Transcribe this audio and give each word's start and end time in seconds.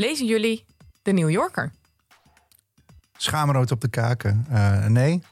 Lezen 0.00 0.26
jullie 0.26 0.64
de 1.02 1.12
New 1.12 1.30
Yorker? 1.30 1.72
Schaamrood 3.16 3.70
op 3.70 3.80
de 3.80 3.88
kaken. 3.88 4.46
Eh, 4.50 4.86
nee. 4.86 5.22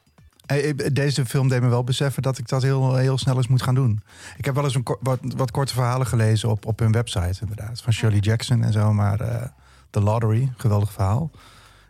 Eh, 0.46 0.76
Deze 0.92 1.26
film 1.26 1.48
deed 1.48 1.60
me 1.60 1.68
wel 1.68 1.84
beseffen 1.84 2.22
dat 2.22 2.38
ik 2.38 2.48
dat 2.48 2.62
heel, 2.62 2.96
heel 2.96 3.18
snel 3.18 3.36
eens 3.36 3.46
moet 3.46 3.62
gaan 3.62 3.74
doen. 3.74 4.02
Ik 4.36 4.44
heb 4.44 4.54
wel 4.54 4.64
eens 4.64 4.74
een, 4.74 4.86
wat, 5.00 5.18
wat 5.22 5.50
korte 5.50 5.72
verhalen 5.74 6.06
gelezen 6.06 6.48
op, 6.50 6.66
op 6.66 6.78
hun 6.78 6.92
website, 6.92 7.38
inderdaad. 7.40 7.80
Van 7.82 7.92
Shirley 7.92 8.18
Jackson 8.18 8.62
en 8.62 8.72
zo. 8.72 8.92
Maar 8.92 9.20
eh 9.20 9.48
The 9.90 10.00
Lottery, 10.00 10.52
geweldig 10.56 10.92
verhaal. 10.92 11.30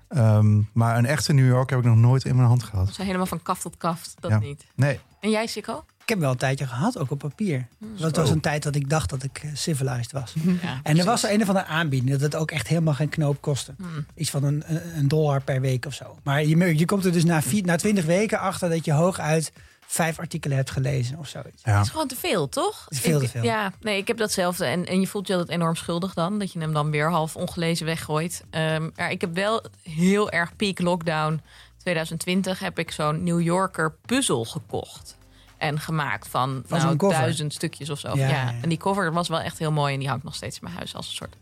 Ehm, 0.08 0.60
maar 0.72 0.96
een 0.98 1.06
echte 1.06 1.32
New 1.32 1.46
York 1.46 1.70
heb 1.70 1.78
ik 1.78 1.84
nog 1.84 1.96
nooit 1.96 2.24
in 2.24 2.36
mijn 2.36 2.48
hand 2.48 2.62
gehad. 2.62 2.94
Zijn 2.94 3.06
helemaal 3.06 3.26
van 3.26 3.42
kaft 3.42 3.62
tot 3.62 3.76
kaft? 3.76 4.14
Dat 4.20 4.30
Ja. 4.30 4.38
niet. 4.38 4.66
Nee. 4.74 5.00
En 5.20 5.30
jij, 5.30 5.46
Sikko? 5.46 5.84
Ik 6.06 6.12
heb 6.12 6.20
wel 6.20 6.30
een 6.30 6.36
tijdje 6.36 6.66
gehad, 6.66 6.98
ook 6.98 7.10
op 7.10 7.18
papier. 7.18 7.66
Want 7.78 8.00
het 8.00 8.16
was 8.16 8.30
een 8.30 8.40
tijd 8.40 8.62
dat 8.62 8.74
ik 8.74 8.88
dacht 8.90 9.10
dat 9.10 9.22
ik 9.22 9.38
eh, 9.42 9.50
civilized 9.54 10.12
was. 10.12 10.34
Ja, 10.62 10.80
En 10.82 10.98
er 10.98 11.04
was 11.04 11.22
een 11.22 11.42
of 11.42 11.48
andere 11.48 11.66
aanbieding 11.66 12.10
dat 12.12 12.20
het 12.20 12.34
ook 12.36 12.50
echt 12.50 12.68
helemaal 12.68 12.94
geen 12.94 13.08
knoop 13.08 13.40
kostte. 13.40 13.74
Hmm. 13.78 14.06
Iets 14.14 14.30
van 14.30 14.44
een, 14.44 14.64
een 14.96 15.08
dollar 15.08 15.42
per 15.42 15.60
week 15.60 15.86
of 15.86 15.94
zo. 15.94 16.18
Maar 16.22 16.44
je, 16.44 16.78
je 16.78 16.84
komt 16.84 17.04
er 17.04 17.12
dus 17.12 17.24
na, 17.24 17.42
vier, 17.42 17.64
na 17.64 17.76
20 17.76 18.04
weken 18.04 18.38
achter 18.38 18.68
dat 18.68 18.84
je 18.84 18.92
hooguit 18.92 19.52
vijf 19.86 20.18
artikelen 20.18 20.56
hebt 20.56 20.70
gelezen 20.70 21.18
of 21.18 21.28
zoiets. 21.28 21.62
Ja. 21.64 21.76
Het 21.76 21.84
is 21.84 21.90
gewoon 21.90 22.08
te 22.08 22.16
veel, 22.16 22.48
toch? 22.48 22.84
Het 22.84 22.92
is 22.98 23.00
veel 23.00 23.18
te 23.18 23.24
Ik- 23.24 23.30
veel. 23.30 23.42
Ja, 23.42 23.72
nee, 23.80 23.98
ik 23.98 24.06
heb 24.06 24.16
datzelfde. 24.16 24.64
En, 24.64 24.84
en 24.86 25.00
je 25.00 25.06
voelt 25.06 25.26
je 25.26 25.32
altijd 25.32 25.50
enorm 25.52 25.76
schuldig 25.76 26.14
dan. 26.14 26.38
Dat 26.38 26.52
je 26.52 26.58
hem 26.58 26.72
dan 26.72 26.90
weer 26.90 27.10
half 27.10 27.36
ongelezen 27.36 27.86
weggooit. 27.86 28.44
Ehm, 28.50 28.88
maar 28.96 29.10
ik 29.10 29.20
heb 29.20 29.34
wel 29.34 29.64
heel 29.82 30.30
erg 30.30 30.56
peak 30.56 30.80
lockdown 30.80 31.40
2020... 31.76 32.58
heb 32.58 32.78
ik 32.78 32.90
zo'n 32.90 33.24
New 33.24 33.40
Yorker 33.40 33.94
puzzel 34.06 34.44
gekocht. 34.44 35.16
En 35.58 35.80
gemaakt 35.80 36.28
van 36.28 36.62
Van 36.66 36.78
nou, 36.78 36.96
duizend 36.96 37.52
stukjes 37.52 37.90
of 37.90 37.98
zo. 37.98 38.16
Ja. 38.16 38.54
En 38.62 38.68
die 38.68 38.78
cover 38.78 39.12
was 39.12 39.28
wel 39.28 39.40
echt 39.40 39.58
heel 39.58 39.72
mooi. 39.72 39.92
En 39.92 39.98
die 39.98 40.08
hangt 40.08 40.24
nog 40.24 40.34
steeds 40.34 40.56
in 40.56 40.64
mijn 40.64 40.76
huis 40.76 40.94
als 40.94 41.08
een 41.08 41.14
soort 41.14 41.36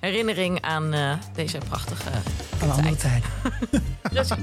herinnering 0.00 0.60
aan 0.60 0.92
eh, 0.92 1.16
deze 1.34 1.58
prachtige 1.68 2.10
Van 2.56 2.70
andere 2.70 2.96
tijden. 2.96 3.30
Precies. 4.02 4.36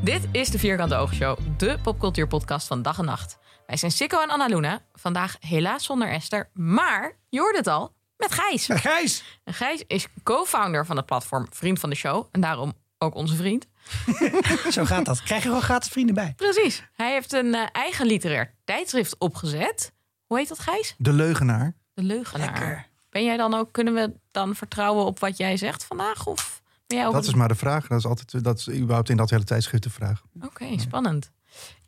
Dit 0.00 0.28
is 0.32 0.48
de 0.50 0.58
Vierkante 0.58 0.94
Oogshow, 0.94 1.38
de 1.56 1.78
popcultuurpodcast 1.82 2.66
van 2.66 2.82
dag 2.82 2.98
en 2.98 3.04
nacht. 3.04 3.38
Wij 3.66 3.76
zijn 3.76 3.90
Sikko 3.90 4.22
en 4.22 4.28
Annaluna. 4.30 4.80
Vandaag 4.92 5.36
helaas 5.40 5.84
zonder 5.84 6.08
Esther, 6.08 6.50
maar 6.52 7.12
je 7.28 7.40
hoorde 7.40 7.58
het 7.58 7.66
al, 7.66 7.94
met 8.16 8.32
Gijs. 8.32 8.68
Gijs! 8.72 9.40
En 9.44 9.54
Gijs 9.54 9.84
is 9.86 10.06
co-founder 10.22 10.86
van 10.86 10.96
het 10.96 11.06
platform 11.06 11.46
Vriend 11.50 11.78
van 11.78 11.90
de 11.90 11.96
Show. 11.96 12.26
En 12.30 12.40
daarom 12.40 12.72
ook 12.98 13.14
onze 13.14 13.36
vriend. 13.36 13.66
Zo 14.70 14.84
gaat 14.84 15.04
dat. 15.04 15.22
Krijg 15.22 15.42
je 15.42 15.48
gewoon 15.48 15.62
gratis 15.62 15.90
vrienden 15.90 16.14
bij. 16.14 16.32
Precies. 16.36 16.82
Hij 16.92 17.12
heeft 17.12 17.32
een 17.32 17.54
eh, 17.54 17.66
eigen 17.72 18.06
literair 18.06 18.54
tijdschrift 18.64 19.18
opgezet. 19.18 19.92
Hoe 20.26 20.38
heet 20.38 20.48
dat, 20.48 20.58
Gijs? 20.58 20.94
De 20.98 21.12
Leugenaar. 21.12 21.74
De 21.94 22.02
Leugenaar. 22.02 22.46
Lekker. 22.52 22.86
Ben 23.10 23.24
jij 23.24 23.36
dan 23.36 23.54
ook, 23.54 23.72
kunnen 23.72 23.94
we 23.94 24.12
dan 24.30 24.54
vertrouwen 24.54 25.04
op 25.04 25.18
wat 25.18 25.36
jij 25.36 25.56
zegt 25.56 25.84
vandaag? 25.84 26.26
Of 26.26 26.62
ben 26.86 26.98
jij 26.98 27.06
ook 27.06 27.12
Dat 27.12 27.24
is 27.26 27.34
maar 27.34 27.48
de 27.48 27.54
vraag. 27.54 27.86
Dat 27.86 27.98
is 27.98 28.06
altijd 28.06 28.44
dat 28.44 28.58
is 28.58 28.68
überhaupt 28.68 29.08
in 29.08 29.16
dat 29.16 29.30
hele 29.30 29.44
tijdschrift 29.44 29.82
de 29.82 29.90
vraag. 29.90 30.22
Oké, 30.40 30.78
spannend. 30.78 31.30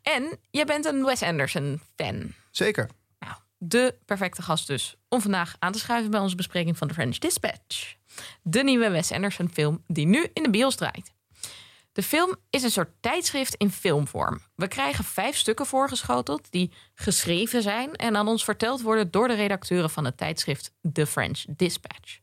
En 0.02 0.39
jij 0.50 0.64
bent 0.64 0.84
een 0.84 1.05
Wes 1.05 1.22
Anderson 1.22 1.80
fan. 1.97 2.33
Zeker. 2.50 2.89
Nou, 3.19 3.34
de 3.58 3.94
perfecte 4.05 4.42
gast 4.42 4.67
dus 4.67 4.97
om 5.08 5.20
vandaag 5.20 5.56
aan 5.58 5.72
te 5.72 5.78
schuiven 5.78 6.11
bij 6.11 6.20
onze 6.20 6.36
bespreking 6.36 6.78
van 6.78 6.89
The 6.89 6.94
French 6.94 7.19
Dispatch. 7.19 7.94
De 8.42 8.62
nieuwe 8.62 8.91
Wes 8.91 9.12
Anderson 9.12 9.50
film 9.52 9.83
die 9.86 10.06
nu 10.06 10.27
in 10.33 10.42
de 10.42 10.50
bios 10.50 10.77
draait. 10.77 11.14
De 11.97 12.02
film 12.02 12.36
is 12.50 12.62
een 12.62 12.70
soort 12.70 12.91
tijdschrift 13.00 13.55
in 13.55 13.70
filmvorm. 13.70 14.41
We 14.55 14.69
krijgen 14.69 15.05
vijf 15.05 15.36
stukken 15.36 15.66
voorgeschoteld 15.66 16.50
die 16.50 16.72
geschreven 16.94 17.62
zijn 17.62 17.94
en 17.94 18.16
aan 18.16 18.28
ons 18.28 18.44
verteld 18.44 18.83
worden 18.83 19.11
door 19.11 19.28
de 19.28 19.34
redacteuren 19.34 19.91
van 19.91 20.05
het 20.05 20.17
tijdschrift 20.17 20.72
The 20.92 21.06
French 21.06 21.44
Dispatch. 21.48 22.19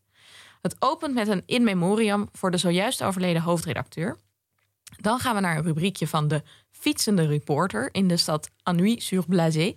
Het 0.61 0.75
opent 0.79 1.13
met 1.13 1.27
een 1.27 1.44
in 1.45 1.63
memoriam 1.63 2.29
voor 2.31 2.51
de 2.51 2.57
zojuist 2.57 3.03
overleden 3.03 3.41
hoofdredacteur. 3.41 4.17
Dan 4.97 5.19
gaan 5.19 5.35
we 5.35 5.41
naar 5.41 5.57
een 5.57 5.63
rubriekje 5.63 6.07
van 6.07 6.27
de 6.27 6.44
fietsende 6.71 7.27
reporter 7.27 7.89
in 7.91 8.07
de 8.07 8.17
stad 8.17 8.50
Annui-sur-Blasé. 8.63 9.73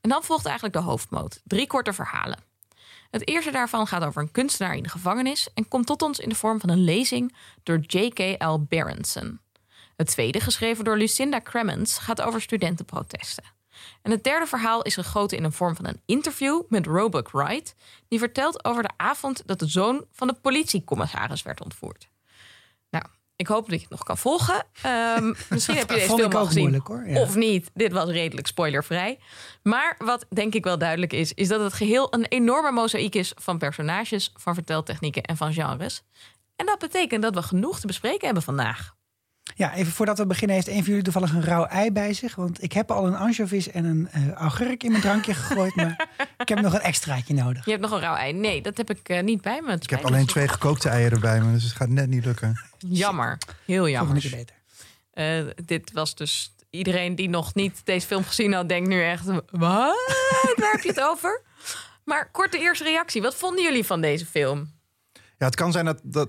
En 0.00 0.10
dan 0.10 0.22
volgt 0.22 0.46
eigenlijk 0.46 0.76
de 0.76 0.82
hoofdmoot. 0.82 1.40
Drie 1.44 1.66
korte 1.66 1.92
verhalen. 1.92 2.47
Het 3.10 3.28
eerste 3.28 3.50
daarvan 3.50 3.86
gaat 3.86 4.04
over 4.04 4.22
een 4.22 4.30
kunstenaar 4.30 4.76
in 4.76 4.82
de 4.82 4.88
gevangenis 4.88 5.48
en 5.54 5.68
komt 5.68 5.86
tot 5.86 6.02
ons 6.02 6.18
in 6.18 6.28
de 6.28 6.34
vorm 6.34 6.60
van 6.60 6.68
een 6.68 6.84
lezing 6.84 7.36
door 7.62 7.78
J.K.L. 7.78 8.58
Berenson. 8.68 9.40
Het 9.96 10.06
tweede, 10.06 10.40
geschreven 10.40 10.84
door 10.84 10.96
Lucinda 10.96 11.40
Cremens, 11.40 11.98
gaat 11.98 12.20
over 12.20 12.40
studentenprotesten. 12.40 13.44
En 14.02 14.10
het 14.10 14.24
derde 14.24 14.46
verhaal 14.46 14.82
is 14.82 14.94
gegoten 14.94 15.36
in 15.36 15.44
een 15.44 15.52
vorm 15.52 15.76
van 15.76 15.86
een 15.86 16.02
interview 16.06 16.62
met 16.68 16.86
Roebuck 16.86 17.30
Wright, 17.30 17.74
die 18.08 18.18
vertelt 18.18 18.64
over 18.64 18.82
de 18.82 18.90
avond 18.96 19.42
dat 19.46 19.58
de 19.58 19.68
zoon 19.68 20.04
van 20.12 20.26
de 20.26 20.34
politiecommissaris 20.34 21.42
werd 21.42 21.62
ontvoerd. 21.62 22.08
Ik 23.38 23.46
hoop 23.46 23.68
dat 23.68 23.74
je 23.74 23.80
het 23.80 23.90
nog 23.90 24.02
kan 24.02 24.18
volgen. 24.18 24.64
Ehm, 24.82 25.26
misschien 25.50 25.76
heb 25.76 25.88
je 25.88 25.94
deze 25.94 26.14
film 26.14 26.32
al 26.32 26.46
gezien. 26.46 26.60
moeilijk, 26.60 26.86
hoor. 26.86 27.08
Ja. 27.08 27.20
Of 27.20 27.34
niet. 27.34 27.70
Dit 27.74 27.92
was 27.92 28.08
redelijk 28.08 28.46
spoilervrij. 28.46 29.18
Maar 29.62 29.94
wat 29.98 30.26
denk 30.28 30.54
ik 30.54 30.64
wel 30.64 30.78
duidelijk 30.78 31.12
is, 31.12 31.34
is 31.34 31.48
dat 31.48 31.60
het 31.60 31.72
geheel 31.72 32.14
een 32.14 32.24
enorme 32.24 32.70
mozaïek 32.70 33.14
is 33.14 33.32
van 33.36 33.58
personages, 33.58 34.32
van 34.36 34.54
verteltechnieken 34.54 35.22
en 35.22 35.36
van 35.36 35.52
genres. 35.52 36.02
En 36.56 36.66
dat 36.66 36.78
betekent 36.78 37.22
dat 37.22 37.34
we 37.34 37.42
genoeg 37.42 37.80
te 37.80 37.86
bespreken 37.86 38.24
hebben 38.24 38.42
vandaag. 38.42 38.96
Ja, 39.54 39.74
even 39.74 39.92
voordat 39.92 40.18
we 40.18 40.26
beginnen, 40.26 40.56
heeft 40.56 40.68
een 40.68 40.74
van 40.74 40.84
jullie 40.84 41.02
toevallig 41.02 41.32
een 41.32 41.42
rauw 41.44 41.64
ei 41.64 41.92
bij 41.92 42.12
zich? 42.14 42.34
Want 42.34 42.62
ik 42.62 42.72
heb 42.72 42.90
al 42.90 43.06
een 43.06 43.16
anchovies 43.16 43.70
en 43.70 43.84
een 43.84 44.08
eh, 44.10 44.32
augurk 44.32 44.82
in 44.82 44.90
mijn 44.90 45.02
drankje 45.02 45.34
gegooid, 45.34 45.74
maar 45.74 46.08
ik 46.38 46.48
heb 46.48 46.60
nog 46.60 46.74
een 46.74 46.80
extraatje 46.80 47.34
nodig. 47.34 47.64
Je 47.64 47.70
hebt 47.70 47.82
nog 47.82 47.92
een 47.92 48.00
rauw 48.00 48.14
ei. 48.14 48.32
Nee, 48.32 48.62
dat 48.62 48.76
heb 48.76 48.90
ik 48.90 49.08
eh, 49.08 49.22
niet 49.22 49.40
bij 49.42 49.60
me. 49.62 49.72
Ik 49.72 49.90
heb 49.90 50.04
alleen 50.04 50.26
twee 50.26 50.48
gekookte 50.48 50.88
eieren 50.88 51.20
bij 51.20 51.40
me, 51.40 51.52
dus 51.52 51.62
het 51.62 51.72
gaat 51.72 51.88
net 51.88 52.08
niet 52.08 52.24
lukken. 52.24 52.60
Jammer. 52.78 53.38
Heel 53.64 53.76
Volgende 53.76 53.90
jammer. 53.90 54.20
keer 54.20 54.30
beter. 54.30 54.56
Eh, 55.10 55.64
dit 55.64 55.92
was 55.92 56.14
dus 56.14 56.54
iedereen 56.70 57.14
die 57.14 57.28
nog 57.28 57.54
niet 57.54 57.80
deze 57.84 58.06
film 58.06 58.24
gezien 58.24 58.52
had, 58.52 58.68
denkt 58.68 58.88
nu 58.88 59.02
echt: 59.02 59.24
wat? 59.26 60.12
Waar 60.56 60.72
heb 60.72 60.82
je 60.82 60.88
het 60.88 61.00
over? 61.00 61.42
Maar 62.04 62.30
korte 62.30 62.58
eerste 62.58 62.84
reactie. 62.84 63.22
Wat 63.22 63.34
vonden 63.34 63.62
jullie 63.64 63.84
van 63.84 64.00
deze 64.00 64.26
film? 64.26 64.76
Ja, 65.38 65.46
het 65.46 65.54
kan 65.54 65.72
zijn 65.72 65.84
dat, 65.84 66.00
dat, 66.02 66.28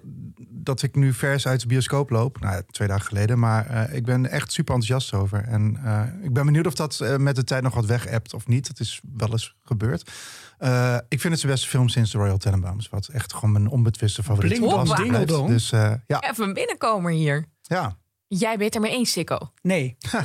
dat 0.70 0.82
ik 0.82 0.96
nu 0.96 1.14
vers 1.14 1.48
uit 1.48 1.62
de 1.62 1.68
bioscoop 1.68 2.10
loop. 2.10 2.40
Nou, 2.40 2.64
twee 2.72 2.88
dagen 2.88 3.06
geleden. 3.06 3.40
Maar 3.40 3.68
eh, 3.70 3.96
ik 3.96 4.06
ben 4.06 4.30
echt 4.30 4.52
super 4.52 4.74
enthousiast 4.76 5.14
over. 5.14 5.44
En 5.48 5.80
eh, 5.84 6.26
ik 6.26 6.34
ben 6.34 6.46
benieuwd 6.46 6.68
of 6.68 6.74
dat 6.74 7.00
eh, 7.00 7.16
met 7.16 7.36
de 7.36 7.44
tijd 7.44 7.64
nog 7.64 7.74
wat 7.74 7.86
weg 7.86 8.08
appt 8.08 8.34
of 8.34 8.48
niet. 8.48 8.68
Dat 8.68 8.80
is 8.80 9.02
wel 9.18 9.32
eens 9.32 9.56
gebeurd. 9.64 10.12
Eh, 10.58 10.98
ik 11.10 11.22
vind 11.22 11.34
het 11.34 11.42
de 11.42 11.48
beste 11.48 11.68
film 11.68 11.90
sinds 11.90 12.12
de 12.12 12.18
Royal 12.18 12.38
Tenenbaums. 12.38 12.90
Wat 12.90 13.08
echt 13.08 13.34
gewoon 13.34 13.52
mijn 13.52 13.68
onbetwiste 13.68 14.24
favoriet 14.24 14.60
was. 14.60 14.92
en. 15.00 15.48
Dus 15.48 15.72
eh, 15.72 15.94
ja, 16.08 16.22
Even 16.30 16.48
een 16.48 16.54
binnenkomer 16.54 17.12
hier. 17.12 17.46
ja. 17.62 17.98
Jij 18.28 18.58
bent 18.58 18.76
er 18.76 18.82
mee 18.82 18.92
eens, 18.92 19.12
Sikko. 19.12 19.52
Nee, 19.62 19.98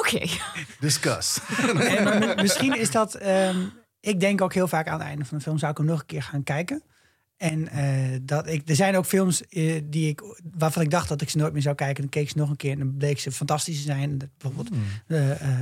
Oké. 0.00 0.26
Discuss. 0.80 1.40
Mi- 1.74 2.34
misschien 2.36 2.78
is 2.78 2.90
dat. 2.90 3.14
ehm, 3.14 3.56
ik 4.00 4.20
denk 4.20 4.40
ook 4.40 4.54
heel 4.54 4.68
vaak 4.68 4.86
aan 4.88 4.98
het 4.98 5.08
einde 5.08 5.24
van 5.24 5.36
de 5.38 5.42
film 5.44 5.58
zou 5.58 5.70
ik 5.72 5.78
hem 5.78 5.86
nog 5.86 6.00
een 6.00 6.06
keer 6.06 6.22
gaan 6.22 6.42
kijken. 6.42 6.82
En 7.38 7.68
eh, 7.68 8.18
dat 8.22 8.48
ik, 8.48 8.68
er 8.68 8.76
zijn 8.76 8.96
ook 8.96 9.06
films 9.06 9.46
eh, 9.46 9.82
die 9.84 10.08
ik, 10.08 10.22
waarvan 10.58 10.82
ik 10.82 10.90
dacht 10.90 11.08
dat 11.08 11.20
ik 11.20 11.30
ze 11.30 11.36
nooit 11.36 11.52
meer 11.52 11.62
zou 11.62 11.74
kijken. 11.74 12.00
Dan 12.02 12.10
keek 12.10 12.22
ik 12.22 12.28
ze 12.28 12.38
nog 12.38 12.50
een 12.50 12.56
keer 12.56 12.72
en 12.72 12.78
dan 12.78 12.96
bleek 12.96 13.18
ze 13.18 13.32
fantastisch 13.32 13.76
te 13.76 13.82
zijn. 13.82 14.18
Bijvoorbeeld 14.38 14.76
eh, 15.06 15.16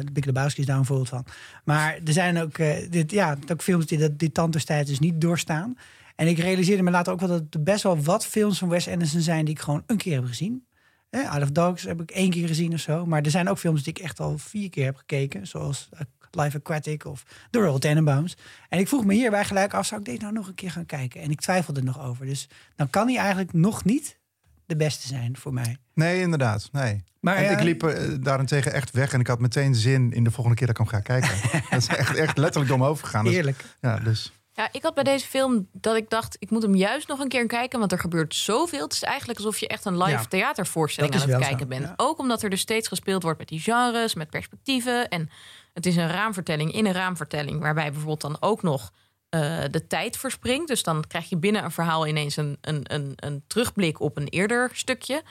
de 0.04 0.12
Big 0.12 0.24
Lebowski 0.24 0.60
is 0.60 0.66
daar 0.66 0.78
een 0.78 0.84
voorbeeld 0.84 1.08
van. 1.08 1.26
Maar 1.64 1.98
er 2.04 2.12
zijn 2.12 2.38
ook, 2.38 2.56
dit, 2.90 3.10
ja, 3.10 3.36
ook 3.52 3.62
films 3.62 3.86
die 3.86 3.98
dat, 3.98 4.18
die 4.18 4.32
tand 4.32 4.52
des 4.52 4.64
tijds 4.64 4.88
dus 4.88 4.98
niet 4.98 5.20
doorstaan. 5.20 5.76
En 6.14 6.26
ik 6.26 6.38
realiseerde 6.38 6.82
me 6.82 6.90
later 6.90 7.12
ook 7.12 7.20
wel 7.20 7.28
dat 7.28 7.42
er 7.50 7.62
best 7.62 7.82
wel 7.82 8.02
wat 8.02 8.26
films 8.26 8.58
van 8.58 8.68
Wes 8.68 8.88
Anderson 8.88 9.20
zijn 9.20 9.44
die 9.44 9.54
ik 9.54 9.60
gewoon 9.60 9.82
een 9.86 9.96
keer 9.96 10.14
heb 10.14 10.26
gezien. 10.26 10.66
Eh, 11.10 11.30
Out 11.30 11.42
of 11.42 11.50
Dogs 11.50 11.82
heb 11.82 12.00
ik 12.00 12.10
één 12.10 12.30
keer 12.30 12.46
gezien 12.46 12.72
of 12.72 12.80
zo. 12.80 13.06
Maar 13.06 13.22
er 13.22 13.30
zijn 13.30 13.48
ook 13.48 13.58
films 13.58 13.82
die 13.82 13.92
ik 13.92 14.02
echt 14.02 14.20
al 14.20 14.38
vier 14.38 14.70
keer 14.70 14.84
heb 14.84 14.96
gekeken. 14.96 15.46
Zoals 15.46 15.88
eh, 16.36 16.44
Life 16.44 16.56
Aquatic 16.56 17.04
of 17.04 17.24
The 17.50 17.58
Royal 17.58 17.78
Tenenbaums. 17.78 18.36
En 18.68 18.78
ik 18.78 18.88
vroeg 18.88 19.04
me 19.04 19.14
hierbij 19.14 19.44
gelijk 19.44 19.74
af, 19.74 19.86
zou 19.86 20.00
ik 20.00 20.06
deze 20.06 20.20
nou 20.20 20.32
nog 20.32 20.46
een 20.48 20.54
keer 20.54 20.70
gaan 20.70 20.86
kijken? 20.86 21.20
En 21.20 21.30
ik 21.30 21.40
twijfelde 21.40 21.80
er 21.80 21.86
nog 21.86 22.00
over. 22.00 22.26
Dus 22.26 22.48
dan 22.76 22.90
kan 22.90 23.08
hij 23.08 23.16
eigenlijk 23.16 23.52
nog 23.52 23.84
niet 23.84 24.18
de 24.66 24.76
beste 24.76 25.06
zijn 25.06 25.36
voor 25.36 25.52
mij. 25.52 25.76
Nee, 25.94 26.20
inderdaad. 26.20 26.68
Nee. 26.72 27.04
Maar 27.20 27.36
en 27.36 27.42
ja, 27.44 27.50
ik 27.50 27.62
liep 27.62 27.82
eh, 27.82 28.12
daarentegen 28.20 28.72
echt 28.72 28.90
weg 28.90 29.12
en 29.12 29.20
ik 29.20 29.26
had 29.26 29.38
meteen 29.40 29.74
zin 29.74 30.12
in 30.12 30.24
de 30.24 30.30
volgende 30.30 30.58
keer 30.58 30.66
dat 30.66 30.78
ik 30.80 30.90
hem 30.90 31.00
ga 31.00 31.00
kijken. 31.18 31.50
dat 31.70 31.78
is 31.80 31.86
echt, 31.86 32.14
echt 32.16 32.38
letterlijk 32.38 32.70
dom 32.72 32.84
overgegaan. 32.84 33.24
Dus- 33.24 33.34
Eerlijk. 33.34 33.64
ja, 33.80 33.98
dus 33.98 34.32
Ja, 34.52 34.68
ik 34.72 34.82
had 34.82 34.94
bij 34.94 35.04
deze 35.04 35.26
film 35.26 35.68
dat 35.72 35.96
ik 35.96 36.10
dacht, 36.10 36.36
ik 36.38 36.50
moet 36.50 36.62
hem 36.62 36.74
juist 36.74 37.08
nog 37.08 37.18
een 37.20 37.28
keer 37.28 37.46
kijken, 37.46 37.78
want 37.78 37.92
er 37.92 37.98
gebeurt 37.98 38.34
zoveel. 38.34 38.82
Het 38.82 38.92
is 38.92 39.02
eigenlijk 39.02 39.38
alsof 39.38 39.58
je 39.58 39.68
echt 39.68 39.84
een 39.84 39.96
live 39.98 40.10
Ja, 40.10 40.24
theatervoorstelling 40.24 41.14
aan 41.14 41.20
het 41.20 41.38
kijken 41.38 41.58
zo, 41.58 41.66
bent. 41.66 41.82
ja. 41.82 41.92
Ook 41.96 42.18
omdat 42.18 42.42
er 42.42 42.50
dus 42.50 42.60
steeds 42.60 42.88
gespeeld 42.88 43.22
wordt 43.22 43.38
met 43.38 43.48
die 43.48 43.60
genres, 43.60 44.14
met 44.14 44.30
perspectieven. 44.30 45.08
En 45.08 45.30
het 45.76 45.86
is 45.86 45.96
een 45.96 46.10
raamvertelling 46.10 46.72
in 46.72 46.86
een 46.86 46.92
raamvertelling, 46.92 47.60
waarbij 47.60 47.90
bijvoorbeeld 47.90 48.20
dan 48.20 48.36
ook 48.40 48.62
nog 48.62 48.92
eh, 49.28 49.64
de 49.70 49.86
tijd 49.86 50.16
verspringt. 50.16 50.68
Dus 50.68 50.82
dan 50.82 51.04
krijg 51.06 51.28
je 51.28 51.36
binnen 51.36 51.64
een 51.64 51.70
verhaal 51.70 52.06
ineens 52.06 52.36
een, 52.36 52.58
een, 52.60 52.80
een, 52.82 53.12
een 53.16 53.44
terugblik 53.46 54.00
op 54.00 54.16
een 54.16 54.28
eerder 54.28 54.70
stukje. 54.72 55.22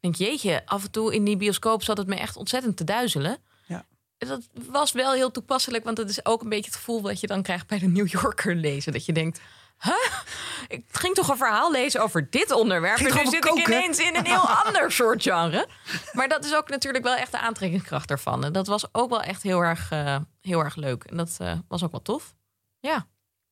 Denk, 0.00 0.14
jeetje, 0.14 0.62
af 0.66 0.84
en 0.84 0.90
toe 0.90 1.14
in 1.14 1.24
die 1.24 1.36
bioscoop 1.36 1.82
zat 1.82 1.96
het 1.96 2.06
me 2.06 2.14
echt 2.14 2.36
ontzettend 2.36 2.76
te 2.76 2.84
duizelen. 2.84 3.36
Ja. 3.66 3.84
Dat 4.18 4.48
was 4.52 4.92
wel 4.92 5.12
heel 5.12 5.30
toepasselijk, 5.30 5.84
want 5.84 5.98
het 5.98 6.08
is 6.08 6.24
ook 6.24 6.42
een 6.42 6.48
beetje 6.48 6.70
het 6.70 6.76
gevoel 6.76 7.00
dat 7.00 7.20
je 7.20 7.26
dan 7.26 7.42
krijgt 7.42 7.66
bij 7.66 7.78
de 7.78 7.88
New 7.88 8.08
Yorker 8.08 8.54
lezen. 8.54 8.92
Dat 8.92 9.06
je 9.06 9.12
denkt, 9.12 9.40
huh? 9.82 9.94
ik 10.68 10.84
ging 10.92 11.14
toch 11.14 11.28
een 11.28 11.36
verhaal 11.36 11.70
lezen 11.72 12.02
over 12.02 12.30
dit 12.30 12.50
onderwerp. 12.50 12.96
Ging 12.96 13.10
en 13.10 13.24
nu 13.24 13.30
zit 13.30 13.44
ik 13.44 13.66
ineens 13.66 13.98
in 13.98 14.16
een 14.16 14.26
heel 14.26 14.48
ander 14.64 14.92
soort 14.92 15.22
genre. 15.22 15.68
Maar 16.12 16.28
dat 16.28 16.44
is 16.44 16.54
ook 16.54 16.68
natuurlijk 16.68 17.04
wel 17.04 17.14
echt 17.14 17.32
de 17.32 17.38
aantrekkingskracht 17.38 18.10
ervan. 18.10 18.44
En 18.44 18.52
dat 18.52 18.66
was 18.66 18.94
ook 18.94 19.10
wel 19.10 19.22
echt 19.22 19.42
heel 19.42 19.60
erg, 19.60 19.90
eh, 19.90 20.16
heel 20.40 20.60
erg 20.60 20.76
leuk. 20.76 21.04
En 21.04 21.16
dat 21.16 21.36
eh, 21.38 21.58
was 21.68 21.84
ook 21.84 21.90
wel 21.90 22.02
tof. 22.02 22.34
Ja. 22.80 23.06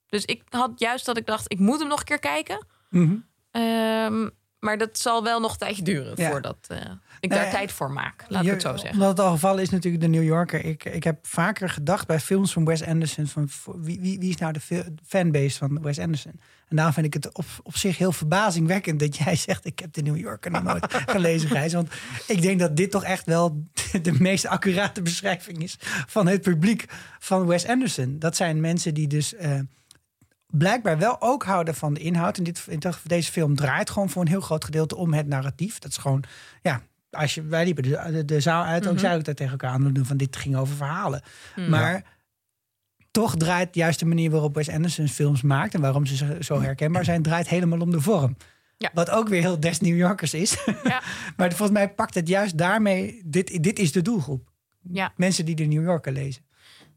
Dus 0.06 0.24
ik 0.24 0.42
had 0.48 0.70
juist 0.76 1.06
dat 1.06 1.16
ik 1.16 1.26
dacht, 1.26 1.52
ik 1.52 1.58
moet 1.58 1.78
hem 1.78 1.88
nog 1.88 1.98
een 1.98 2.04
keer 2.04 2.18
kijken. 2.18 2.66
Mhm. 2.90 3.16
Ehm, 3.50 4.28
maar 4.58 4.78
dat 4.78 4.98
zal 4.98 5.22
wel 5.22 5.40
nog 5.40 5.52
een 5.52 5.58
tijdje 5.58 5.82
duren 5.82 6.12
Ja. 6.16 6.30
voordat 6.30 6.56
eh, 6.68 6.78
ik 7.20 7.30
daar 7.30 7.50
tijd 7.50 7.72
voor 7.72 7.90
maak. 7.90 8.24
Laat 8.28 8.44
ik 8.44 8.50
het 8.50 8.62
zo 8.62 8.76
zeggen. 8.76 8.92
Omdat 8.92 9.08
het 9.08 9.20
al 9.20 9.32
gevallen 9.32 9.62
is 9.62 9.70
natuurlijk 9.70 10.02
de 10.02 10.08
New 10.08 10.22
Yorker. 10.22 10.64
Ik, 10.64 10.84
ik 10.84 11.04
heb 11.04 11.26
vaker 11.26 11.68
gedacht 11.68 12.06
bij 12.06 12.20
films 12.20 12.52
van 12.52 12.64
Wes 12.64 12.84
Anderson... 12.84 13.26
van 13.26 13.48
wie, 13.64 14.00
wie, 14.00 14.18
wie 14.18 14.30
is 14.30 14.36
nou 14.36 14.52
de 14.52 14.84
fanbase 15.06 15.58
van 15.58 15.82
Wes 15.82 15.98
Anderson? 15.98 16.40
En 16.68 16.76
daarom 16.76 16.94
vind 16.94 17.06
ik 17.06 17.14
het 17.14 17.34
op, 17.34 17.44
op 17.62 17.76
zich 17.76 17.98
heel 17.98 18.12
verbazingwekkend... 18.12 19.00
dat 19.00 19.16
jij 19.16 19.36
zegt, 19.46 19.64
ik 19.64 19.78
heb 19.78 19.92
de 19.92 20.02
New 20.02 20.16
Yorker 20.16 20.50
nog 20.50 20.62
nooit 20.62 20.86
gelezen, 21.06 21.48
Gijs. 21.48 21.72
Want 21.72 21.88
ik 22.26 22.42
denk 22.42 22.60
dat 22.60 22.76
dit 22.76 22.90
toch 22.90 23.04
echt 23.04 23.26
wel 23.26 23.64
de 24.02 24.12
meest 24.18 24.46
accurate 24.46 25.02
beschrijving 25.02 25.62
is... 25.62 25.76
van 26.06 26.26
het 26.26 26.40
publiek 26.42 26.84
van 27.18 27.46
Wes 27.46 27.66
Anderson. 27.66 28.18
Dat 28.18 28.36
zijn 28.36 28.60
mensen 28.60 28.94
die 28.94 29.06
dus... 29.06 29.34
eh, 29.34 29.60
blijkbaar 30.46 30.98
wel 30.98 31.16
ook 31.20 31.44
houden 31.44 31.74
van 31.74 31.94
de 31.94 32.00
inhoud. 32.00 32.38
En 32.38 32.44
dit, 32.44 32.66
deze 33.04 33.32
film 33.32 33.56
draait 33.56 33.90
gewoon 33.90 34.10
voor 34.10 34.22
een 34.22 34.28
heel 34.28 34.40
groot 34.40 34.64
gedeelte 34.64 34.96
om 34.96 35.12
het 35.12 35.26
narratief. 35.26 35.78
Dat 35.78 35.90
is 35.90 35.96
gewoon, 35.96 36.24
ja, 36.62 36.82
als 37.10 37.34
je, 37.34 37.42
wij 37.42 37.64
liepen 37.64 37.82
de, 37.82 38.08
de, 38.12 38.24
de 38.24 38.40
zaal 38.40 38.64
uit, 38.64 38.86
ook 38.86 38.92
Mhm. 38.92 39.00
zei 39.00 39.18
ik 39.18 39.24
dat 39.24 39.36
tegen 39.36 39.52
elkaar 39.52 39.70
aan 39.70 39.92
doen 39.92 40.06
van 40.06 40.16
dit 40.16 40.36
ging 40.36 40.56
over 40.56 40.74
verhalen. 40.76 41.22
Hmm. 41.54 41.68
Maar 41.68 42.04
toch 43.10 43.36
draait 43.36 43.74
juist 43.74 43.98
de 43.98 44.06
manier 44.06 44.30
waarop 44.30 44.54
Wes 44.54 44.68
Anderson 44.68 45.08
films 45.08 45.42
maakt 45.42 45.74
en 45.74 45.80
waarom 45.80 46.06
ze 46.06 46.16
zo- 46.16 46.40
zo 46.42 46.60
herkenbaar 46.60 47.04
zijn, 47.04 47.22
draait 47.22 47.48
helemaal 47.48 47.80
om 47.80 47.90
de 47.90 48.00
vorm. 48.00 48.36
Ja. 48.76 48.90
Wat 48.94 49.10
ook 49.10 49.28
weer 49.28 49.40
heel 49.40 49.60
des 49.60 49.80
New 49.80 49.96
Yorkers 49.96 50.34
is. 50.34 50.64
Ja. 50.84 51.02
maar 51.36 51.48
volgens 51.48 51.70
mij 51.78 51.90
pakt 51.94 52.14
het 52.14 52.28
juist 52.28 52.58
daarmee, 52.58 53.22
dit, 53.24 53.62
dit 53.62 53.78
is 53.78 53.92
de 53.92 54.02
doelgroep. 54.02 54.48
Ja. 54.92 55.12
Mensen 55.16 55.44
die 55.44 55.54
de 55.54 55.64
New 55.64 55.82
Yorker 55.82 56.12
lezen. 56.12 56.42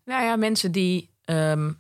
Nou 0.05 0.23
ja, 0.23 0.35
mensen 0.35 0.71
die, 0.71 1.09
ehm, 1.25 1.71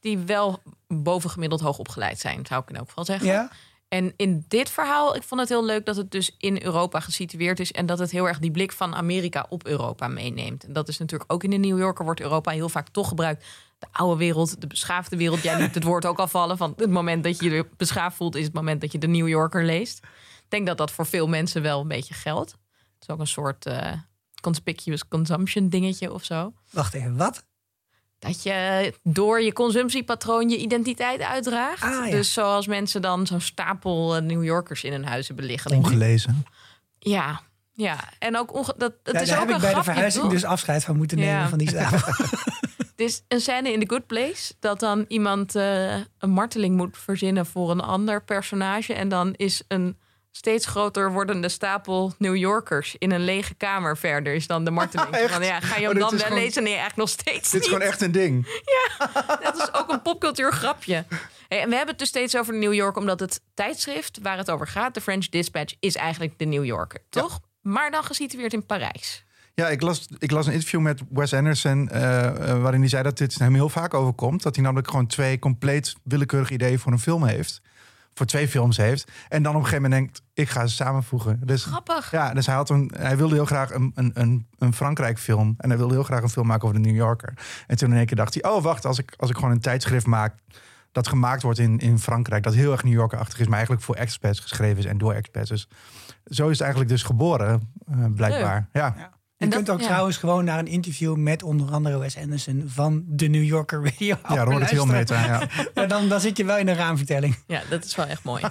die 0.00 0.18
wel 0.18 0.62
bovengemiddeld 0.86 1.60
hoog 1.60 1.78
opgeleid 1.78 2.18
zijn, 2.18 2.46
zou 2.46 2.62
ik 2.62 2.68
in 2.70 2.76
elk 2.76 2.88
geval 2.88 3.04
zeggen. 3.04 3.26
Ja? 3.28 3.50
En 3.88 4.12
in 4.16 4.44
dit 4.48 4.70
verhaal, 4.70 5.16
ik 5.16 5.22
vond 5.22 5.40
het 5.40 5.50
heel 5.50 5.64
leuk 5.64 5.86
dat 5.86 5.96
het 5.96 6.10
dus 6.10 6.34
in 6.38 6.62
Europa 6.62 7.00
gesitueerd 7.00 7.60
is. 7.60 7.72
En 7.72 7.86
dat 7.86 7.98
het 7.98 8.10
heel 8.10 8.28
erg 8.28 8.38
die 8.38 8.50
blik 8.50 8.72
van 8.72 8.94
Amerika 8.94 9.46
op 9.48 9.66
Europa 9.66 10.08
meeneemt. 10.08 10.64
En 10.64 10.72
dat 10.72 10.88
is 10.88 10.98
natuurlijk 10.98 11.32
ook 11.32 11.44
in 11.44 11.50
de 11.50 11.56
New 11.56 11.78
Yorker 11.78 12.04
wordt 12.04 12.20
Europa 12.20 12.50
heel 12.50 12.68
vaak 12.68 12.88
toch 12.88 13.08
gebruikt. 13.08 13.44
De 13.78 13.86
oude 13.92 14.18
wereld, 14.18 14.60
de 14.60 14.66
beschaafde 14.66 15.16
wereld. 15.16 15.42
Jij 15.42 15.60
liet 15.60 15.74
het 15.74 15.84
woord 15.84 16.06
ook 16.06 16.18
al 16.18 16.28
vallen. 16.28 16.56
Van 16.56 16.74
het 16.76 16.90
moment 16.90 17.24
dat 17.24 17.40
je 17.40 17.50
je 17.50 17.66
beschaafd 17.76 18.16
voelt, 18.16 18.34
is 18.34 18.44
het 18.44 18.54
moment 18.54 18.80
dat 18.80 18.92
je 18.92 18.98
de 18.98 19.06
New 19.06 19.28
Yorker 19.28 19.64
leest. 19.64 19.98
Ik 19.98 20.44
denk 20.48 20.66
dat 20.66 20.78
dat 20.78 20.90
voor 20.90 21.06
veel 21.06 21.28
mensen 21.28 21.62
wel 21.62 21.80
een 21.80 21.88
beetje 21.88 22.14
geldt. 22.14 22.50
Het 22.50 23.08
is 23.08 23.08
ook 23.08 23.20
een 23.20 23.26
soort 23.26 23.66
eh, 23.66 23.92
conspicuous 24.40 25.08
consumption 25.08 25.68
dingetje 25.68 26.12
of 26.12 26.24
zo. 26.24 26.52
Wacht 26.70 26.94
even, 26.94 27.16
wat? 27.16 27.46
Dat 28.18 28.42
je 28.42 28.92
door 29.02 29.40
je 29.42 29.52
consumptiepatroon 29.52 30.48
je 30.48 30.56
identiteit 30.56 31.20
uitdraagt. 31.20 31.82
Ah, 31.82 32.04
ja. 32.06 32.10
Dus 32.10 32.32
zoals 32.32 32.66
mensen 32.66 33.02
dan 33.02 33.26
zo'n 33.26 33.40
stapel 33.40 34.16
eh, 34.16 34.22
New 34.22 34.44
Yorkers 34.44 34.84
in 34.84 34.92
hun 34.92 35.04
huis 35.04 35.26
hebben 35.26 35.44
liggen. 35.44 35.70
Ongelezen. 35.76 36.44
Ja, 36.98 37.40
ja. 37.72 37.98
En 38.18 38.36
ook 38.38 38.54
onge- 38.54 38.74
dat, 38.76 38.92
het 39.02 39.14
Ja, 39.14 39.20
is 39.20 39.28
daar 39.28 39.40
ook 39.40 39.46
heb 39.46 39.56
ik 39.56 39.62
een 39.62 39.68
bij 39.70 39.74
de 39.74 39.82
verhuizing 39.82 40.28
dus 40.30 40.44
afscheid 40.44 40.84
van 40.84 40.96
moeten 40.96 41.18
nemen 41.18 41.34
Ja. 41.34 41.48
van 41.48 41.58
die 41.58 41.68
stapel. 41.68 41.98
Het 42.78 43.06
is 43.06 43.22
een 43.28 43.40
scène 43.40 43.72
in 43.72 43.80
The 43.80 43.86
Good 43.88 44.06
Place 44.06 44.52
dat 44.60 44.80
dan 44.80 45.04
iemand 45.08 45.54
eh, 45.54 45.94
een 46.18 46.30
marteling 46.30 46.76
moet 46.76 46.98
verzinnen 46.98 47.46
voor 47.46 47.70
een 47.70 47.80
ander 47.80 48.24
personage. 48.24 48.94
En 48.94 49.08
dan 49.08 49.34
is 49.36 49.62
een 49.68 49.96
steeds 50.32 50.66
groter 50.66 51.12
wordende 51.12 51.48
stapel 51.48 52.14
New 52.18 52.36
Yorkers 52.36 52.94
in 52.98 53.10
een 53.10 53.24
lege 53.24 53.54
kamer 53.54 53.96
verder. 53.96 54.34
Is 54.34 54.46
dan 54.46 54.64
de 54.64 54.70
marteling. 54.70 55.16
Van, 55.30 55.44
ja, 55.44 55.60
ga 55.60 55.76
je 55.76 55.82
Oh, 55.86 55.88
hem 55.90 55.98
dan 55.98 56.10
wel 56.10 56.18
gewoon- 56.18 56.38
lezen? 56.38 56.62
Nee, 56.62 56.72
eigenlijk 56.76 57.00
nog 57.00 57.08
steeds 57.08 57.50
Dit 57.50 57.60
is 57.60 57.66
gewoon 57.66 57.82
echt 57.82 58.00
een 58.02 58.12
ding. 58.12 58.46
Dat 59.42 59.56
is 59.56 59.74
ook 59.74 59.92
een 59.92 60.02
popcultuur 60.02 60.52
grapje. 60.52 61.04
Hey, 61.48 61.60
en 61.60 61.68
we 61.68 61.74
hebben 61.74 61.88
het 61.90 61.98
dus 61.98 62.08
steeds 62.08 62.36
over 62.36 62.54
New 62.54 62.74
York, 62.74 62.96
omdat 62.96 63.20
het 63.20 63.40
tijdschrift 63.54 64.18
waar 64.22 64.36
het 64.36 64.50
over 64.50 64.66
gaat, 64.66 64.94
de 64.94 65.00
French 65.00 65.28
Dispatch, 65.28 65.74
is 65.80 65.94
eigenlijk 65.96 66.38
de 66.38 66.44
New 66.44 66.64
Yorker, 66.64 67.00
toch? 67.10 67.40
Maar 67.62 67.90
dan 67.90 68.04
gesitueerd 68.04 68.52
in 68.52 68.66
Parijs. 68.66 69.24
Ja, 69.54 69.68
ik 69.68 69.82
las, 69.82 70.06
ik 70.18 70.30
las 70.30 70.46
een 70.46 70.52
interview 70.52 70.80
met 70.80 71.00
Wes 71.10 71.32
Anderson... 71.34 71.88
eh, 71.88 72.26
eh, 72.50 72.62
waarin 72.62 72.80
hij 72.80 72.88
zei 72.88 73.02
dat 73.02 73.18
dit 73.18 73.38
hem 73.38 73.54
heel 73.54 73.68
vaak 73.68 73.94
overkomt. 73.94 74.42
Dat 74.42 74.54
hij 74.54 74.64
namelijk 74.64 74.90
gewoon 74.90 75.06
twee 75.06 75.38
compleet 75.38 75.94
willekeurige 76.02 76.52
ideeën 76.52 76.78
voor 76.78 76.92
een 76.92 76.98
film 76.98 77.24
heeft. 77.24 77.60
Voor 78.18 78.26
twee 78.26 78.48
films 78.48 78.76
heeft. 78.76 79.10
En 79.28 79.42
dan 79.42 79.52
op 79.54 79.58
een 79.58 79.66
gegeven 79.66 79.90
moment 79.90 80.00
denkt, 80.02 80.22
ik 80.34 80.48
ga 80.48 80.66
ze 80.66 80.74
samenvoegen. 80.74 81.40
Dus, 81.44 81.64
Grappig. 81.64 82.10
ja, 82.10 82.34
dus 82.34 82.46
hij, 82.46 82.54
had 82.54 82.70
een, 82.70 82.92
hij 82.96 83.16
wilde 83.16 83.34
heel 83.34 83.44
graag 83.44 83.70
een, 83.70 83.92
een, 83.94 84.10
een, 84.14 84.46
een 84.58 84.74
Frankrijk 84.74 85.18
film. 85.18 85.54
En 85.58 85.68
hij 85.68 85.78
wilde 85.78 85.94
heel 85.94 86.02
graag 86.02 86.22
een 86.22 86.28
film 86.28 86.46
maken 86.46 86.68
over 86.68 86.82
de 86.82 86.88
New 86.88 86.96
Yorker. 86.96 87.34
En 87.66 87.76
toen 87.76 87.90
in 87.90 87.96
één 87.96 88.06
keer 88.06 88.16
dacht 88.16 88.34
hij, 88.34 88.52
oh 88.52 88.62
wacht, 88.62 88.86
als 88.86 88.98
ik, 88.98 89.14
als 89.16 89.30
ik 89.30 89.36
gewoon 89.36 89.50
een 89.50 89.60
tijdschrift 89.60 90.06
maak... 90.06 90.34
dat 90.92 91.08
gemaakt 91.08 91.42
wordt 91.42 91.58
in, 91.58 91.78
in 91.78 91.98
Frankrijk, 91.98 92.42
dat 92.42 92.54
heel 92.54 92.72
erg 92.72 92.84
New 92.84 92.92
Yorker-achtig 92.92 93.38
is... 93.38 93.46
maar 93.46 93.54
eigenlijk 93.54 93.82
voor 93.82 93.94
expats 93.94 94.40
geschreven 94.40 94.78
is 94.78 94.84
en 94.84 94.98
door 94.98 95.14
expats. 95.14 95.48
Dus 95.48 95.68
zo 96.24 96.44
is 96.44 96.52
het 96.52 96.60
eigenlijk 96.60 96.90
dus 96.90 97.02
geboren, 97.02 97.72
eh, 97.90 98.04
blijkbaar. 98.14 98.68
Ja. 98.72 98.94
Ja. 98.96 99.10
Je 99.38 99.44
En 99.44 99.50
dat- 99.50 99.58
kunt 99.64 99.70
ook 99.70 99.80
ja. 99.80 99.86
trouwens 99.86 100.16
gewoon 100.16 100.44
naar 100.44 100.58
een 100.58 100.66
interview 100.66 101.16
met 101.16 101.42
onder 101.42 101.70
andere 101.70 101.98
Wes 101.98 102.16
Anderson 102.16 102.62
van 102.66 103.04
de 103.06 103.26
New 103.28 103.44
Yorker 103.44 103.84
Radio. 103.84 104.16
Ja, 104.28 104.44
Robert 104.44 104.70
heel 104.70 104.86
meta. 104.86 105.24
Ja. 105.24 105.48
Ja, 105.74 105.86
dan, 105.86 106.08
dan 106.08 106.20
zit 106.20 106.36
je 106.36 106.44
wel 106.44 106.56
in 106.58 106.68
een 106.68 106.74
raamvertelling. 106.74 107.38
Ja, 107.46 107.62
dat 107.70 107.84
is 107.84 107.94
wel 107.94 108.06
echt 108.06 108.22
mooi. 108.24 108.42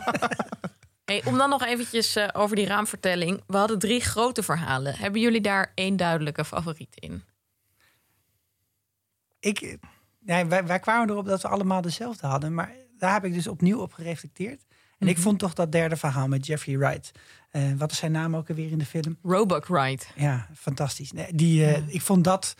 Hey, 1.05 1.21
om 1.25 1.37
dan 1.37 1.49
nog 1.49 1.63
eventjes 1.65 2.15
eh, 2.15 2.27
over 2.33 2.55
die 2.55 2.65
raamvertelling. 2.65 3.41
We 3.47 3.57
hadden 3.57 3.79
drie 3.79 4.01
grote 4.01 4.43
verhalen. 4.43 4.95
Hebben 4.95 5.21
jullie 5.21 5.41
daar 5.41 5.71
één 5.75 5.97
duidelijke 5.97 6.45
favoriet 6.45 6.95
in? 6.95 7.23
Ik, 9.39 9.77
wij, 10.19 10.47
wij 10.65 10.79
kwamen 10.79 11.09
erop 11.09 11.25
dat 11.25 11.41
we 11.41 11.47
allemaal 11.47 11.81
dezelfde 11.81 12.27
hadden, 12.27 12.53
maar 12.53 12.71
daar 12.97 13.13
heb 13.13 13.25
ik 13.25 13.33
dus 13.33 13.47
opnieuw 13.47 13.79
op 13.79 13.93
gereflecteerd. 13.93 14.65
En 14.97 15.07
ik 15.07 15.13
Mhm. 15.15 15.23
vond 15.23 15.39
toch 15.39 15.53
dat 15.53 15.71
derde 15.71 15.95
verhaal 15.95 16.27
met 16.27 16.45
Jeffrey 16.45 16.77
Wright. 16.77 17.11
Eh, 17.57 17.71
wat 17.77 17.91
is 17.91 17.97
zijn 17.97 18.11
naam 18.11 18.35
ook 18.35 18.49
alweer 18.49 18.71
in 18.71 18.77
de 18.77 18.85
film? 18.85 19.17
Roebuck 19.23 19.65
Ride. 19.67 20.03
Ja, 20.15 20.47
fantastisch. 20.55 21.11
Nee, 21.11 21.33
die, 21.35 21.65
eh, 21.65 21.71
Ja. 21.77 21.83
Ik 21.87 22.01
vond 22.01 22.23
dat 22.23 22.55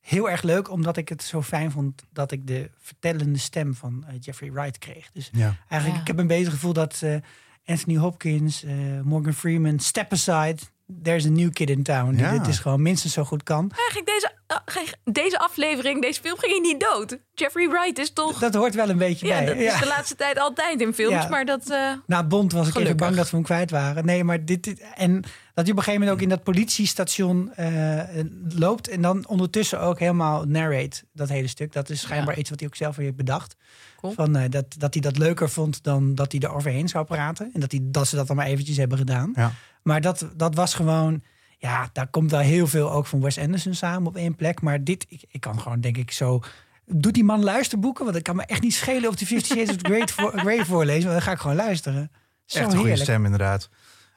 heel 0.00 0.30
erg 0.30 0.42
leuk, 0.42 0.70
omdat 0.70 0.96
ik 0.96 1.08
het 1.08 1.22
zo 1.22 1.42
fijn 1.42 1.70
vond 1.70 2.02
dat 2.12 2.32
ik 2.32 2.46
de 2.46 2.70
vertellende 2.78 3.38
stem 3.38 3.74
van 3.74 4.04
eh, 4.06 4.14
Jeffrey 4.20 4.52
Wright 4.52 4.78
kreeg. 4.78 5.10
Dus 5.12 5.28
Ja. 5.32 5.56
eigenlijk, 5.68 5.94
Ja. 5.94 6.00
ik 6.00 6.06
heb 6.06 6.18
een 6.18 6.26
beetje 6.26 6.44
het 6.44 6.52
gevoel 6.52 6.72
dat 6.72 7.00
eh, 7.02 7.16
Anthony 7.64 7.96
Hopkins, 7.96 8.64
eh, 8.64 8.74
Morgan 9.02 9.32
Freeman, 9.32 9.78
step 9.78 10.12
aside. 10.12 10.56
There's 11.02 11.26
a 11.26 11.28
new 11.28 11.50
kid 11.52 11.70
in 11.70 11.82
town. 11.82 12.10
Die 12.10 12.20
Ja. 12.20 12.30
dit 12.38 12.46
is 12.46 12.58
gewoon 12.58 12.82
minstens 12.82 13.12
zo 13.12 13.24
goed 13.24 13.42
kan. 13.42 13.70
Eigenlijk 13.76 14.06
deze, 14.06 14.32
uh, 14.80 15.12
deze 15.12 15.38
aflevering, 15.38 16.02
deze 16.02 16.20
film 16.20 16.38
ging 16.38 16.62
niet 16.62 16.80
dood. 16.80 17.18
Jeffrey 17.34 17.68
Wright 17.68 17.98
is 17.98 18.12
toch... 18.12 18.38
Dat 18.38 18.54
hoort 18.54 18.74
wel 18.74 18.88
een 18.88 18.98
beetje 18.98 19.26
ja, 19.26 19.36
bij. 19.38 19.46
dat 19.46 19.56
is 19.56 19.78
de 19.80 19.86
laatste 19.86 20.16
tijd 20.16 20.38
altijd 20.38 20.80
in 20.80 20.94
films. 20.94 21.22
Ja. 21.22 21.28
Maar 21.28 21.44
dat... 21.44 21.70
eh, 21.70 21.92
Na 22.06 22.24
Bond 22.26 22.52
was 22.52 22.60
ik 22.62 22.68
even 22.68 22.80
Gelukkig. 22.80 23.06
bang 23.06 23.16
dat 23.16 23.30
we 23.30 23.36
hem 23.36 23.44
kwijt 23.44 23.70
waren. 23.70 24.04
Nee, 24.04 24.24
maar 24.24 24.44
dit, 24.44 24.64
dit- 24.64 24.80
en 24.94 25.12
dat 25.54 25.64
hij 25.64 25.72
op 25.72 25.78
een 25.78 25.84
gegeven 25.84 25.92
moment 26.00 26.10
ook 26.10 26.22
in 26.22 26.28
dat 26.28 26.42
politiestation 26.42 27.52
eh, 27.54 28.00
loopt 28.48 28.88
en 28.88 29.02
dan 29.02 29.26
ondertussen 29.28 29.80
ook 29.80 29.98
helemaal 29.98 30.44
narrate 30.44 31.02
dat 31.12 31.28
hele 31.28 31.48
stuk. 31.48 31.72
Dat 31.72 31.90
is 31.90 32.00
schijnbaar 32.00 32.34
Ja. 32.34 32.40
iets 32.40 32.50
wat 32.50 32.58
hij 32.60 32.68
ook 32.68 32.76
zelf 32.76 32.96
weer 32.96 33.04
heeft 33.04 33.16
bedacht. 33.16 33.56
Cool. 34.02 34.14
Van, 34.14 34.36
eh, 34.36 34.50
dat, 34.50 34.64
dat 34.78 34.92
hij 34.94 35.02
dat 35.02 35.18
leuker 35.18 35.50
vond 35.50 35.82
dan 35.82 36.14
dat 36.14 36.32
hij 36.32 36.40
er 36.40 36.54
overheen 36.54 36.88
zou 36.88 37.04
praten. 37.04 37.50
En 37.54 37.60
dat, 37.60 37.70
hij, 37.70 37.80
dat 37.82 38.08
ze 38.08 38.16
dat 38.16 38.26
dan 38.26 38.36
maar 38.36 38.46
eventjes 38.46 38.76
hebben 38.76 38.98
gedaan. 38.98 39.32
Ja. 39.36 39.52
Maar 39.82 40.00
dat, 40.00 40.26
dat 40.36 40.54
was 40.54 40.74
gewoon... 40.74 41.22
Ja, 41.58 41.90
daar 41.92 42.06
komt 42.06 42.30
wel 42.30 42.40
heel 42.40 42.66
veel 42.66 42.92
ook 42.92 43.06
van 43.06 43.20
Wes 43.20 43.38
Anderson 43.38 43.74
samen 43.74 44.08
op 44.08 44.16
één 44.16 44.34
plek. 44.34 44.60
Maar 44.60 44.84
dit, 44.84 45.06
ik, 45.08 45.24
ik 45.28 45.40
kan 45.40 45.60
gewoon 45.60 45.80
denk 45.80 45.96
ik 45.96 46.10
zo... 46.10 46.40
Doet 46.86 47.14
die 47.14 47.24
man 47.24 47.42
luisterboeken? 47.44 48.04
Want 48.04 48.16
ik 48.16 48.22
kan 48.22 48.36
me 48.36 48.44
echt 48.44 48.62
niet 48.62 48.74
schelen 48.74 49.08
of 49.08 49.14
die 49.14 49.26
Fifty 49.26 49.52
Shades 49.54 49.68
of 49.74 49.76
Grey, 49.82 50.08
voor, 50.08 50.38
Grey 50.44 50.64
voorlezen. 50.64 51.02
Want 51.02 51.14
dan 51.14 51.22
ga 51.22 51.32
ik 51.32 51.38
gewoon 51.38 51.56
luisteren. 51.56 52.10
Zo 52.44 52.58
Echt 52.58 52.66
een 52.66 52.72
goede 52.72 52.88
heerlijk. 52.88 53.08
stem, 53.08 53.24
inderdaad. 53.24 53.68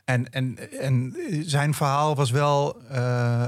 En, 0.06 0.30
en, 0.30 0.72
en 0.80 1.16
zijn 1.46 1.74
verhaal 1.74 2.16
was 2.16 2.32
wel 2.32 2.82
eh, 2.90 3.46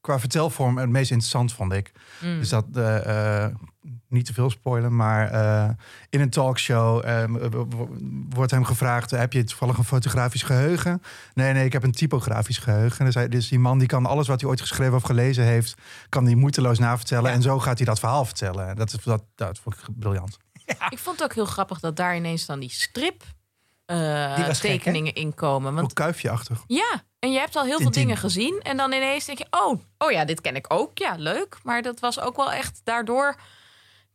qua 0.00 0.18
vertelvorm 0.18 0.78
het 0.78 0.88
meest 0.88 1.10
interessant, 1.10 1.52
vond 1.52 1.72
ik. 1.72 1.92
mm. 2.20 2.38
Dus 2.38 2.48
dat, 2.48 2.64
eh, 2.74 3.46
niet 4.08 4.24
te 4.26 4.32
veel 4.32 4.50
spoilen, 4.50 4.96
maar 4.96 5.30
eh, 5.30 5.68
in 6.10 6.20
een 6.20 6.30
talkshow 6.30 7.04
eh, 7.04 7.24
w- 7.50 7.64
wordt 8.34 8.50
hem 8.50 8.64
gevraagd: 8.64 9.10
heb 9.10 9.32
je 9.32 9.44
toevallig 9.44 9.78
een 9.78 9.84
fotografisch 9.84 10.42
geheugen? 10.42 11.02
Nee, 11.34 11.52
nee, 11.52 11.64
ik 11.64 11.72
heb 11.72 11.82
een 11.82 11.92
typografisch 11.92 12.58
geheugen. 12.58 13.04
Dus, 13.04 13.14
hij, 13.14 13.28
dus 13.28 13.48
die 13.48 13.58
man 13.58 13.78
die 13.78 13.88
kan 13.88 14.06
alles 14.06 14.28
wat 14.28 14.40
hij 14.40 14.50
ooit 14.50 14.60
geschreven 14.60 14.94
of 14.94 15.02
gelezen 15.02 15.44
heeft, 15.44 15.74
kan 16.08 16.24
hij 16.24 16.34
moeiteloos 16.34 16.78
navertellen. 16.78 17.30
Ja. 17.30 17.36
En 17.36 17.42
zo 17.42 17.58
gaat 17.58 17.76
hij 17.78 17.86
dat 17.86 17.98
verhaal 17.98 18.24
vertellen. 18.24 18.76
Dat, 18.76 18.92
is, 18.92 19.02
dat, 19.02 19.24
dat 19.34 19.58
vond 19.58 19.76
ik 19.76 19.84
briljant. 19.98 20.36
Ik 20.88 20.98
vond 20.98 21.16
het 21.18 21.24
ook 21.28 21.34
heel 21.34 21.44
grappig 21.46 21.80
dat 21.80 21.96
daar 21.96 22.16
ineens 22.16 22.46
dan 22.46 22.60
die 22.60 22.70
strip 22.70 23.22
eh, 23.84 23.96
Die 24.34 24.44
hè? 24.44 24.54
tekeningen 24.54 25.14
in 25.14 25.34
komen. 25.34 25.74
Want 25.74 25.86
Ook 25.86 25.94
kuifje-achtig. 25.94 26.64
ja, 26.66 27.02
en 27.18 27.32
je 27.32 27.38
hebt 27.38 27.56
al 27.56 27.64
heel 27.64 27.80
veel 27.80 27.90
dingen 27.90 28.16
gezien. 28.16 28.60
En 28.62 28.76
dan 28.76 28.92
ineens 28.92 29.24
denk 29.24 29.38
je, 29.38 29.46
oh, 29.50 29.80
oh 29.98 30.10
ja, 30.10 30.24
dit 30.24 30.40
ken 30.40 30.56
ik 30.56 30.64
ook. 30.68 30.98
Ja, 30.98 31.14
leuk. 31.16 31.56
Maar 31.62 31.82
dat 31.82 32.00
was 32.00 32.20
ook 32.20 32.36
wel 32.36 32.52
echt 32.52 32.80
daardoor 32.84 33.36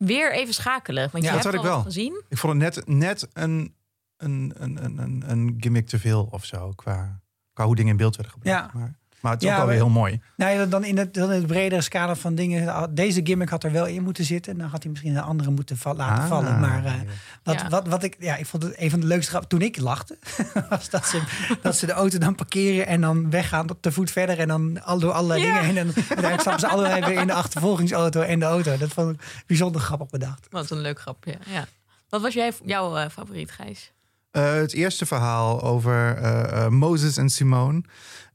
weer 0.05 0.33
even 0.33 0.53
schakelen. 0.53 1.09
Want 1.11 1.23
Ja, 1.23 1.29
je 1.29 1.35
dat 1.35 1.43
hebt 1.43 1.55
had 1.55 1.65
ik 1.65 1.69
al 1.71 1.75
wel. 1.75 1.85
gezien. 1.85 2.21
Ik 2.29 2.37
vond 2.37 2.61
het 2.61 2.75
net, 2.75 2.87
net 2.87 3.27
een, 3.33 3.75
een, 4.17 4.53
een, 4.57 4.83
een, 4.83 4.97
een, 4.97 5.23
een 5.27 5.55
gimmick 5.59 5.87
te 5.87 5.99
veel 5.99 6.27
of 6.31 6.45
zo. 6.45 6.71
Qua, 6.75 7.21
qua 7.53 7.65
hoe 7.65 7.75
dingen 7.75 7.91
in 7.91 7.97
beeld 7.97 8.15
werden 8.15 8.33
gebracht. 8.33 8.73
Ja. 8.73 8.79
Maar, 8.79 8.99
maar 9.23 9.31
het 9.31 9.41
is 9.41 9.47
Ja, 9.47 9.53
ook 9.53 9.59
wel 9.59 9.69
weer 9.69 9.77
maar- 9.77 9.85
heel 9.85 9.99
mooi. 10.01 10.21
Nou 10.37 10.59
ja, 10.59 10.65
dan 10.65 10.83
in 10.83 10.97
het, 10.97 11.13
dan 11.13 11.31
in 11.31 11.37
het 11.37 11.47
bredere 11.47 11.81
scala 11.81 12.15
van 12.15 12.35
dingen. 12.35 12.89
Deze 12.95 13.21
gimmick 13.23 13.49
had 13.49 13.63
er 13.63 13.71
wel 13.71 13.85
in 13.85 14.03
moeten 14.03 14.23
zitten. 14.23 14.57
Dan 14.57 14.67
had 14.67 14.81
hij 14.83 14.91
misschien 14.91 15.15
een 15.15 15.21
andere 15.23 15.49
moeten 15.51 15.77
laten 15.83 16.23
Ah, 16.23 16.27
vallen. 16.27 16.59
Maar 16.59 16.85
eh, 16.85 16.93
wat, 17.43 17.61
Ja. 17.61 17.69
wat, 17.69 17.87
wat 17.87 18.03
ik, 18.03 18.15
ja, 18.19 18.35
ik 18.35 18.45
vond 18.45 18.63
het 18.63 18.73
een 18.77 18.89
van 18.89 18.99
de 18.99 19.05
leukste 19.05 19.29
grappen. 19.29 19.49
Toen 19.49 19.61
ik 19.61 19.77
lachte, 19.77 20.17
was 20.69 20.89
dat 20.89 21.05
ze, 21.05 21.21
dat 21.61 21.75
ze 21.77 21.85
de 21.85 21.91
auto 21.91 22.17
dan 22.17 22.35
parkeren 22.35 22.87
en 22.87 23.01
dan 23.01 23.29
weggaan 23.29 23.69
op 23.69 23.83
de 23.83 23.91
voet 23.91 24.11
verder. 24.11 24.39
En 24.39 24.47
dan 24.47 24.83
al 24.83 24.99
door 24.99 25.11
allerlei 25.11 25.41
Ja. 25.41 25.45
dingen 25.61 25.65
heen. 25.65 25.77
En 25.77 25.93
uiteindelijk 25.95 26.39
stappen 26.41 26.59
ze 26.61 26.67
allebei 26.67 27.05
weer 27.05 27.19
in 27.21 27.27
de 27.27 27.33
achtervolgingsauto 27.33 28.21
en 28.21 28.39
de 28.39 28.45
auto. 28.45 28.77
Dat 28.77 28.89
vond 28.89 29.13
ik 29.15 29.43
bijzonder 29.47 29.81
grappig 29.81 30.09
bedacht. 30.09 30.47
Wat 30.49 30.69
een 30.69 30.79
leuk 30.81 30.99
grapje. 30.99 31.37
Ja. 31.53 31.65
Wat 32.09 32.21
was 32.21 32.33
jij, 32.33 32.51
jouw 32.65 32.97
eh, 32.97 33.09
favoriet, 33.09 33.51
Gijs? 33.51 33.91
Eh, 34.31 34.53
het 34.53 34.73
eerste 34.73 35.05
verhaal 35.05 35.61
over 35.61 36.17
eh, 36.17 36.65
eh, 36.65 36.71
Moses 36.71 37.17
en 37.17 37.29
Simone. 37.29 37.81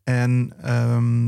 En 0.08 0.52
ehm, 0.62 1.24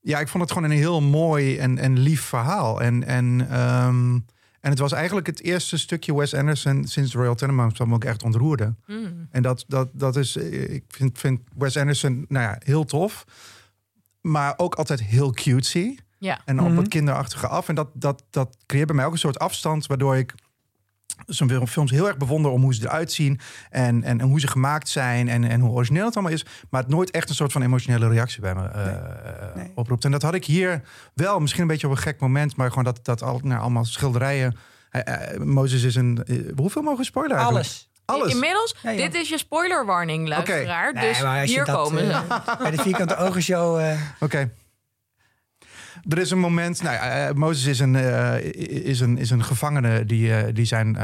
ja, 0.00 0.18
ik 0.20 0.28
vond 0.28 0.42
het 0.42 0.52
gewoon 0.52 0.70
een 0.70 0.76
heel 0.76 1.00
mooi 1.00 1.58
en, 1.58 1.78
en 1.78 1.98
lief 1.98 2.22
verhaal. 2.22 2.80
En, 2.80 3.04
en, 3.04 3.46
ehm, 3.50 4.14
en 4.60 4.70
het 4.70 4.78
was 4.78 4.92
eigenlijk 4.92 5.26
het 5.26 5.42
eerste 5.42 5.78
stukje 5.78 6.14
Wes 6.16 6.34
Anderson 6.34 6.84
sinds 6.86 7.14
Royal 7.14 7.34
Tenenbaums 7.34 7.78
dat 7.78 7.86
me 7.86 7.94
ook 7.94 8.04
echt 8.04 8.22
ontroerde. 8.22 8.74
Hmm. 8.84 9.28
En 9.30 9.42
dat, 9.42 9.64
dat, 9.68 9.88
dat 9.92 10.16
is, 10.16 10.36
eh, 10.36 10.74
ik 10.74 10.84
vind, 10.88 11.18
vind 11.18 11.40
Wes 11.56 11.76
Anderson 11.76 12.24
nou 12.28 12.44
ja, 12.44 12.56
heel 12.64 12.84
tof. 12.84 13.24
Maar 14.20 14.54
ook 14.56 14.74
altijd 14.74 15.02
heel 15.02 15.30
cutesy. 15.30 15.96
Ja. 16.18 16.40
En 16.44 16.60
op 16.60 16.68
Mhm. 16.68 16.76
het 16.78 16.88
kinderachtige 16.88 17.46
af. 17.48 17.68
En 17.68 17.74
dat, 17.74 17.88
dat, 17.94 18.24
dat 18.30 18.56
creëert 18.66 18.86
bij 18.86 18.96
mij 18.96 19.04
ook 19.04 19.12
een 19.12 19.18
soort 19.18 19.38
afstand, 19.38 19.86
waardoor 19.86 20.16
ik 20.16 20.34
zo'n 21.26 21.66
films 21.68 21.90
heel 21.90 22.06
erg 22.06 22.16
bewonder 22.16 22.50
om 22.50 22.62
hoe 22.62 22.74
ze 22.74 22.82
eruit 22.82 23.12
zien 23.12 23.40
en, 23.70 24.02
en, 24.04 24.20
en 24.20 24.26
hoe 24.26 24.40
ze 24.40 24.46
gemaakt 24.48 24.88
zijn 24.88 25.28
en, 25.28 25.44
en 25.44 25.60
hoe 25.60 25.70
origineel 25.70 26.04
het 26.04 26.14
allemaal 26.14 26.32
is. 26.34 26.44
Maar 26.70 26.80
het 26.82 26.90
nooit 26.90 27.10
echt 27.10 27.28
een 27.28 27.34
soort 27.34 27.52
van 27.52 27.62
emotionele 27.62 28.08
reactie 28.08 28.40
bij 28.40 28.54
me 28.54 28.68
eh, 28.68 28.86
eh, 28.86 28.96
Nee. 29.54 29.72
oproept. 29.74 30.04
En 30.04 30.10
dat 30.10 30.22
had 30.22 30.34
ik 30.34 30.44
hier 30.44 30.82
wel, 31.14 31.40
misschien 31.40 31.62
een 31.62 31.68
beetje 31.68 31.86
op 31.86 31.92
een 31.92 31.98
gek 32.02 32.20
moment, 32.20 32.56
maar 32.56 32.68
gewoon 32.68 32.84
dat, 32.84 32.98
dat 33.02 33.22
al, 33.22 33.40
nou, 33.42 33.60
allemaal 33.60 33.84
schilderijen. 33.84 34.56
Eh, 34.90 35.32
eh, 35.34 35.40
Mozes 35.40 35.82
is 35.82 35.94
een. 35.94 36.24
hoeveel 36.56 36.82
mogen 36.82 36.98
we 36.98 37.04
spoileren? 37.04 37.36
eigenlijk? 37.36 37.66
Alles. 37.66 37.88
Alles. 38.04 38.32
Inmiddels, 38.32 38.76
Ja, 38.82 38.90
ja. 38.90 38.96
dit 38.96 39.14
is 39.14 39.28
je 39.28 39.38
spoiler 39.38 39.86
warning, 39.86 40.28
luisteraar. 40.28 40.92
Nee, 40.92 41.08
dus 41.40 41.50
hier 41.50 41.64
dat, 41.64 41.76
komen 41.76 42.04
ze. 42.06 42.20
Bij 42.62 42.70
de 42.70 42.82
vierkante 42.82 43.16
ogen 43.16 43.42
show. 43.42 43.78
eh, 43.80 43.98
Oké. 44.20 44.50
Er 46.08 46.18
is 46.18 46.30
een 46.30 46.38
moment. 46.38 46.82
Nou, 46.82 46.94
ja, 46.94 47.28
eh, 47.28 47.34
Mozes 47.34 47.66
is 47.66 47.78
een, 47.78 47.96
eh, 47.96 48.44
is, 48.86 49.00
een, 49.00 49.18
is 49.18 49.30
een 49.30 49.44
gevangene 49.44 50.04
die, 50.04 50.34
eh, 50.34 50.54
die 50.54 50.64
zijn, 50.64 50.96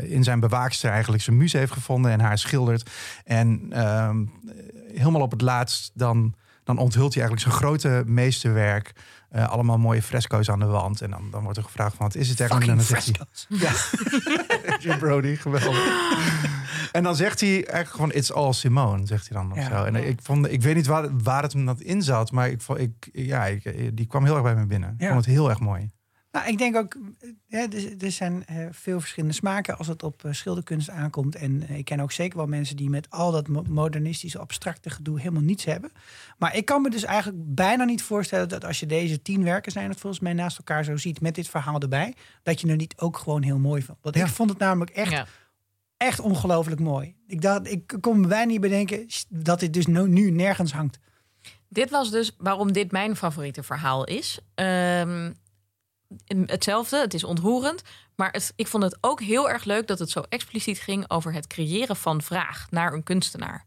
in 0.00 0.24
zijn 0.24 0.40
bewaakster 0.40 0.90
eigenlijk 0.90 1.22
zijn 1.22 1.36
muze 1.36 1.58
heeft 1.58 1.72
gevonden 1.72 2.10
en 2.10 2.20
haar 2.20 2.38
schildert. 2.38 2.90
En 3.24 3.66
ehm, 3.70 4.24
helemaal 4.94 5.20
op 5.20 5.30
het 5.30 5.40
laatst 5.40 5.90
dan, 5.94 6.34
dan 6.64 6.78
onthult 6.78 7.14
hij 7.14 7.22
eigenlijk 7.22 7.40
zijn 7.42 7.62
grote 7.62 8.02
meesterwerk. 8.06 8.92
Allemaal 9.32 9.78
mooie 9.78 10.02
fresco's 10.02 10.50
aan 10.50 10.58
de 10.58 10.66
wand. 10.66 11.00
En 11.00 11.10
dan, 11.10 11.28
dan 11.30 11.42
wordt 11.42 11.58
er 11.58 11.64
gevraagd 11.64 11.96
van 11.96 12.06
wat 12.06 12.14
is 12.14 12.28
het 12.28 12.40
eigenlijk? 12.40 12.70
En 12.70 12.80
fucking 12.80 13.16
dan 13.16 13.26
hij, 13.58 13.72
fresco's. 13.72 14.82
Jim 14.84 14.98
Brody, 14.98 15.36
geweldig. 15.36 16.63
En 16.92 17.02
dan 17.02 17.16
zegt 17.16 17.40
hij 17.40 17.50
eigenlijk 17.54 17.88
gewoon 17.90 18.12
it's 18.12 18.30
all 18.30 18.52
Simone, 18.52 19.06
zegt 19.06 19.28
hij 19.28 19.38
dan 19.38 19.52
of 19.52 19.58
Ja. 19.58 19.68
zo. 19.78 19.84
En 19.84 19.94
ik, 19.94 20.18
vond, 20.22 20.52
ik 20.52 20.62
weet 20.62 20.74
niet 20.74 20.86
waar, 20.86 21.18
waar 21.22 21.42
het 21.42 21.52
hem 21.52 21.66
dat 21.66 21.80
in 21.80 22.02
zat, 22.02 22.30
maar 22.32 22.48
ik, 22.48 22.60
vond- 22.60 22.78
ik, 22.78 23.08
ja, 23.12 23.44
ik, 23.46 23.96
die 23.96 24.06
kwam 24.06 24.24
heel 24.24 24.34
erg 24.34 24.42
bij 24.42 24.54
me 24.56 24.66
binnen. 24.66 24.94
Ik 24.94 25.00
Ja. 25.00 25.12
vond 25.12 25.24
het 25.24 25.34
heel 25.34 25.48
erg 25.48 25.60
mooi. 25.60 25.90
Nou, 26.32 26.46
ik 26.48 26.58
denk 26.58 26.76
ook, 26.76 26.96
ja, 27.46 27.58
er, 27.70 27.94
er 28.04 28.10
zijn 28.12 28.46
eh, 28.46 28.56
veel 28.70 29.00
verschillende 29.00 29.34
smaken 29.34 29.78
als 29.78 29.86
het 29.86 30.02
op 30.02 30.24
eh, 30.24 30.32
schilderkunst 30.32 30.90
aankomt. 30.90 31.34
En 31.36 31.68
eh, 31.68 31.76
ik 31.78 31.84
ken 31.84 32.00
ook 32.00 32.12
zeker 32.12 32.36
wel 32.36 32.46
mensen 32.46 32.76
die 32.76 32.90
met 32.90 33.10
al 33.10 33.32
dat 33.32 33.48
mo- 33.48 33.64
modernistische, 33.68 34.38
abstracte 34.38 34.90
gedoe 34.90 35.18
helemaal 35.20 35.42
niets 35.42 35.64
hebben. 35.64 35.92
Maar 36.38 36.56
ik 36.56 36.64
kan 36.64 36.82
me 36.82 36.90
dus 36.90 37.04
eigenlijk 37.04 37.54
bijna 37.54 37.84
niet 37.84 38.02
voorstellen 38.02 38.48
dat 38.48 38.64
als 38.64 38.80
je 38.80 38.86
deze 38.86 39.22
tien 39.22 39.44
werken 39.44 39.72
zijn 39.72 39.88
het 39.90 40.00
volgens 40.00 40.22
mij 40.22 40.32
naast 40.32 40.58
elkaar 40.58 40.84
zo 40.84 40.96
ziet 40.96 41.20
met 41.20 41.34
dit 41.34 41.48
verhaal 41.48 41.80
erbij, 41.80 42.14
dat 42.42 42.60
je 42.60 42.68
er 42.68 42.76
niet 42.76 42.94
ook 42.96 43.16
gewoon 43.18 43.42
heel 43.42 43.58
mooi 43.58 43.82
vond. 43.82 43.98
Want 44.02 44.16
Ja. 44.16 44.24
ik 44.24 44.30
vond 44.30 44.50
het 44.50 44.58
namelijk 44.58 44.90
echt, 44.90 45.10
Ja. 45.10 45.26
Echt 46.04 46.20
ongelooflijk 46.20 46.80
mooi. 46.80 47.14
Ik 47.26 47.40
dacht, 47.40 47.70
ik 47.70 47.96
kon 48.00 48.20
me 48.20 48.26
bijna 48.26 48.44
niet 48.50 48.60
bedenken 48.60 49.06
dat 49.28 49.60
dit 49.60 49.72
dus 49.72 49.86
nu, 49.86 50.08
nu 50.08 50.30
nergens 50.30 50.72
hangt. 50.72 50.98
Dit 51.68 51.90
was 51.90 52.10
dus 52.10 52.34
waarom 52.38 52.72
dit 52.72 52.92
mijn 52.92 53.16
favoriete 53.16 53.62
verhaal 53.62 54.04
is. 54.04 54.38
Ehm, 54.54 55.32
hetzelfde, 56.46 57.00
het 57.00 57.14
is 57.14 57.24
ontroerend. 57.24 57.82
Maar 58.16 58.30
het, 58.32 58.52
ik 58.56 58.66
vond 58.66 58.82
het 58.82 58.98
ook 59.00 59.20
heel 59.20 59.50
erg 59.50 59.64
leuk 59.64 59.86
dat 59.86 59.98
het 59.98 60.10
zo 60.10 60.22
expliciet 60.28 60.78
ging 60.78 61.10
over 61.10 61.32
het 61.32 61.46
creëren 61.46 61.96
van 61.96 62.22
vraag 62.22 62.66
naar 62.70 62.92
een 62.92 63.02
kunstenaar. 63.02 63.64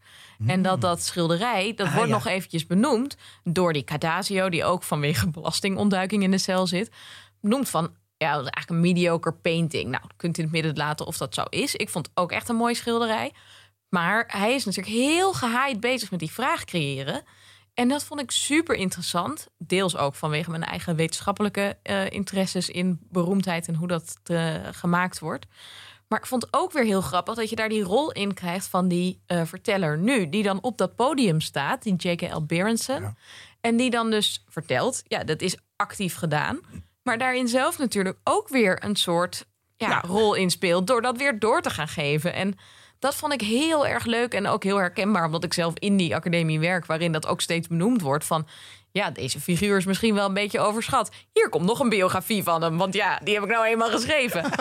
En 0.47 0.61
dat 0.61 0.81
dat 0.81 1.03
schilderij, 1.03 1.73
dat 1.75 1.87
Ah, 1.87 1.93
wordt 1.93 2.09
ja. 2.09 2.13
nog 2.15 2.27
eventjes 2.27 2.65
benoemd 2.65 3.17
door 3.43 3.73
die 3.73 3.83
Cardasio, 3.83 4.49
die 4.49 4.63
ook 4.63 4.83
vanwege 4.83 5.29
belastingontduiking 5.29 6.23
in 6.23 6.31
de 6.31 6.37
cel 6.37 6.67
zit. 6.67 6.91
Noemt 7.41 7.69
van, 7.69 7.95
ja, 8.17 8.35
dat 8.35 8.45
is 8.45 8.49
eigenlijk 8.49 8.69
een 8.69 8.93
mediocre 8.93 9.33
painting. 9.33 9.89
Nou, 9.89 10.03
kunt 10.15 10.37
in 10.37 10.43
het 10.43 10.53
midden 10.53 10.75
laten 10.75 11.05
of 11.05 11.17
dat 11.17 11.33
zo 11.33 11.43
is. 11.49 11.75
Ik 11.75 11.89
vond 11.89 12.07
het 12.07 12.17
ook 12.17 12.31
echt 12.31 12.49
een 12.49 12.55
mooi 12.55 12.75
schilderij. 12.75 13.33
Maar 13.89 14.23
hij 14.27 14.53
is 14.53 14.65
natuurlijk 14.65 14.95
heel 14.95 15.33
gehaaid 15.33 15.79
bezig 15.79 16.11
met 16.11 16.19
die 16.19 16.31
vraag 16.31 16.63
creëren. 16.63 17.23
En 17.73 17.87
dat 17.87 18.03
vond 18.03 18.21
ik 18.21 18.31
super 18.31 18.75
interessant. 18.75 19.47
Deels 19.57 19.97
ook 19.97 20.15
vanwege 20.15 20.49
mijn 20.49 20.63
eigen 20.63 20.95
wetenschappelijke 20.95 21.77
eh, 21.83 22.09
interesses 22.09 22.69
in 22.69 22.99
beroemdheid 23.09 23.67
en 23.67 23.75
hoe 23.75 23.87
dat 23.87 24.19
eh, 24.23 24.55
gemaakt 24.71 25.19
wordt. 25.19 25.45
Maar 26.07 26.19
ik 26.19 26.25
vond 26.25 26.47
ook 26.53 26.71
weer 26.71 26.83
heel 26.83 27.01
grappig 27.01 27.35
dat 27.35 27.49
je 27.49 27.55
daar 27.55 27.69
die 27.69 27.83
rol 27.83 28.11
in 28.11 28.33
krijgt 28.33 28.67
van 28.67 28.87
die 28.87 29.21
eh, 29.25 29.45
verteller 29.45 29.97
nu, 29.97 30.29
die 30.29 30.43
dan 30.43 30.61
op 30.61 30.77
dat 30.77 30.95
podium 30.95 31.41
staat, 31.41 31.83
die 31.83 31.95
J.K.L. 31.95 32.45
Berenson. 32.45 33.01
Ja. 33.01 33.15
En 33.61 33.77
die 33.77 33.89
dan 33.89 34.11
dus 34.11 34.43
vertelt, 34.47 35.03
ja, 35.07 35.23
dat 35.23 35.41
is 35.41 35.57
actief 35.75 36.15
gedaan. 36.15 36.59
Maar 37.07 37.17
daarin 37.17 37.47
zelf 37.47 37.77
natuurlijk 37.77 38.17
ook 38.23 38.49
weer 38.49 38.83
een 38.83 38.95
soort 38.95 39.45
ja, 39.77 39.89
Ja. 39.89 40.01
rol 40.07 40.33
in 40.33 40.49
speelt 40.49 40.87
door 40.87 41.01
dat 41.01 41.17
weer 41.17 41.39
door 41.39 41.61
te 41.61 41.69
gaan 41.69 41.87
geven. 41.87 42.33
En 42.33 42.55
dat 42.99 43.15
vond 43.15 43.33
ik 43.33 43.41
heel 43.41 43.87
erg 43.87 44.05
leuk 44.05 44.33
en 44.33 44.47
ook 44.47 44.63
heel 44.63 44.77
herkenbaar, 44.77 45.25
omdat 45.25 45.43
ik 45.43 45.53
zelf 45.53 45.73
in 45.79 45.97
die 45.97 46.15
academie 46.15 46.59
werk, 46.59 46.85
waarin 46.85 47.11
dat 47.11 47.27
ook 47.27 47.41
steeds 47.41 47.67
benoemd 47.67 48.01
wordt 48.01 48.25
van. 48.25 48.47
Ja, 48.91 49.11
deze 49.11 49.39
figuur 49.39 49.77
is 49.77 49.85
misschien 49.85 50.13
wel 50.13 50.25
een 50.25 50.33
beetje 50.33 50.59
overschat. 50.59 51.11
Hier 51.33 51.49
komt 51.49 51.65
nog 51.65 51.79
een 51.79 51.89
biografie 51.89 52.43
van 52.43 52.61
hem, 52.61 52.77
want 52.77 52.93
ja, 52.93 53.19
die 53.23 53.33
heb 53.33 53.43
ik 53.43 53.49
nou 53.49 53.65
eenmaal 53.65 53.89
geschreven. 53.89 54.43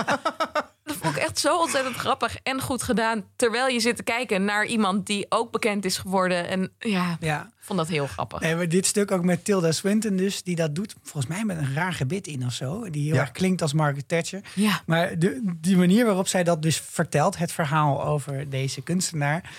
dat 0.86 0.96
vond 0.96 1.16
ik 1.16 1.22
echt 1.22 1.38
zo 1.38 1.58
ontzettend 1.60 1.96
grappig 1.96 2.36
en 2.42 2.60
goed 2.60 2.82
gedaan. 2.82 3.24
Terwijl 3.36 3.66
je 3.68 3.80
zit 3.80 3.96
te 3.96 4.02
kijken 4.02 4.44
naar 4.44 4.64
iemand 4.66 5.06
die 5.06 5.26
ook 5.28 5.50
bekend 5.52 5.84
is 5.84 5.98
geworden. 5.98 6.48
En 6.48 6.72
ja, 6.78 7.50
vond 7.60 7.78
dat 7.78 7.88
heel 7.88 8.06
grappig. 8.06 8.40
Nee, 8.40 8.56
maar 8.56 8.68
dit 8.68 8.86
stuk 8.86 9.10
ook 9.10 9.24
met 9.24 9.44
Tilda 9.44 9.72
Swinton 9.72 10.16
dus, 10.16 10.42
die 10.42 10.56
dat 10.56 10.74
doet. 10.74 10.94
Volgens 11.02 11.26
mij 11.26 11.44
met 11.44 11.56
een 11.58 11.74
raar 11.74 11.92
gebit 11.92 12.26
in 12.26 12.46
of 12.46 12.52
zo. 12.52 12.90
Die 12.90 13.04
heel 13.06 13.14
Ja. 13.14 13.20
erg 13.20 13.30
klinkt 13.30 13.62
als 13.62 13.72
Margaret 13.72 14.08
Thatcher. 14.08 14.40
Ja, 14.54 14.82
Maar 14.86 15.18
de, 15.18 15.54
die 15.60 15.76
manier 15.76 16.04
waarop 16.04 16.28
zij 16.28 16.44
dat 16.44 16.62
dus 16.62 16.80
vertelt, 16.80 17.36
het 17.36 17.52
verhaal 17.52 18.04
over 18.04 18.50
deze 18.50 18.82
kunstenaar... 18.82 19.50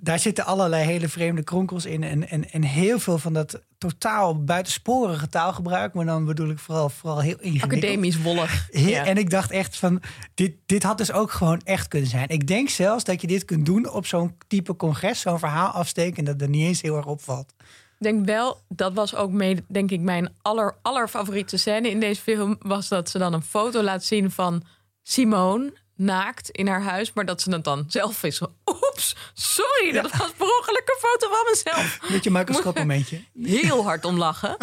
daar 0.00 0.18
zitten 0.18 0.44
allerlei 0.44 0.84
hele 0.84 1.08
vreemde 1.08 1.42
kronkels 1.42 1.84
in. 1.84 2.02
En, 2.02 2.28
en, 2.28 2.50
en 2.50 2.62
heel 2.62 2.98
veel 2.98 3.18
van 3.18 3.32
dat 3.32 3.62
totaal 3.78 4.44
buitensporige 4.44 5.28
taalgebruik. 5.28 5.94
Maar 5.94 6.04
dan 6.04 6.24
bedoel 6.24 6.48
ik 6.48 6.58
vooral, 6.58 6.88
vooral 6.88 7.20
heel 7.20 7.36
ingewikkeld. 7.40 7.72
academisch 7.72 8.22
wollig. 8.22 8.68
Ja. 8.72 9.04
En 9.04 9.16
ik 9.16 9.30
dacht 9.30 9.50
echt 9.50 9.76
van, 9.76 10.02
dit, 10.34 10.52
dit 10.66 10.82
had 10.82 10.98
dus 10.98 11.12
ook 11.12 11.30
gewoon 11.30 11.60
echt 11.64 11.88
kunnen 11.88 12.08
zijn. 12.08 12.28
Ik 12.28 12.46
denk 12.46 12.68
zelfs 12.68 13.04
dat 13.04 13.20
je 13.20 13.26
dit 13.26 13.44
kunt 13.44 13.66
doen 13.66 13.90
op 13.90 14.06
zo'n 14.06 14.36
type 14.46 14.76
congres, 14.76 15.20
zo'n 15.20 15.38
verhaal 15.38 15.70
afsteken... 15.70 16.16
en 16.16 16.24
dat 16.24 16.40
er 16.40 16.48
niet 16.48 16.66
eens 16.66 16.80
heel 16.80 16.96
erg 16.96 17.06
opvalt. 17.06 17.54
Ik 17.98 18.06
denk 18.06 18.26
wel, 18.26 18.60
dat 18.68 18.92
was 18.92 19.14
ook 19.14 19.30
mee, 19.30 19.64
denk 19.68 19.90
ik, 19.90 20.00
mijn 20.00 20.32
aller, 20.42 20.76
allerfavoriete 20.82 21.56
scène 21.56 21.90
in 21.90 22.00
deze 22.00 22.22
film. 22.22 22.56
Was 22.58 22.88
dat 22.88 23.10
ze 23.10 23.18
dan 23.18 23.32
een 23.32 23.42
foto 23.42 23.82
laat 23.82 24.04
zien 24.04 24.30
van 24.30 24.62
Simone 25.02 25.72
naakt 26.00 26.50
in 26.50 26.66
haar 26.66 26.82
huis. 26.82 27.12
Maar 27.12 27.24
dat 27.24 27.42
ze 27.42 27.52
het 27.52 27.64
dan 27.64 27.84
zelf 27.88 28.22
is. 28.22 28.40
Oeps, 28.66 29.16
sorry, 29.34 29.92
dat 29.92 30.16
was 30.16 30.30
per 30.30 30.46
ongeluk 30.58 30.82
een 30.84 31.08
foto 31.08 31.28
van 31.28 31.46
mezelf. 31.50 31.98
Beetje 32.08 32.30
Michael 32.30 32.72
momentje. 32.74 33.20
Heel 33.42 33.84
hard 33.84 34.04
om 34.04 34.16
lachen. 34.16 34.56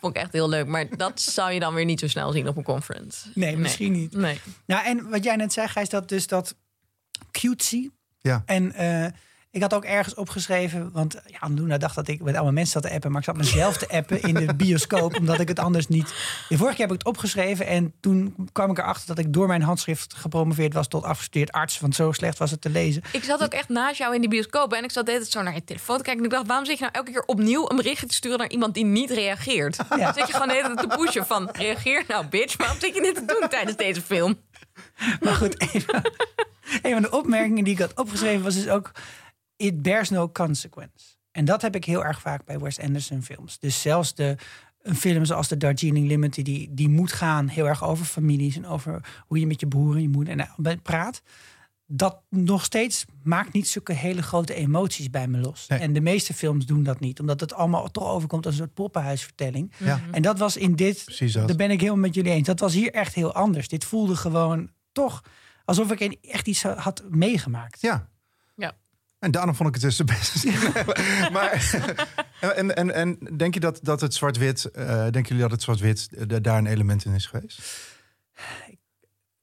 Vond 0.00 0.16
ik 0.16 0.22
echt 0.22 0.32
heel 0.32 0.48
leuk. 0.48 0.66
Maar 0.66 0.96
dat 0.96 1.20
zou 1.20 1.52
je 1.52 1.60
dan 1.60 1.74
weer 1.74 1.84
niet 1.84 2.00
zo 2.00 2.08
snel 2.08 2.32
zien 2.32 2.48
op 2.48 2.56
een 2.56 2.62
conference. 2.62 3.28
Nee, 3.34 3.56
misschien 3.56 3.92
niet. 3.92 4.12
Nee. 4.12 4.40
Nou, 4.66 4.84
en 4.84 5.08
wat 5.10 5.24
jij 5.24 5.36
net 5.36 5.52
zei, 5.52 5.68
Gijs, 5.68 5.88
dat 5.88 6.08
dus 6.08 6.26
dat 6.26 6.54
cutesy. 7.30 7.90
Ja. 8.18 8.42
En 8.46 8.72
eh, 8.72 9.06
Ik 9.52 9.62
had 9.62 9.74
ook 9.74 9.84
ergens 9.84 10.14
opgeschreven, 10.14 10.90
want 10.92 11.20
ja, 11.66 11.78
dacht 11.78 11.94
dat 11.94 12.08
ik 12.08 12.22
met 12.22 12.34
allemaal 12.34 12.52
mensen 12.52 12.72
zat 12.72 12.90
te 12.90 12.96
appen, 12.96 13.10
maar 13.10 13.20
ik 13.20 13.26
zat 13.26 13.36
mezelf 13.36 13.76
te 13.76 13.88
appen 13.88 14.22
in 14.22 14.34
de 14.34 14.54
bioscoop, 14.54 15.16
omdat 15.16 15.40
ik 15.40 15.48
het 15.48 15.58
anders 15.58 15.86
niet. 15.86 16.14
De 16.48 16.56
vorige 16.56 16.76
keer 16.76 16.86
heb 16.86 16.94
ik 16.94 16.98
het 16.98 17.06
opgeschreven 17.06 17.66
en 17.66 17.92
toen 18.00 18.34
kwam 18.52 18.70
ik 18.70 18.78
erachter 18.78 19.06
dat 19.06 19.18
ik 19.18 19.32
door 19.32 19.46
mijn 19.46 19.62
handschrift 19.62 20.14
gepromoveerd 20.14 20.74
was 20.74 20.88
tot 20.88 21.04
afgestudeerd 21.04 21.52
arts, 21.52 21.80
want 21.80 21.94
zo 21.94 22.12
slecht 22.12 22.38
was 22.38 22.50
het 22.50 22.60
te 22.60 22.70
lezen. 22.70 23.02
Ik 23.12 23.24
zat 23.24 23.42
ook 23.42 23.52
echt 23.52 23.68
naast 23.68 23.98
jou 23.98 24.14
in 24.14 24.20
die 24.20 24.30
bioscoop 24.30 24.72
en 24.72 24.84
ik 24.84 24.90
zat 24.90 25.08
altijd 25.08 25.30
zo 25.30 25.42
naar 25.42 25.54
je 25.54 25.64
telefoon 25.64 25.96
te 25.96 26.02
kijken. 26.02 26.22
En 26.22 26.28
ik 26.28 26.34
dacht, 26.34 26.46
waarom 26.46 26.66
zit 26.66 26.78
je 26.78 26.82
nou 26.82 26.96
elke 26.96 27.10
keer 27.10 27.24
opnieuw 27.24 27.70
een 27.70 27.76
berichtje 27.76 28.06
te 28.06 28.14
sturen 28.14 28.38
naar 28.38 28.50
iemand 28.50 28.74
die 28.74 28.84
niet 28.84 29.10
reageert? 29.10 29.76
Ja. 29.76 29.96
Dan 29.96 30.14
zit 30.14 30.26
je 30.26 30.32
gewoon 30.32 30.48
de 30.48 30.54
hele 30.54 30.74
tijd 30.74 30.90
te 30.90 30.96
pushen 30.96 31.26
van, 31.26 31.48
reageer 31.52 32.04
nou 32.08 32.26
bitch, 32.26 32.56
waarom 32.56 32.80
zit 32.80 32.94
je 32.94 33.00
dit 33.00 33.14
te 33.14 33.24
doen 33.24 33.48
tijdens 33.48 33.76
deze 33.76 34.02
film? 34.02 34.40
Maar 35.20 35.34
goed, 35.34 35.62
een 35.74 35.80
van, 35.80 36.04
een 36.82 36.92
van 36.92 37.02
de 37.02 37.10
opmerkingen 37.10 37.64
die 37.64 37.72
ik 37.72 37.80
had 37.80 37.98
opgeschreven 37.98 38.42
was 38.42 38.54
dus 38.54 38.68
ook: 38.68 38.92
It 39.60 39.82
bears 39.82 40.10
no 40.10 40.28
consequence. 40.28 41.16
En 41.32 41.44
dat 41.44 41.62
heb 41.62 41.74
ik 41.74 41.84
heel 41.84 42.04
erg 42.04 42.20
vaak 42.20 42.44
bij 42.44 42.58
Wes 42.58 42.80
Anderson 42.80 43.22
films. 43.22 43.58
Dus 43.58 43.80
zelfs 43.80 44.14
de 44.14 44.36
een 44.82 44.96
film 44.96 45.24
zoals 45.24 45.48
de 45.48 45.56
Darjeeling 45.56 46.08
Limited, 46.08 46.44
die, 46.44 46.68
die 46.70 46.88
moet 46.88 47.12
gaan 47.12 47.48
heel 47.48 47.68
erg 47.68 47.84
over 47.84 48.04
families 48.04 48.56
en 48.56 48.66
over 48.66 49.22
hoe 49.26 49.38
je 49.38 49.46
met 49.46 49.60
je 49.60 49.66
broer 49.66 49.94
en 49.94 50.02
je 50.02 50.08
moeder 50.08 50.38
en 50.38 50.48
eh, 50.62 50.72
praat. 50.82 51.22
Dat 51.86 52.22
nog 52.28 52.64
steeds 52.64 53.04
maakt 53.22 53.52
niet 53.52 53.68
zulke 53.68 53.92
hele 53.92 54.22
grote 54.22 54.54
emoties 54.54 55.10
bij 55.10 55.28
me 55.28 55.38
los. 55.38 55.66
Nee. 55.68 55.78
En 55.78 55.92
de 55.92 56.00
meeste 56.00 56.34
films 56.34 56.66
doen 56.66 56.82
dat 56.82 57.00
niet, 57.00 57.20
omdat 57.20 57.40
het 57.40 57.54
allemaal 57.54 57.90
toch 57.90 58.04
overkomt 58.08 58.46
als 58.46 58.54
een 58.54 58.60
soort 58.60 58.74
poppenhuisvertelling. 58.74 59.72
Ja, 59.76 60.00
En 60.10 60.22
dat 60.22 60.38
was 60.38 60.56
in 60.56 60.74
dit 60.76 61.04
precies 61.04 61.32
dat. 61.32 61.48
daar 61.48 61.56
ben 61.56 61.70
ik 61.70 61.80
helemaal 61.80 62.00
met 62.00 62.14
jullie 62.14 62.32
eens. 62.32 62.46
Dat 62.46 62.60
was 62.60 62.74
hier 62.74 62.92
echt 62.92 63.14
heel 63.14 63.34
anders. 63.34 63.68
Dit 63.68 63.84
voelde 63.84 64.16
gewoon 64.16 64.70
toch 64.92 65.22
alsof 65.64 65.90
ik 65.90 66.00
echt 66.22 66.46
iets 66.46 66.62
had 66.62 67.02
meegemaakt. 67.10 67.80
Ja. 67.80 68.08
En 69.20 69.30
daarom 69.30 69.54
vond 69.54 69.68
ik 69.68 69.74
het 69.74 69.84
dus 69.84 69.96
de 69.96 70.04
beste. 70.04 70.48
maar 71.32 71.74
en, 72.40 72.76
en, 72.76 72.94
en 72.94 73.18
denk 73.36 73.54
je 73.54 73.60
dat, 73.60 73.78
dat 73.82 74.00
het 74.00 74.14
zwart-wit, 74.14 74.64
eh 74.64 74.86
denken 75.02 75.22
jullie 75.22 75.42
dat 75.42 75.50
het 75.50 75.62
zwart-wit 75.62 76.08
eh, 76.28 76.36
daar 76.42 76.58
een 76.58 76.66
element 76.66 77.04
in 77.04 77.12
is 77.14 77.26
geweest? 77.26 77.60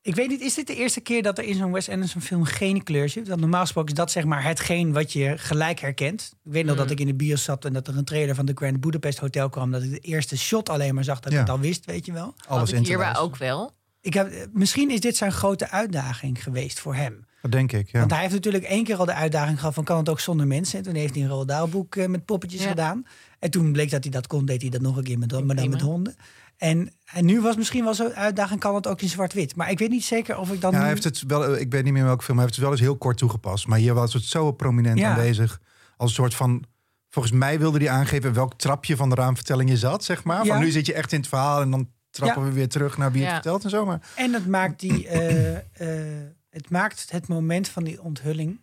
Ik 0.01 0.15
weet 0.15 0.27
niet, 0.29 0.41
is 0.41 0.53
dit 0.53 0.67
de 0.67 0.75
eerste 0.75 1.01
keer 1.01 1.23
dat 1.23 1.37
er 1.37 1.43
in 1.43 1.55
zo'n 1.55 1.71
Wes 1.71 1.89
Anderson 1.89 2.21
film 2.21 2.43
geen 2.43 2.83
kleur 2.83 3.09
zit? 3.09 3.27
Want 3.27 3.39
normaal 3.39 3.61
gesproken 3.61 3.91
is 3.91 3.97
dat 3.97 4.11
zeg 4.11 4.23
maar 4.23 4.43
hetgeen 4.43 4.93
wat 4.93 5.13
je 5.13 5.33
gelijk 5.37 5.79
herkent. 5.79 6.31
Ik 6.43 6.51
weet 6.51 6.65
nog 6.65 6.75
Mm. 6.75 6.81
dat 6.81 6.91
ik 6.91 6.99
in 6.99 7.05
de 7.07 7.15
bios 7.15 7.43
zat 7.43 7.65
en 7.65 7.73
dat 7.73 7.87
er 7.87 7.97
een 7.97 8.05
trailer 8.05 8.35
van 8.35 8.45
de 8.45 8.51
Grand 8.55 8.79
Budapest 8.79 9.17
Hotel 9.19 9.49
kwam. 9.49 9.71
Dat 9.71 9.83
ik 9.83 9.89
de 9.91 9.99
eerste 9.99 10.37
shot 10.37 10.69
alleen 10.69 10.95
maar 10.95 11.03
zag 11.03 11.19
dat 11.19 11.31
Ja. 11.31 11.39
ik 11.39 11.45
het 11.45 11.55
al 11.55 11.61
wist, 11.61 11.85
weet 11.85 12.05
je 12.05 12.11
wel. 12.11 12.35
Alles 12.47 12.71
Had 12.71 12.79
ik 12.79 12.87
hierbij 12.87 13.15
ook 13.17 13.37
wel. 13.37 13.71
Ik 14.01 14.13
heb, 14.13 14.31
eh, 14.31 14.41
misschien 14.51 14.89
is 14.91 14.99
dit 14.99 15.17
zijn 15.17 15.31
grote 15.31 15.69
uitdaging 15.69 16.43
geweest 16.43 16.79
voor 16.79 16.95
hem. 16.95 17.25
Dat 17.49 17.59
denk 17.59 17.71
ik, 17.71 17.89
ja. 17.91 17.99
Want 17.99 18.11
hij 18.11 18.21
heeft 18.21 18.33
natuurlijk 18.33 18.63
één 18.63 18.83
keer 18.83 18.95
al 18.97 19.05
de 19.05 19.13
uitdaging 19.13 19.59
gehad 19.59 19.73
van 19.73 19.83
kan 19.83 19.97
het 19.97 20.09
ook 20.09 20.19
zonder 20.19 20.47
mensen. 20.47 20.77
En 20.77 20.83
toen 20.83 20.95
heeft 20.95 21.13
hij 21.13 21.23
een 21.23 21.29
Roald 21.29 21.47
Dahl 21.47 21.67
boek 21.67 21.95
eh, 21.95 22.07
met 22.07 22.25
poppetjes 22.25 22.61
Ja. 22.63 22.69
gedaan. 22.69 23.05
En 23.39 23.51
toen 23.51 23.71
bleek 23.71 23.89
dat 23.91 24.03
hij 24.03 24.11
dat 24.11 24.27
kon, 24.27 24.45
deed 24.45 24.61
hij 24.61 24.69
dat 24.71 24.81
nog 24.81 24.97
een 24.97 25.03
keer 25.03 25.17
met, 25.19 25.45
maar 25.45 25.55
dan 25.55 25.69
met 25.69 25.81
honden. 25.81 26.15
En, 26.57 26.91
en 27.05 27.25
nu 27.25 27.41
was 27.41 27.55
misschien 27.55 27.83
wel 27.83 27.93
zo'n 27.93 28.13
uitdaging, 28.13 28.59
kan 28.59 28.75
het 28.75 28.87
ook 28.87 29.01
in 29.01 29.09
zwart-wit. 29.09 29.55
Maar 29.55 29.71
ik 29.71 29.79
weet 29.79 29.89
niet 29.89 30.03
zeker 30.03 30.37
of 30.37 30.51
ik 30.51 30.61
dan 30.61 30.71
Ja, 30.71 30.77
nu... 30.77 30.83
hij 30.83 30.91
heeft 30.93 31.03
het 31.03 31.23
wel, 31.27 31.45
eh, 31.45 31.61
ik 31.61 31.71
weet 31.71 31.83
niet 31.83 31.93
meer 31.93 32.03
welke 32.03 32.23
film, 32.23 32.37
hij 32.37 32.45
heeft 32.45 32.57
het 32.57 32.65
wel 32.67 32.73
eens 32.75 32.85
heel 32.85 32.97
kort 32.97 33.17
toegepast. 33.17 33.67
Maar 33.67 33.79
hier 33.79 33.93
was 33.93 34.13
het 34.13 34.23
zo 34.23 34.51
prominent 34.51 34.99
Ja. 34.99 35.09
aanwezig. 35.09 35.59
Als 35.97 36.09
een 36.09 36.15
soort 36.15 36.35
van, 36.35 36.63
volgens 37.09 37.33
mij 37.33 37.59
wilde 37.59 37.77
hij 37.77 37.89
aangeven 37.89 38.33
welk 38.33 38.53
trapje 38.53 38.95
van 38.95 39.09
de 39.09 39.15
raamvertelling 39.15 39.69
je 39.69 39.77
zat, 39.77 40.03
zeg 40.03 40.23
maar. 40.23 40.45
Ja. 40.45 40.53
Van 40.53 40.63
nu 40.63 40.71
zit 40.71 40.85
je 40.85 40.93
echt 40.93 41.11
in 41.11 41.19
het 41.19 41.27
verhaal 41.27 41.61
en 41.61 41.71
dan 41.71 41.89
trappen 42.09 42.41
Ja. 42.43 42.47
we 42.49 42.53
weer 42.53 42.69
terug 42.69 42.97
naar 42.97 43.11
wie 43.11 43.21
het 43.21 43.29
Ja. 43.29 43.35
vertelt 43.35 43.63
en 43.63 43.69
zo. 43.69 43.85
Maar 43.85 44.01
En 44.15 44.33
het 44.33 44.47
maakt, 44.47 44.79
die, 44.79 45.07
eh, 45.07 45.55
eh, 45.55 46.27
het 46.57 46.69
maakt 46.69 47.11
het 47.11 47.27
moment 47.27 47.67
van 47.69 47.83
die 47.83 48.01
onthulling 48.01 48.59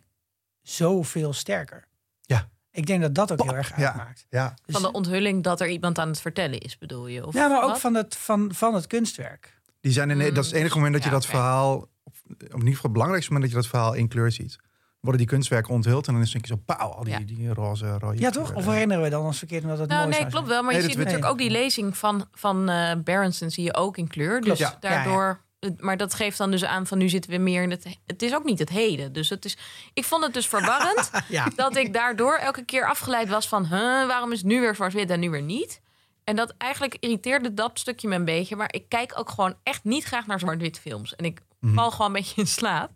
zoveel 0.61 1.33
sterker. 1.33 1.87
Ja. 2.21 2.49
Ik 2.71 2.85
denk 2.85 3.01
dat 3.01 3.15
dat 3.15 3.31
ook 3.31 3.43
heel 3.43 3.55
erg 3.55 3.77
Ja. 3.77 3.85
uitmaakt. 3.85 4.25
ja, 4.29 4.53
Dus- 4.65 4.75
Van 4.75 4.83
de 4.83 4.91
onthulling 4.91 5.43
dat 5.43 5.61
er 5.61 5.67
iemand 5.69 5.99
aan 5.99 6.07
het 6.07 6.21
vertellen 6.21 6.59
is, 6.59 6.77
bedoel 6.77 7.07
je? 7.07 7.25
Of 7.25 7.33
ja, 7.33 7.47
maar 7.47 7.63
ook 7.63 7.69
wat? 7.69 7.79
van 7.79 7.93
het, 7.93 8.15
van, 8.15 8.53
van 8.53 8.73
het 8.75 8.87
kunstwerk. 8.87 9.53
die 9.81 9.91
zijn 9.93 10.09
in, 10.09 10.17
dat 10.33 10.43
is 10.43 10.51
het 10.51 10.59
enige 10.59 10.75
moment 10.75 10.93
dat 10.93 11.03
je 11.03 11.09
Ja, 11.09 11.15
dat 11.15 11.25
verhaal, 11.25 11.77
of 12.03 12.21
in 12.27 12.35
ieder 12.39 12.57
geval 12.59 12.81
het 12.81 12.91
belangrijkste 12.91 13.33
moment 13.33 13.51
dat 13.51 13.61
je 13.61 13.69
dat 13.69 13.79
verhaal 13.79 13.93
in 13.93 14.07
kleur 14.07 14.31
ziet. 14.31 14.55
Worden 14.99 15.21
die 15.25 15.29
kunstwerken 15.29 15.73
onthuld 15.73 16.07
en 16.07 16.13
dan 16.13 16.21
is 16.21 16.27
het 16.33 16.35
een 16.35 16.41
keer 16.41 16.57
zo 16.57 16.75
pauw, 16.75 16.89
al 16.91 17.03
die, 17.03 17.13
Ja. 17.13 17.19
die 17.19 17.53
roze, 17.53 17.97
rode 17.97 18.19
Ja, 18.19 18.29
toch? 18.29 18.53
Of 18.53 18.65
herinneren 18.65 19.03
we 19.03 19.09
dan 19.09 19.25
ons 19.25 19.37
verkeerd 19.37 19.63
omdat 19.63 19.79
het 19.79 19.87
Nou, 19.89 19.99
mooi 19.99 20.11
nee, 20.11 20.19
zou 20.19 20.31
klopt 20.31 20.47
zijn? 20.47 20.59
wel. 20.61 20.71
Maar 20.71 20.81
je 20.81 20.89
ziet 20.89 20.97
natuurlijk 20.97 21.25
ook 21.25 21.37
die 21.37 21.49
lezing 21.49 21.97
van, 21.97 22.27
van 22.31 22.69
eh 22.69 22.95
Berenson 23.03 23.49
zie 23.49 23.63
je 23.63 23.73
ook 23.75 23.97
in 23.97 24.07
kleur. 24.07 24.41
Dus 24.41 24.75
daardoor... 24.79 25.43
Maar 25.77 25.97
dat 25.97 26.13
geeft 26.13 26.37
dan 26.37 26.51
dus 26.51 26.63
aan 26.65 26.87
van 26.87 26.97
nu 26.97 27.09
zitten 27.09 27.31
we 27.31 27.37
meer 27.37 27.63
in 27.63 27.71
het... 27.71 27.85
Het 28.05 28.21
is 28.21 28.33
ook 28.35 28.43
niet 28.43 28.59
het 28.59 28.69
heden. 28.69 29.13
Dus 29.13 29.29
het 29.29 29.45
is... 29.45 29.57
Ik 29.93 30.03
vond 30.05 30.23
het 30.23 30.33
dus 30.33 30.47
verwarrend 30.47 31.09
Ja. 31.27 31.47
dat 31.55 31.75
ik 31.75 31.93
daardoor 31.93 32.35
elke 32.35 32.65
keer 32.65 32.87
afgeleid 32.87 33.29
was 33.29 33.47
van... 33.47 33.65
Huh, 33.65 34.07
waarom 34.07 34.31
is 34.31 34.37
het 34.37 34.47
nu 34.47 34.59
weer 34.59 34.75
zwart-wit 34.75 35.09
en 35.09 35.19
nu 35.19 35.29
weer 35.29 35.41
niet? 35.41 35.81
En 36.23 36.35
dat 36.35 36.53
eigenlijk 36.57 36.97
irriteerde 36.99 37.53
dat 37.53 37.79
stukje 37.79 38.07
me 38.07 38.15
een 38.15 38.25
beetje. 38.25 38.55
Maar 38.55 38.73
ik 38.73 38.89
kijk 38.89 39.13
ook 39.19 39.29
gewoon 39.29 39.55
echt 39.63 39.83
niet 39.83 40.03
graag 40.03 40.25
naar 40.27 40.39
zwart-wit 40.39 40.79
films. 40.79 41.15
En 41.15 41.25
ik 41.25 41.39
val 41.61 41.91
gewoon 41.91 42.07
een 42.07 42.13
beetje 42.13 42.41
in 42.41 42.47
slaap. 42.47 42.89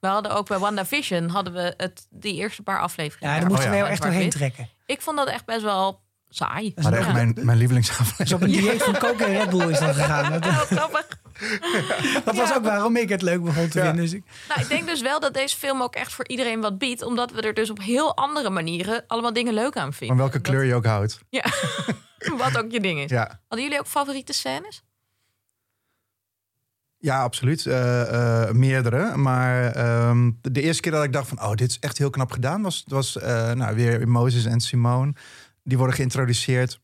We 0.00 0.06
hadden 0.08 0.32
ook 0.32 0.48
bij 0.48 0.58
WandaVision 0.58 1.28
hadden 1.28 1.52
we 1.52 1.74
het, 1.76 2.06
die 2.10 2.34
eerste 2.34 2.62
paar 2.62 2.80
afleveringen. 2.80 3.34
Ja, 3.34 3.38
daar 3.40 3.48
moeten 3.48 3.66
Oh, 3.66 3.70
we 3.72 3.76
heel 3.76 3.86
echt 3.86 4.02
doorheen 4.02 4.30
trekken. 4.30 4.68
Ik 4.86 5.00
vond 5.02 5.16
dat 5.16 5.28
echt 5.28 5.44
best 5.44 5.62
wel 5.62 6.00
saai. 6.28 6.72
Maar 6.76 6.92
echt 6.92 7.06
Ja. 7.06 7.12
mijn, 7.12 7.32
mijn 7.34 7.46
Dus 7.46 7.56
lievelingsaflevering. 7.58 8.32
op 8.32 8.40
een 8.42 8.50
dieet 8.60 8.82
van 8.82 8.98
koken 8.98 9.26
en 9.26 9.32
Red 9.32 9.50
Bull 9.50 9.70
is 9.70 9.78
dat 9.78 9.94
gegaan. 9.94 10.32
Dat, 10.32 10.44
Ja, 10.50 10.50
grappig. 10.52 11.06
dat 12.24 12.36
was 12.36 12.54
ook 12.54 12.64
waarom 12.64 12.96
ik 12.96 13.08
het 13.08 13.22
leuk 13.22 13.42
begon 13.42 13.68
te 13.68 13.78
Ja. 13.78 13.84
vinden. 13.84 14.02
Dus 14.04 14.12
ik, 14.12 14.24
Nou, 14.48 14.60
ik 14.60 14.68
denk 14.68 14.86
dus 14.86 15.00
wel 15.00 15.20
dat 15.20 15.34
deze 15.34 15.56
film 15.56 15.82
ook 15.82 15.94
echt 15.94 16.12
voor 16.12 16.28
iedereen 16.28 16.60
wat 16.60 16.78
biedt. 16.78 17.02
Omdat 17.02 17.30
we 17.30 17.40
er 17.40 17.54
dus 17.54 17.70
op 17.70 17.80
heel 17.80 18.16
andere 18.16 18.50
manieren 18.50 19.04
allemaal 19.06 19.32
dingen 19.32 19.54
leuk 19.54 19.76
aan 19.76 19.92
vinden. 19.92 20.16
Van 20.16 20.26
welke 20.26 20.40
Dat- 20.40 20.52
kleur 20.52 20.64
je 20.64 20.74
ook 20.74 20.86
houdt. 20.86 21.18
Ja, 21.28 21.44
wat 22.44 22.58
ook 22.58 22.70
je 22.72 22.80
ding 22.80 23.00
is. 23.00 23.10
Ja, 23.10 23.40
Hadden 23.48 23.66
jullie 23.66 23.78
ook 23.80 23.86
favoriete 23.86 24.32
scènes? 24.32 24.84
ja 26.98 27.22
absoluut. 27.22 27.66
Eh, 27.66 28.42
eh, 28.48 28.50
meerdere. 28.54 29.16
Maar 29.16 29.72
ehm, 29.72 30.30
de 30.42 30.60
eerste 30.62 30.82
keer 30.82 30.92
dat 30.92 31.04
ik 31.04 31.12
dacht 31.12 31.28
van... 31.28 31.42
oh, 31.42 31.52
dit 31.54 31.70
is 31.70 31.78
echt 31.78 31.98
heel 31.98 32.10
knap 32.10 32.30
gedaan... 32.30 32.62
was, 32.62 32.84
was 32.86 33.16
eh, 33.18 33.52
nou, 33.52 33.74
weer 33.74 34.08
Moses 34.08 34.44
en 34.44 34.60
Simone. 34.60 35.12
Die 35.62 35.76
worden 35.78 35.96
geïntroduceerd... 35.96 36.80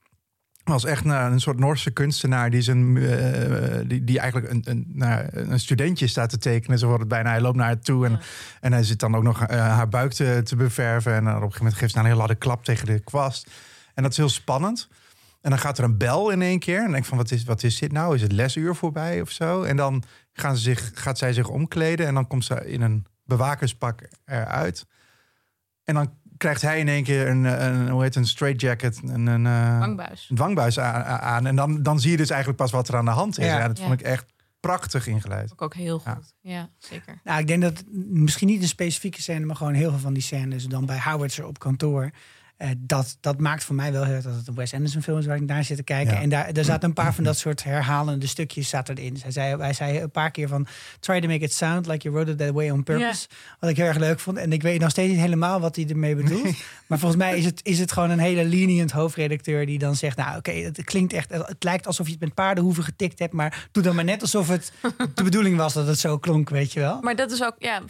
was 0.64 0.84
echt 0.84 1.04
nou, 1.04 1.32
een 1.32 1.40
soort 1.40 1.58
Noorse 1.58 1.90
kunstenaar... 1.90 2.50
die, 2.50 2.62
zijn, 2.62 2.96
eh, 2.96 3.80
die, 3.86 4.04
die 4.04 4.18
eigenlijk 4.18 4.52
een, 4.52 4.62
een, 4.64 4.84
nou, 4.88 5.26
een 5.30 5.60
studentje 5.60 6.06
staat 6.06 6.30
te 6.30 6.38
tekenen. 6.38 6.78
Zo 6.78 6.86
wordt 6.86 7.00
het 7.00 7.08
bijna. 7.08 7.30
Hij 7.30 7.40
loopt 7.40 7.56
naar 7.56 7.66
haar 7.66 7.80
toe... 7.80 8.04
en, 8.06 8.10
Ja. 8.12 8.18
en 8.60 8.72
hij 8.72 8.82
zit 8.82 9.00
dan 9.00 9.14
ook 9.14 9.22
nog 9.22 9.42
eh, 9.42 9.58
haar 9.58 9.88
buik 9.88 10.12
te, 10.12 10.40
te 10.44 10.56
beverven. 10.56 11.14
En 11.14 11.24
dan 11.24 11.34
op 11.34 11.42
een 11.42 11.42
gegeven 11.42 11.64
moment 11.64 11.80
geeft 11.80 11.92
ze 11.92 11.98
een 11.98 12.04
heel 12.04 12.18
harde 12.18 12.34
klap 12.34 12.64
tegen 12.64 12.86
de 12.86 13.00
kwast. 13.00 13.50
En 13.94 14.02
dat 14.02 14.12
is 14.12 14.18
heel 14.18 14.28
spannend. 14.28 14.88
En 15.40 15.50
dan 15.50 15.58
gaat 15.58 15.78
er 15.78 15.84
een 15.84 15.98
bel 15.98 16.30
in 16.30 16.42
één 16.42 16.58
keer. 16.58 16.76
En 16.76 16.82
dan 16.82 16.90
denk 16.90 17.02
ik 17.02 17.08
van, 17.08 17.18
wat 17.18 17.30
is, 17.30 17.44
wat 17.44 17.62
is 17.62 17.78
dit 17.78 17.92
nou? 17.92 18.14
Is 18.14 18.22
het 18.22 18.32
lesuur 18.32 18.74
voorbij 18.74 19.20
of 19.20 19.30
zo? 19.30 19.62
En 19.62 19.76
dan 19.76 20.02
gaan 20.32 20.56
ze 20.56 20.62
zich, 20.62 20.90
gaat 20.94 21.18
zij 21.18 21.32
zich 21.32 21.48
omkleden. 21.48 22.06
En 22.06 22.14
dan 22.14 22.26
komt 22.26 22.44
ze 22.44 22.70
in 22.70 22.80
een 22.80 23.06
bewakerspak 23.24 24.08
eruit. 24.24 24.86
En 25.84 25.94
dan 25.94 26.12
krijgt 26.42 26.62
hij 26.62 26.78
in 26.78 26.88
één 26.88 27.02
keer 27.04 27.28
een, 27.28 27.44
een 27.44 27.88
hoe 27.88 28.02
heet 28.02 28.14
het, 28.14 28.24
een 28.24 28.28
straight 28.30 28.60
jacket. 28.60 29.00
Een, 29.04 29.26
een, 29.26 29.46
eh, 29.46 29.78
Wangbuis. 29.78 30.26
een 30.30 30.36
dwangbuis 30.36 30.78
aan. 30.78 31.46
En 31.46 31.56
dan, 31.56 31.82
dan 31.82 32.00
zie 32.00 32.10
je 32.10 32.16
dus 32.16 32.30
eigenlijk 32.30 32.60
pas 32.60 32.70
wat 32.70 32.88
er 32.88 32.96
aan 32.96 33.04
de 33.04 33.10
hand 33.10 33.38
is. 33.38 33.44
Ja. 33.46 33.58
Ja, 33.58 33.68
dat 33.68 33.78
Ja. 33.78 33.84
vond 33.86 34.00
ik 34.00 34.06
echt 34.06 34.32
prachtig 34.60 35.06
ingeleid. 35.06 35.40
Vond 35.48 35.52
ik 35.52 35.62
ook 35.62 35.74
heel 35.74 36.00
Ja. 36.04 36.14
goed. 36.14 36.34
Ja, 36.40 36.68
zeker. 36.78 37.20
nou, 37.24 37.40
ik 37.40 37.46
denk 37.46 37.62
dat 37.62 37.82
misschien 38.10 38.48
niet 38.48 38.62
een 38.62 38.68
specifieke 38.68 39.22
scène, 39.22 39.46
maar 39.46 39.56
gewoon 39.56 39.74
heel 39.74 39.90
veel 39.90 39.98
van 39.98 40.12
die 40.12 40.22
scènes 40.22 40.64
dan 40.66 40.86
bij 40.86 40.98
Howardser 41.04 41.46
op 41.46 41.58
kantoor. 41.58 42.10
Eh, 42.62 42.68
dat, 42.78 43.16
dat 43.20 43.40
maakt 43.40 43.64
voor 43.64 43.74
mij 43.74 43.92
wel 43.92 44.04
heel 44.04 44.14
erg 44.14 44.24
dat 44.24 44.34
het 44.34 44.48
een 44.48 44.54
Wes 44.54 44.74
Anderson 44.74 45.02
film 45.02 45.18
is 45.18 45.26
waar 45.26 45.36
ik 45.36 45.46
naar 45.46 45.64
zit 45.64 45.76
te 45.76 45.82
kijken. 45.82 46.14
Ja. 46.14 46.20
En 46.20 46.28
daar, 46.28 46.52
daar 46.52 46.64
zaten 46.64 46.88
een 46.88 46.94
paar 46.94 47.14
van 47.14 47.24
dat 47.24 47.38
soort 47.38 47.64
herhalende 47.64 48.26
stukjes 48.26 48.68
zaten 48.68 48.96
erin. 48.96 49.18
Hij 49.22 49.30
zei, 49.30 49.56
hij 49.56 49.72
zei 49.72 50.00
een 50.00 50.10
paar 50.10 50.30
keer 50.30 50.48
van 50.48 50.66
try 51.00 51.20
to 51.20 51.28
make 51.28 51.44
it 51.44 51.52
sound 51.52 51.86
like 51.86 52.02
you 52.02 52.14
wrote 52.14 52.30
it 52.30 52.38
that 52.38 52.50
way 52.50 52.70
on 52.70 52.82
purpose. 52.82 53.26
Wat 53.60 53.70
ik 53.70 53.76
heel 53.76 53.86
erg 53.86 53.98
leuk 53.98 54.20
vond. 54.20 54.36
En 54.36 54.52
ik 54.52 54.62
weet 54.62 54.80
nog 54.80 54.90
steeds 54.90 55.10
niet 55.10 55.20
helemaal 55.20 55.60
wat 55.60 55.76
hij 55.76 55.86
ermee 55.88 56.14
bedoelt. 56.14 56.54
Maar 56.86 57.00
volgens 57.00 57.22
mij 57.22 57.38
is 57.38 57.44
het, 57.44 57.60
is 57.62 57.78
het 57.78 57.92
gewoon 57.92 58.10
een 58.10 58.18
hele 58.18 58.44
lenient 58.44 58.90
hoofdredacteur 58.90 59.66
die 59.66 59.78
dan 59.78 59.96
zegt, 59.96 60.16
nou 60.16 60.36
oké, 60.36 60.50
het 60.50 60.84
klinkt 60.84 61.12
echt, 61.12 61.30
het 61.30 61.64
lijkt 61.64 61.86
alsof 61.86 62.06
je 62.06 62.12
het 62.12 62.20
met 62.20 62.34
paardenhoeven 62.34 62.84
getikt 62.84 63.18
hebt, 63.18 63.32
maar 63.32 63.68
doe 63.70 63.82
dan 63.82 63.94
maar 63.94 64.04
net 64.04 64.20
alsof 64.20 64.48
het 64.48 64.72
de 65.14 65.22
bedoeling 65.22 65.56
was 65.56 65.72
dat 65.72 65.86
het 65.86 65.98
zo 65.98 66.18
klonk, 66.18 66.48
weet 66.48 66.72
je 66.72 66.80
wel. 66.80 67.00
Maar 67.00 67.16
dat 67.16 67.30
is 67.30 67.42
ook, 67.42 67.54
ja, 67.58 67.82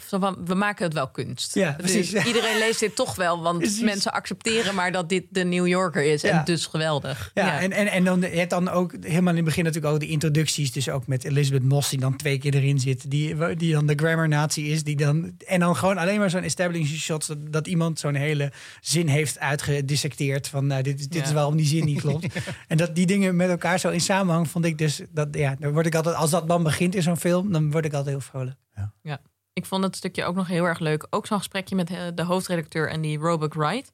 we 0.45 0.55
maken 0.55 0.85
het 0.85 0.93
wel 0.93 1.07
kunst. 1.07 1.55
Ja, 1.55 1.71
Dus 1.71 1.91
precies. 1.91 2.25
Iedereen 2.31 2.57
leest 2.57 2.79
dit 2.79 2.95
toch 2.95 3.15
wel, 3.15 3.41
want 3.41 3.57
Precies. 3.57 3.81
mensen 3.81 4.13
accepteren 4.13 4.62
maar 4.71 4.91
dat 4.91 5.09
dit 5.09 5.23
de 5.29 5.43
New 5.43 5.67
Yorker 5.67 6.03
is. 6.03 6.21
Ja. 6.21 6.29
En 6.39 6.45
dus 6.45 6.65
geweldig. 6.65 7.31
Ja, 7.33 7.59
En, 7.61 7.71
en, 7.71 7.87
en 7.87 8.03
dan, 8.03 8.19
je 8.21 8.27
hebt 8.27 8.49
dan 8.49 8.69
ook 8.69 8.93
helemaal 9.01 9.29
in 9.29 9.35
het 9.35 9.45
begin 9.45 9.63
natuurlijk 9.63 9.93
ook 9.93 9.99
de 9.99 10.07
introducties. 10.07 10.71
Dus 10.71 10.89
ook 10.89 11.07
met 11.07 11.23
Elizabeth 11.23 11.63
Moss, 11.63 11.89
die 11.89 11.99
dan 11.99 12.15
twee 12.15 12.37
keer 12.37 12.55
erin 12.55 12.79
zit. 12.79 13.09
Die, 13.11 13.55
die 13.55 13.73
dan 13.73 13.85
de 13.85 13.93
grammar 13.95 14.27
nazi 14.27 14.71
is. 14.71 14.83
Die 14.83 14.95
dan, 14.95 15.31
en 15.47 15.59
dan 15.59 15.75
gewoon 15.75 15.97
alleen 15.97 16.19
maar 16.19 16.29
zo'n 16.29 16.43
establishing 16.43 16.99
shot. 16.99 17.27
Dat, 17.27 17.37
dat 17.51 17.67
iemand 17.67 17.99
zo'n 17.99 18.15
hele 18.15 18.51
zin 18.81 19.07
heeft 19.07 19.39
uitgedissecteerd. 19.39 20.47
Van 20.47 20.67
nou, 20.67 20.81
dit, 20.81 20.99
is- 20.99 21.07
dit 21.07 21.21
Ja. 21.21 21.27
is 21.27 21.31
waarom 21.33 21.55
die 21.57 21.65
zin 21.65 21.85
niet 21.85 21.99
klopt. 22.01 22.27
En 22.67 22.77
dat 22.77 22.95
die 22.95 23.05
dingen 23.05 23.35
met 23.35 23.49
elkaar 23.49 23.79
zo 23.79 23.89
in 23.89 24.01
samenhang 24.01 24.49
vond 24.49 24.65
ik 24.65 24.77
dus. 24.77 25.01
Dat, 25.11 25.27
ja, 25.31 25.55
dan 25.59 25.71
word 25.73 25.85
ik 25.85 25.95
altijd, 25.95 26.15
als 26.15 26.29
dat 26.29 26.47
dan 26.47 26.63
begint 26.63 26.95
in 26.95 27.01
zo'n 27.01 27.17
film, 27.17 27.51
dan 27.51 27.71
word 27.71 27.85
ik 27.85 27.93
altijd 27.93 28.15
heel 28.15 28.23
vrolijk. 28.25 28.55
Ik 29.53 29.65
vond 29.65 29.83
het 29.83 29.95
stukje 29.95 30.23
ook 30.25 30.35
nog 30.35 30.47
heel 30.47 30.65
erg 30.65 30.79
leuk. 30.79 31.07
Ook 31.09 31.27
zo'n 31.27 31.37
gesprekje 31.37 31.75
met 31.75 31.89
eh, 31.89 31.97
de 32.15 32.23
hoofdredacteur 32.23 32.89
en 32.89 33.01
die 33.01 33.17
Roebuck 33.17 33.53
Wright. 33.53 33.91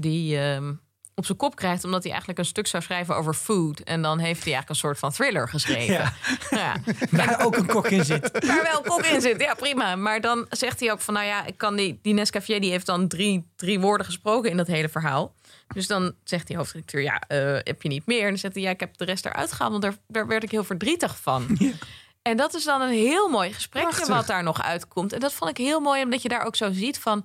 Die 0.00 0.38
ehm, 0.38 0.72
op 1.14 1.26
zijn 1.26 1.38
kop 1.38 1.56
krijgt 1.56 1.84
omdat 1.84 2.02
hij 2.02 2.10
eigenlijk 2.10 2.40
een 2.40 2.46
stuk 2.46 2.66
zou 2.66 2.82
schrijven 2.82 3.16
over 3.16 3.34
food. 3.34 3.80
En 3.80 4.02
dan 4.02 4.18
heeft 4.18 4.44
hij 4.44 4.52
eigenlijk 4.52 4.68
een 4.68 4.76
soort 4.76 4.98
van 4.98 5.12
thriller 5.12 5.48
geschreven. 5.48 5.94
Ja. 5.94 6.12
Ja. 6.60 6.76
Waar 7.10 7.44
ook 7.44 7.56
een 7.56 7.66
kok 7.66 7.86
in 7.86 8.04
zit. 8.04 8.30
Waar 8.46 8.62
wel 8.62 8.80
kok 8.80 9.06
in 9.06 9.20
zit, 9.20 9.40
ja 9.40 9.54
prima. 9.54 9.96
Maar 9.96 10.20
dan 10.20 10.46
zegt 10.50 10.80
hij 10.80 10.92
ook 10.92 11.00
van, 11.00 11.14
nou 11.14 11.26
ja, 11.26 11.46
ik 11.46 11.58
kan 11.58 11.76
die, 11.76 11.98
die 12.02 12.14
Nescafé 12.14 12.58
die 12.58 12.70
heeft 12.70 12.86
dan 12.86 13.08
drie, 13.08 13.50
drie 13.56 13.80
woorden 13.80 14.06
gesproken 14.06 14.50
in 14.50 14.56
dat 14.56 14.66
hele 14.66 14.88
verhaal. 14.88 15.34
Dus 15.74 15.86
dan 15.86 16.14
zegt 16.24 16.46
die 16.46 16.56
hoofdredacteur, 16.56 17.02
ja, 17.02 17.20
eh, 17.28 17.58
heb 17.62 17.82
je 17.82 17.88
niet 17.88 18.06
meer? 18.06 18.22
En 18.22 18.28
dan 18.28 18.38
zegt 18.38 18.54
hij, 18.54 18.62
ja, 18.62 18.70
ik 18.70 18.80
heb 18.80 18.96
de 18.96 19.04
rest 19.04 19.26
eruit 19.26 19.52
gehaald, 19.52 19.70
want 19.70 19.82
daar, 19.82 19.96
daar 20.08 20.26
werd 20.26 20.42
ik 20.42 20.50
heel 20.50 20.64
verdrietig 20.64 21.16
van. 21.20 21.58
En 22.22 22.36
dat 22.36 22.54
is 22.54 22.64
dan 22.64 22.80
een 22.80 22.92
heel 22.92 23.28
mooi 23.28 23.52
gesprekje 23.52 23.88
Prachtig. 23.88 24.14
wat 24.16 24.26
daar 24.26 24.42
nog 24.42 24.62
uitkomt. 24.62 25.12
En 25.12 25.20
dat 25.20 25.32
vond 25.32 25.50
ik 25.50 25.56
heel 25.56 25.80
mooi, 25.80 26.02
omdat 26.02 26.22
je 26.22 26.28
daar 26.28 26.46
ook 26.46 26.56
zo 26.56 26.72
ziet 26.72 26.98
van... 26.98 27.24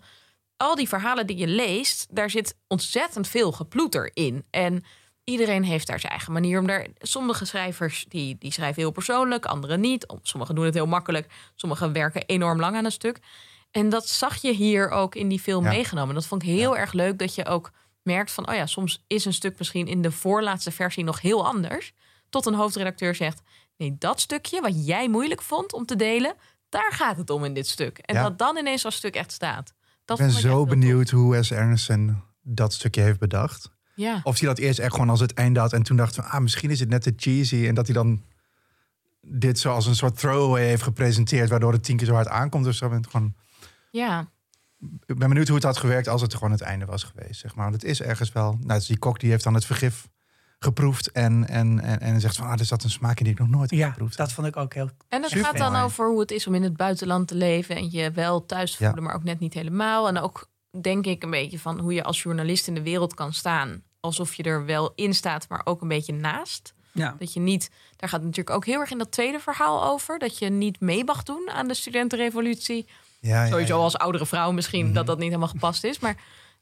al 0.58 0.76
die 0.76 0.88
verhalen 0.88 1.28
die 1.28 1.38
je 1.38 1.48
leest, 1.48 2.08
daar 2.10 2.30
zit 2.30 2.58
ontzettend 2.68 3.28
veel 3.28 3.52
geploeter 3.52 4.12
in. 4.14 4.46
En 4.50 4.84
iedereen 5.24 5.64
heeft 5.64 5.88
daar 5.88 6.00
zijn 6.00 6.12
eigen 6.12 6.34
manier 6.34 6.60
om 6.60 6.68
daar... 6.68 6.88
Sommige 7.00 7.46
schrijvers 7.46 8.06
die, 8.10 8.36
die 8.40 8.52
schrijven 8.52 8.82
heel 8.82 8.92
persoonlijk, 8.92 9.46
anderen 9.46 9.80
niet. 9.80 10.14
Sommigen 10.22 10.56
doen 10.56 10.66
het 10.66 10.74
heel 10.74 10.86
makkelijk, 10.88 11.32
sommigen 11.56 11.94
werken 11.94 12.26
enorm 12.26 12.60
lang 12.60 12.76
aan 12.76 12.86
een 12.86 12.92
stuk. 12.92 13.20
En 13.72 13.90
dat 13.90 14.08
zag 14.08 14.36
je 14.42 14.52
hier 14.52 14.90
ook 14.90 15.16
in 15.16 15.28
die 15.28 15.40
film 15.40 15.64
Ja. 15.64 15.70
meegenomen. 15.70 16.16
Dat 16.16 16.26
vond 16.26 16.42
ik 16.44 16.48
heel 16.50 16.78
erg 16.78 16.94
leuk, 16.94 17.20
dat 17.20 17.36
je 17.36 17.46
ook 17.46 17.72
merkt 18.02 18.32
van... 18.32 18.50
oh 18.50 18.56
ja, 18.56 18.66
soms 18.66 19.04
is 19.08 19.26
een 19.26 19.34
stuk 19.34 19.58
misschien 19.58 19.88
in 19.88 20.02
de 20.02 20.12
voorlaatste 20.12 20.72
versie 20.72 21.04
nog 21.04 21.22
heel 21.22 21.46
anders... 21.46 21.94
tot 22.30 22.46
een 22.46 22.54
hoofdredacteur 22.54 23.16
zegt... 23.16 23.42
nee, 23.78 23.96
dat 24.00 24.20
stukje 24.20 24.62
wat 24.62 24.86
jij 24.86 25.10
moeilijk 25.10 25.42
vond 25.42 25.74
om 25.74 25.86
te 25.86 25.96
delen... 25.96 26.34
daar 26.70 26.92
gaat 26.92 27.18
het 27.18 27.30
om 27.30 27.46
in 27.46 27.54
dit 27.54 27.68
stuk. 27.68 27.98
En 27.98 28.16
Ja. 28.16 28.24
dat 28.24 28.38
dan 28.38 28.58
ineens 28.58 28.86
als 28.86 28.96
stuk 28.96 29.16
echt 29.16 29.32
staat. 29.32 29.74
Dat 30.06 30.20
Ik 30.20 30.26
ben 30.26 30.34
zo 30.34 30.66
benieuwd 30.66 31.10
hoe 31.10 31.32
Wes 31.32 31.54
Anderson 31.54 32.22
dat 32.42 32.74
stukje 32.74 33.02
heeft 33.02 33.20
bedacht. 33.20 33.72
Ja. 33.96 34.20
Of 34.24 34.40
hij 34.40 34.48
dat 34.48 34.58
eerst 34.58 34.80
echt 34.80 34.92
gewoon 34.92 35.10
als 35.10 35.20
het 35.20 35.34
einde 35.34 35.60
had 35.60 35.74
en 35.74 35.84
toen 35.84 35.98
dacht 35.98 36.16
van, 36.16 36.26
ah, 36.26 36.42
misschien 36.42 36.70
is 36.70 36.80
het 36.80 36.90
net 36.90 37.02
te 37.02 37.14
cheesy. 37.16 37.68
En 37.68 37.76
dat 37.76 37.86
hij 37.86 37.96
dan 37.96 38.24
dit 39.22 39.60
zo 39.60 39.72
als 39.72 39.86
een 39.86 39.96
soort 39.96 40.18
throwaway 40.18 40.66
heeft 40.66 40.84
gepresenteerd, 40.84 41.50
waardoor 41.50 41.72
het 41.72 41.84
tien 41.84 41.98
keer 41.98 42.08
zo 42.08 42.14
hard 42.14 42.28
aankomt. 42.28 42.64
Dus 42.64 42.78
zo 42.78 42.90
ben 42.90 42.98
ik 42.98 43.06
gewoon, 43.10 43.34
ja. 43.92 44.32
ik 45.06 45.18
ben 45.18 45.30
benieuwd 45.30 45.48
hoe 45.48 45.56
het 45.56 45.66
had 45.66 45.78
gewerkt 45.78 46.08
als 46.08 46.22
het 46.22 46.34
gewoon 46.34 46.52
het 46.52 46.62
einde 46.62 46.86
was 46.86 47.04
geweest, 47.04 47.40
zeg 47.40 47.56
maar. 47.56 47.70
Want 47.70 47.82
het 47.82 47.92
is 47.92 48.02
ergens 48.02 48.32
wel, 48.32 48.58
nou, 48.62 48.82
die 48.88 48.98
kok 48.98 49.20
die 49.20 49.30
heeft 49.30 49.44
dan 49.44 49.54
het 49.54 49.66
vergif 49.66 50.08
geproefd 50.66 51.12
en, 51.12 51.48
en, 51.48 51.80
en, 51.80 52.00
en 52.00 52.20
zegt 52.22 52.36
van, 52.36 52.48
ah, 52.48 52.60
er 52.60 52.66
zat 52.66 52.84
een 52.84 52.90
smaak 52.90 53.18
in 53.18 53.24
die 53.24 53.34
ik 53.34 53.40
nog 53.40 53.50
nooit 53.50 53.70
heb 53.70 53.80
Ja, 53.80 53.90
geproefd. 53.90 54.18
dat 54.18 54.32
vond 54.32 54.48
ik 54.48 54.58
ook 54.58 54.74
heel... 54.74 54.90
En 55.10 55.22
het 55.22 55.32
Super 55.32 55.46
gaat 55.46 55.58
dan 55.58 55.72
mooi. 55.72 55.84
over 55.84 56.08
hoe 56.10 56.20
het 56.20 56.32
is 56.32 56.48
om 56.48 56.56
in 56.56 56.64
het 56.64 56.78
buitenland 56.78 57.28
te 57.28 57.36
leven 57.36 57.76
en 57.76 57.92
je 57.92 58.12
wel 58.12 58.46
thuis 58.46 58.78
Ja. 58.78 58.86
voelen, 58.86 59.04
maar 59.04 59.16
ook 59.16 59.24
net 59.24 59.40
niet 59.40 59.54
helemaal. 59.54 60.08
En 60.08 60.18
ook 60.20 60.50
denk 60.82 61.06
ik 61.06 61.24
een 61.24 61.30
beetje 61.30 61.60
van 61.60 61.80
hoe 61.80 61.94
je 61.94 62.04
als 62.04 62.22
journalist 62.24 62.68
in 62.68 62.74
de 62.74 62.82
wereld 62.82 63.14
kan 63.14 63.34
staan. 63.34 63.82
Alsof 64.00 64.34
je 64.34 64.44
er 64.44 64.66
wel 64.66 64.92
in 64.96 65.14
staat, 65.14 65.50
maar 65.50 65.62
ook 65.64 65.82
een 65.82 65.88
beetje 65.88 66.14
naast. 66.14 66.74
Ja. 66.92 67.16
Dat 67.20 67.34
je 67.34 67.40
niet, 67.40 67.70
daar 67.96 68.10
gaat 68.10 68.20
het 68.20 68.30
natuurlijk 68.30 68.56
ook 68.56 68.66
heel 68.66 68.80
erg 68.80 68.92
in 68.92 68.98
dat 68.98 69.12
tweede 69.12 69.40
verhaal 69.40 69.84
over. 69.86 70.20
Dat 70.20 70.38
je 70.38 70.50
niet 70.50 70.80
mee 70.80 71.04
mag 71.04 71.24
doen 71.24 71.50
aan 71.52 71.68
de 71.68 71.74
studentenrevolutie. 71.74 72.88
Ja, 73.20 73.44
ja, 73.44 73.50
Sowieso 73.50 73.78
ja. 73.78 73.84
als 73.84 73.98
oudere 73.98 74.26
vrouw 74.26 74.52
misschien 74.52 74.86
Mhm. 74.86 74.94
dat 74.94 75.06
dat 75.06 75.18
niet 75.18 75.28
helemaal 75.28 75.48
gepast 75.48 75.84
is. 75.84 76.00
Maar 76.00 76.16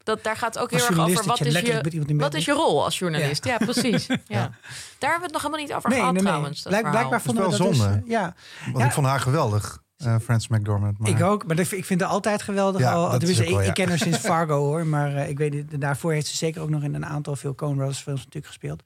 dat, 0.03 0.23
daar 0.23 0.37
gaat 0.37 0.53
het 0.53 0.63
ook 0.63 0.69
heel 0.71 0.79
erg 0.79 0.89
over. 0.99 1.25
Wat 1.25 1.37
je 1.37 1.45
is 1.45 1.59
je, 1.59 1.79
met 1.83 1.93
iemand 1.93 2.09
in 2.09 2.17
bed 2.17 2.25
wat 2.25 2.33
is 2.35 2.45
je 2.45 2.51
rol 2.51 2.83
als 2.83 2.99
journalist? 2.99 3.45
Ja, 3.45 3.57
precies. 3.57 4.07
Ja. 4.27 4.51
Daar 4.99 5.11
hebben 5.11 5.19
we 5.19 5.23
het 5.23 5.31
nog 5.31 5.41
helemaal 5.41 5.65
niet 5.65 5.73
over 5.73 5.89
Nee, 5.89 5.97
gehad 5.99 6.13
nee, 6.13 6.21
nee. 6.23 6.31
trouwens. 6.31 6.63
dat 6.63 6.71
Blijk- 6.71 6.89
blijkbaar 6.91 7.21
Dat 7.23 7.33
we 7.33 7.39
wel 7.39 7.49
dat 7.49 7.59
zonde. 7.77 7.99
dus... 7.99 8.11
ja, 8.11 8.35
Want 8.65 8.77
Ja. 8.77 8.85
ik 8.85 8.91
vond 8.91 9.07
haar 9.07 9.19
geweldig, 9.19 9.81
eh 9.97 10.15
Frances 10.23 10.47
McDormand. 10.47 10.99
Maar 10.99 11.09
ik 11.09 11.21
ook. 11.21 11.45
Maar 11.47 11.59
ik 11.59 11.85
vind 11.85 12.01
haar 12.01 12.09
altijd 12.09 12.41
geweldig. 12.41 12.81
Ja, 12.81 12.91
al, 12.93 13.17
is 13.21 13.37
wel, 13.37 13.47
ik, 13.47 13.53
ja. 13.53 13.61
ik 13.61 13.73
ken 13.73 13.89
haar 13.89 13.97
sinds 13.97 14.17
Fargo 14.29 14.57
hoor. 14.57 14.85
Maar 14.87 15.15
eh, 15.15 15.29
ik 15.29 15.37
weet 15.37 15.53
niet, 15.53 15.81
daarvoor 15.81 16.11
heeft 16.11 16.27
ze 16.27 16.37
zeker 16.37 16.61
ook 16.61 16.69
nog 16.69 16.83
in 16.83 16.93
een 16.93 17.05
aantal 17.05 17.35
veel 17.35 17.55
Coen 17.55 17.75
Brothers 17.75 17.99
films 17.99 18.19
natuurlijk 18.19 18.45
gespeeld. 18.47 18.83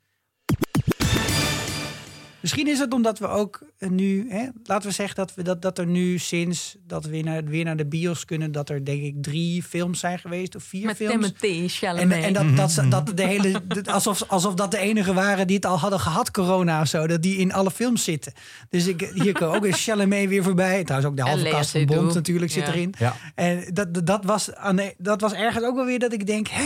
Misschien 2.47 2.67
is 2.67 2.79
het 2.79 2.93
omdat 2.93 3.19
we 3.19 3.27
ook 3.27 3.59
eh, 3.77 3.89
nu, 3.89 4.25
hè, 4.31 4.47
laten 4.63 4.87
we 4.89 4.95
zeggen 4.95 5.15
dat, 5.15 5.33
we, 5.33 5.41
dat, 5.43 5.61
dat 5.61 5.77
er 5.77 5.85
nu 5.87 6.17
sinds 6.17 6.75
dat 6.83 7.03
we 7.03 7.09
weer 7.09 7.23
naar, 7.23 7.43
weer 7.43 7.63
naar 7.65 7.75
de 7.77 7.85
bios 7.87 8.25
kunnen, 8.25 8.51
dat 8.51 8.69
er 8.69 8.85
denk 8.85 9.01
ik 9.03 9.15
drie 9.21 9.63
films 9.63 9.99
zijn 9.99 10.19
geweest 10.19 10.55
of 10.55 10.63
vier 10.63 10.85
Met 10.85 10.95
films. 10.95 11.13
Timothy 11.39 11.61
En, 11.63 11.69
Chalamet. 11.69 12.23
en 12.23 12.33
dat, 12.33 12.55
dat, 12.57 12.71
ze- 12.71 12.87
dat 12.87 13.11
de 13.17 13.23
hele, 13.23 13.61
alsof, 13.91 14.23
alsof 14.27 14.53
dat 14.53 14.71
de 14.71 14.77
enige 14.77 15.13
waren 15.13 15.47
die 15.47 15.55
het 15.55 15.65
al 15.65 15.79
hadden 15.79 15.99
gehad, 15.99 16.31
corona 16.31 16.81
of 16.81 16.87
zo. 16.87 17.07
Dat 17.07 17.21
die 17.21 17.37
in 17.37 17.53
alle 17.53 17.71
films 17.71 18.03
zitten. 18.03 18.33
Dus 18.69 18.87
ik, 18.87 19.11
hier 19.13 19.33
kwam 19.33 19.53
ook 19.55 19.65
een 19.65 19.73
Chalamet 19.73 20.29
weer 20.29 20.43
voorbij. 20.43 20.83
Trouwens 20.83 21.11
ook 21.11 21.17
de 21.17 21.23
halve 21.23 21.49
kast 21.49 21.71
van. 21.71 21.85
Bond 21.85 22.13
natuurlijk 22.13 22.51
zit 22.51 22.67
erin. 22.67 22.93
Ja. 22.99 23.15
En 23.35 23.63
dat, 23.73 24.05
dat- 24.05 24.25
was, 24.25 24.49
dat 24.97 25.21
was 25.21 25.33
ergens 25.33 25.63
ook 25.65 25.75
wel 25.75 25.85
weer 25.85 25.99
dat 25.99 26.13
ik 26.13 26.27
denk, 26.27 26.47
hè? 26.47 26.65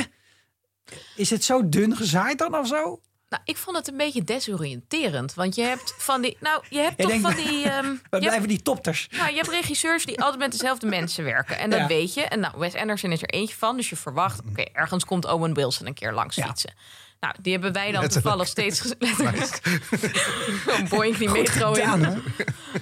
Is 1.16 1.30
het 1.30 1.44
zo 1.44 1.70
dun 1.70 1.96
gezaaid 1.96 2.38
dan 2.38 2.56
of 2.58 2.68
zo? 2.68 3.00
Nou, 3.32 3.44
ik 3.46 3.58
vond 3.58 3.78
het 3.78 3.88
een 3.88 3.98
beetje 3.98 4.24
desoriënterend. 4.24 5.34
Want 5.34 5.56
je 5.56 5.62
hebt 5.62 5.94
van 5.98 6.22
die. 6.22 6.38
Nou, 6.40 6.64
je 6.70 6.80
hebt 6.80 6.98
toch 7.02 7.20
van 7.20 7.36
die. 7.36 7.64
ehm, 7.70 7.86
hebt, 8.10 8.10
blijven 8.10 8.48
die 8.48 8.62
topters? 8.62 9.08
nou, 9.12 9.30
je 9.30 9.36
hebt 9.36 9.50
regisseurs 9.50 10.06
die 10.06 10.20
altijd 10.22 10.40
met 10.40 10.52
dezelfde 10.52 10.88
mensen 10.88 11.24
werken. 11.24 11.58
En 11.58 11.70
dat 11.70 11.80
Ja. 11.80 11.88
weet 11.88 12.14
je. 12.14 12.22
En 12.22 12.40
nou, 12.40 12.54
Wes 12.58 12.76
Anderson 12.76 13.12
is 13.12 13.22
er 13.22 13.30
eentje 13.30 13.56
van. 13.56 13.76
Dus 13.76 13.90
je 13.90 13.96
verwacht, 13.96 14.40
oké, 14.50 14.62
ergens 14.74 15.06
komt 15.06 15.26
Owen 15.26 15.54
Wilson 15.54 15.88
een 15.88 15.94
keer 15.94 16.14
langs 16.14 16.36
Ja. 16.36 16.46
fietsen. 16.46 16.74
Nou, 17.20 17.36
die 17.42 17.52
hebben 17.54 17.74
wij 17.74 17.92
dan 17.92 18.02
Letterlijk. 18.02 18.22
toevallig 18.24 18.48
steeds 18.48 18.94
letterlijk. 19.00 19.60
Een 20.68 20.88
boink 20.90 21.18
die 21.18 21.30
metro 21.30 21.74
in. 21.74 21.88
Gedaan. 21.90 22.24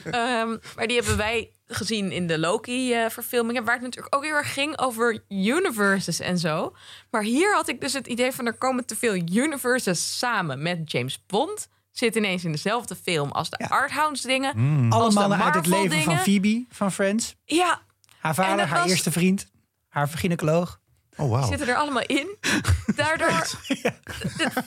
Ehm, 0.04 0.58
maar 0.76 0.88
die 0.88 0.98
hebben 0.98 1.18
wij 1.18 1.52
gezien 1.72 2.12
in 2.12 2.28
de 2.28 2.40
Loki-verfilmingen, 2.40 3.64
waar 3.64 3.74
het 3.76 3.84
natuurlijk 3.84 4.16
ook 4.16 4.24
heel 4.24 4.34
erg 4.36 4.54
ging 4.54 4.80
over 4.80 5.24
universes 5.30 6.20
en 6.20 6.38
zo. 6.38 6.76
Maar 7.12 7.22
hier 7.24 7.54
had 7.56 7.68
ik 7.68 7.82
dus 7.82 7.94
het 7.94 8.08
idee 8.08 8.32
van 8.32 8.46
er 8.46 8.58
komen 8.58 8.86
te 8.86 8.96
veel 8.96 9.14
universes 9.16 10.18
samen 10.18 10.62
met 10.62 10.92
James 10.92 11.24
Bond. 11.28 11.68
Zit 11.92 12.16
ineens 12.16 12.44
in 12.44 12.52
dezelfde 12.52 12.96
film 12.96 13.32
als 13.32 13.50
de 13.50 13.56
Ja. 13.60 13.68
Arthouse 13.68 14.28
dingen. 14.28 14.54
Alle 14.90 15.04
Als 15.04 15.14
de 15.14 15.20
mannen 15.20 15.42
uit 15.44 15.56
het 15.56 15.68
Marvel 15.68 15.88
leven 15.90 16.04
van 16.04 16.14
dingen. 16.14 16.24
Phoebe 16.24 16.66
van 16.70 16.92
Friends. 16.92 17.36
Ja, 17.46 17.82
Haar 18.20 18.36
vader, 18.36 18.66
haar 18.68 18.80
was- 18.82 18.90
eerste 18.90 19.12
vriend. 19.12 19.48
Haar 19.90 20.08
gynaecoloog. 20.08 20.80
Oh, 21.18 21.30
wauw. 21.30 21.48
zitten 21.48 21.68
er 21.68 21.76
allemaal 21.76 22.04
in. 22.06 22.38
Daardoor 22.96 23.30
het 23.32 23.56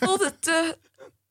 voelt 0.01 0.25
het 0.25 0.43
te... 0.43 0.79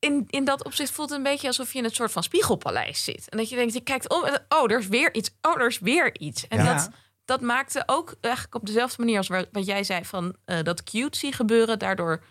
In, 0.04 0.24
in 0.30 0.44
dat 0.44 0.64
opzicht 0.64 0.90
voelt 0.90 1.08
het 1.08 1.18
een 1.18 1.24
beetje 1.24 1.46
alsof 1.46 1.72
je 1.72 1.78
in 1.78 1.84
een 1.84 1.90
soort 1.90 2.12
van 2.12 2.22
spiegelpaleis 2.22 3.04
zit. 3.04 3.28
En 3.28 3.38
dat 3.38 3.48
je 3.48 3.56
denkt, 3.56 3.72
je 3.74 3.80
kijkt 3.80 4.08
om 4.08 4.24
en 4.24 4.44
oh, 4.48 4.70
er 4.70 4.78
is 4.78 4.86
weer 4.88 5.14
iets. 5.14 5.30
Oh, 5.42 5.60
er 5.60 5.66
is 5.66 5.78
weer 5.78 6.18
iets. 6.20 6.48
En 6.48 6.64
Ja. 6.64 6.74
dat, 6.74 6.88
dat 7.24 7.40
maakte 7.40 7.82
ook 7.86 8.14
eigenlijk 8.20 8.54
op 8.54 8.66
dezelfde 8.66 8.96
manier 9.02 9.16
als 9.18 9.28
wa- 9.28 9.44
wat 9.52 9.66
jij 9.66 9.84
zei 9.84 10.04
van 10.04 10.36
eh, 10.44 10.62
dat 10.62 10.82
cutesy 10.82 11.32
gebeuren. 11.32 11.78
Daardoor 11.78 12.22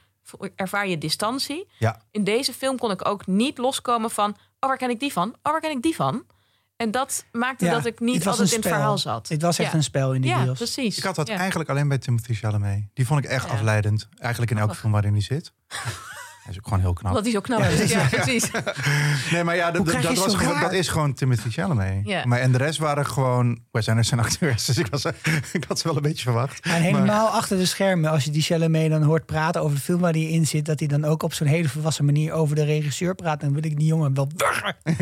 ervaar 0.56 0.88
je 0.88 0.98
distantie. 0.98 1.68
Ja. 1.80 2.02
In 2.12 2.24
deze 2.24 2.54
film 2.54 2.78
kon 2.78 2.92
ik 2.92 3.08
ook 3.08 3.28
niet 3.28 3.58
loskomen 3.58 4.12
van, 4.12 4.32
oh, 4.32 4.70
waar 4.70 4.78
ken 4.78 4.90
ik 4.90 5.00
die 5.00 5.12
van? 5.14 5.30
Oh, 5.44 5.52
waar 5.52 5.62
ken 5.62 5.72
ik 5.72 5.82
die 5.82 5.96
van? 5.96 6.26
En 6.76 6.92
dat 6.92 7.26
maakte 7.32 7.66
Ja, 7.66 7.72
dat 7.72 7.86
ik 7.86 8.00
niet 8.00 8.28
altijd 8.28 8.50
in 8.52 8.58
het 8.60 8.68
verhaal 8.68 8.98
zat. 8.98 9.30
Het 9.30 9.42
was 9.42 9.60
echt 9.60 9.72
ja. 9.72 9.78
een 9.78 9.84
spel 9.84 10.14
in 10.14 10.22
die 10.22 10.30
Ja, 10.32 10.52
precies. 10.54 10.98
Ik 10.98 11.04
had 11.04 11.16
dat 11.16 11.28
Ja. 11.28 11.36
eigenlijk 11.38 11.70
alleen 11.70 11.88
bij 11.88 11.98
Timothy 11.98 12.34
Chalamet. 12.34 12.84
Die 12.94 13.06
vond 13.06 13.24
ik 13.24 13.30
echt 13.30 13.46
Ja. 13.48 13.54
afleidend. 13.54 14.08
Eigenlijk 14.18 14.52
in 14.52 14.58
elke 14.58 14.72
Oh. 14.74 14.78
film 14.78 14.92
waarin 14.92 15.12
hij 15.14 15.22
zit. 15.22 15.54
Hij 16.42 16.52
is 16.52 16.58
ook 16.58 16.64
gewoon 16.64 16.80
heel 16.80 16.94
knap. 16.94 17.08
Omdat 17.12 17.24
hij 17.24 17.32
zo 17.34 17.42
knap 17.42 17.60
Ja, 17.60 17.66
is. 17.66 17.76
precies. 17.76 17.96
Ja, 18.02 18.08
precies. 18.08 18.52
Nee, 19.32 19.44
maar 19.44 19.56
ja, 19.56 19.72
dat, 19.72 19.76
Hoe 19.82 19.86
krijg 19.86 20.04
dat, 20.06 20.14
je 20.14 20.20
was 20.20 20.38
raar? 20.38 20.62
dat 20.62 20.72
is 20.74 20.88
gewoon 20.88 21.14
Timothy 21.14 21.50
Chalamet. 21.50 22.02
Ja. 22.08 22.26
Maar, 22.26 22.40
en 22.40 22.52
de 22.52 22.58
rest 22.58 22.80
waren 22.80 23.06
gewoon 23.06 23.60
Wes 23.72 23.90
Anderson 23.90 24.20
acteurs. 24.20 24.66
Dus 24.66 24.78
ik, 24.78 24.88
was, 24.90 25.06
ik 25.54 25.64
had 25.68 25.80
ze 25.80 25.88
wel 25.88 25.96
een 25.96 26.02
beetje 26.02 26.24
verwacht. 26.24 26.60
En 26.60 26.82
helemaal 26.82 27.28
achter 27.28 27.58
de 27.58 27.66
schermen, 27.66 28.12
als 28.12 28.24
je 28.24 28.32
die 28.32 28.42
Chalamet 28.42 28.90
dan 28.90 29.04
hoort 29.04 29.26
praten 29.26 29.62
over 29.62 29.76
de 29.76 29.82
film 29.82 30.00
waar 30.00 30.12
hij 30.12 30.22
in 30.22 30.48
zit, 30.48 30.66
dat 30.66 30.80
hij 30.80 30.88
dan 30.88 31.06
ook 31.06 31.24
op 31.24 31.34
zo'n 31.34 31.48
hele 31.48 31.70
volwassen 31.70 32.06
manier 32.06 32.32
over 32.34 32.56
de 32.56 32.64
regisseur 32.64 33.16
praat, 33.16 33.40
dan 33.42 33.54
wil 33.54 33.64
ik 33.66 33.78
die 33.78 33.88
jongen 33.88 34.14
wel 34.14 34.30
wurgen. 34.36 34.76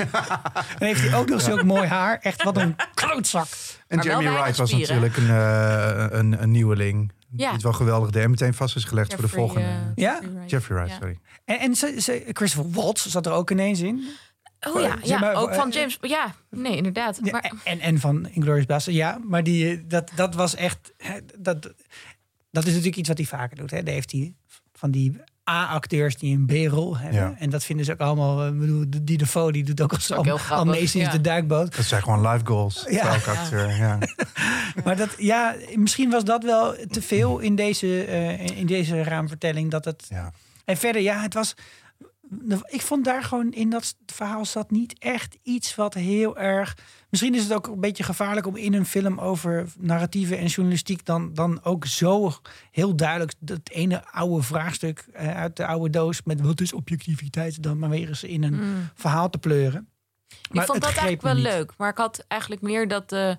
Dan 0.80 0.88
heeft 0.88 1.02
hij 1.02 1.13
ook 1.19 1.30
nog 1.30 1.41
zulk 1.41 1.63
mooi 1.63 1.88
haar. 1.88 2.17
Echt 2.21 2.43
wat 2.43 2.58
een 2.58 2.75
klootzak. 2.93 3.47
En 3.88 3.97
Maar 3.97 4.06
wel 4.06 4.19
Jeremy 4.21 4.39
Wright 4.41 4.58
was 4.58 4.71
natuurlijk 4.71 5.17
een, 5.17 5.30
eh, 5.30 6.06
een, 6.10 6.41
een 6.41 6.52
nieuweling. 6.52 7.12
Ja. 7.32 7.38
Die 7.46 7.48
het 7.54 7.62
wel 7.63 7.74
geweldig 7.74 8.10
deed. 8.10 8.24
En 8.24 8.30
meteen 8.30 8.54
vast 8.54 8.76
is 8.76 8.84
gelegd 8.84 9.13
voor 9.13 9.22
de 9.24 9.28
volgende. 9.30 9.68
eh, 9.68 9.76
Ja? 9.96 10.13
Jeffrey 10.13 10.32
Wright. 10.34 10.50
Jeffrey 10.50 10.78
Wright, 10.78 10.94
Ja. 10.94 11.00
sorry. 11.00 11.20
En, 11.46 11.60
en 11.60 11.76
ze, 11.76 12.02
ze, 12.02 12.26
Christopher 12.34 12.72
Waltz 12.72 13.06
zat 13.06 13.26
er 13.26 13.32
ook 13.32 13.52
ineens 13.52 13.80
in. 13.80 14.08
Oh 14.68 14.82
ja, 14.82 14.96
ja 15.04 15.20
maar, 15.20 15.36
ook 15.36 15.54
van 15.56 15.68
eh, 15.72 15.76
James. 15.76 15.98
Ja, 16.02 16.36
nee, 16.50 16.76
inderdaad. 16.76 17.20
Ja, 17.24 17.32
Maar, 17.32 17.54
en, 17.63 17.80
en 17.80 18.00
van 18.00 18.28
Inglourious 18.30 18.65
Basterds, 18.65 18.98
ja. 18.98 19.20
Maar 19.28 19.44
die, 19.44 19.72
eh, 19.72 19.80
dat, 19.88 20.12
dat 20.15 20.36
was 20.36 20.56
echt... 20.56 20.94
Dat, 21.38 21.62
dat 22.52 22.63
is 22.63 22.70
natuurlijk 22.70 22.96
iets 22.98 23.08
wat 23.08 23.18
hij 23.18 23.28
vaker 23.28 23.58
doet. 23.58 23.72
Hè. 23.72 23.84
Daar 23.84 23.94
heeft 23.94 24.12
hij 24.12 24.34
van 24.74 24.92
die 24.92 25.22
A-acteurs 25.50 26.18
die 26.18 26.36
een 26.38 26.46
B-rol 26.46 26.98
hebben. 26.98 27.20
Ja. 27.20 27.36
En 27.40 27.50
dat 27.50 27.64
vinden 27.64 27.86
ze 27.86 27.92
ook 27.92 28.00
allemaal... 28.00 28.42
eh, 28.42 28.48
Ik 28.48 28.60
bedoel, 28.60 28.86
die 29.02 29.18
Defoe 29.18 29.52
die 29.52 29.64
doet 29.64 29.82
ook 29.82 29.94
al, 29.94 30.18
ook 30.18 30.26
heel 30.26 30.40
al, 30.50 30.74
sinds 30.74 30.92
ja. 30.94 31.10
de 31.10 31.22
duikboot. 31.22 31.76
Dat 31.76 31.86
zijn 31.86 32.04
gewoon 32.04 32.28
live 32.28 32.46
goals. 32.46 32.86
Ja. 32.90 33.14
Elke 33.14 33.30
acteur, 33.30 33.76
ja. 33.78 33.98
Maar 34.84 34.96
dat, 34.98 35.10
ja, 35.18 35.56
misschien 35.76 36.10
was 36.10 36.24
dat 36.24 36.44
wel 36.44 36.76
te 36.90 37.02
veel 37.02 37.40
in 37.40 37.56
deze, 37.56 38.04
eh, 38.04 38.48
in 38.58 38.66
deze 38.66 39.04
raamvertelling. 39.04 39.72
Dat 39.72 39.86
het, 39.86 40.06
ja. 40.10 40.32
en 40.66 40.78
verder, 40.78 41.02
ja, 41.02 41.22
het 41.22 41.34
was... 41.34 41.54
ik 42.68 42.82
vond 42.82 43.06
daar 43.06 43.24
gewoon 43.24 43.52
in 43.52 43.70
dat 43.70 43.96
verhaal 44.06 44.46
zat 44.46 44.72
niet 44.72 44.96
echt 45.00 45.38
iets 45.44 45.76
wat 45.76 45.94
heel 45.94 46.38
erg. 46.38 46.78
Misschien 47.10 47.36
is 47.36 47.44
het 47.44 47.54
ook 47.54 47.68
een 47.68 47.80
beetje 47.80 48.04
gevaarlijk 48.04 48.48
om 48.48 48.56
in 48.56 48.74
een 48.74 48.86
film 48.86 49.20
over 49.20 49.68
narratieven 49.78 50.38
en 50.38 50.46
journalistiek 50.46 51.06
dan, 51.06 51.34
dan 51.34 51.63
ook 51.63 51.86
zo 51.86 52.34
heel 52.72 52.96
duidelijk 52.96 53.34
dat 53.39 53.60
ene 53.70 54.06
oude 54.12 54.44
vraagstuk 54.44 55.06
eh, 55.13 55.36
uit 55.36 55.56
de 55.56 55.65
oude 55.65 55.89
doos 55.89 56.24
met 56.24 56.42
wat 56.42 56.62
is 56.62 56.74
objectiviteit 56.74 57.63
dan 57.63 57.80
maar 57.80 57.89
weer 57.89 58.08
eens 58.08 58.24
in 58.24 58.44
een 58.44 58.54
Mm. 58.60 58.89
verhaal 58.94 59.30
te 59.30 59.38
pleuren. 59.38 59.89
Maar 60.52 60.62
ik 60.63 60.70
vond 60.70 60.82
dat 60.82 60.92
eigenlijk 60.92 61.22
wel 61.22 61.34
niet. 61.34 61.44
leuk. 61.44 61.74
Maar 61.78 61.89
ik 61.89 61.98
had 61.98 62.26
eigenlijk 62.28 62.62
meer 62.62 62.88
dat 62.88 63.10
de, 63.10 63.38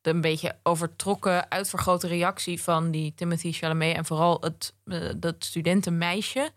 de 0.00 0.10
een 0.10 0.20
beetje 0.20 0.56
overtrokken, 0.62 1.50
uitvergrote 1.50 2.06
reactie 2.06 2.62
van 2.62 2.90
die 2.90 3.12
Timothy 3.14 3.52
Chalamet 3.52 3.96
en 3.96 4.04
vooral 4.04 4.40
het 4.40 4.74
eh, 4.84 5.08
dat 5.16 5.34
studentenmeisje. 5.38 6.50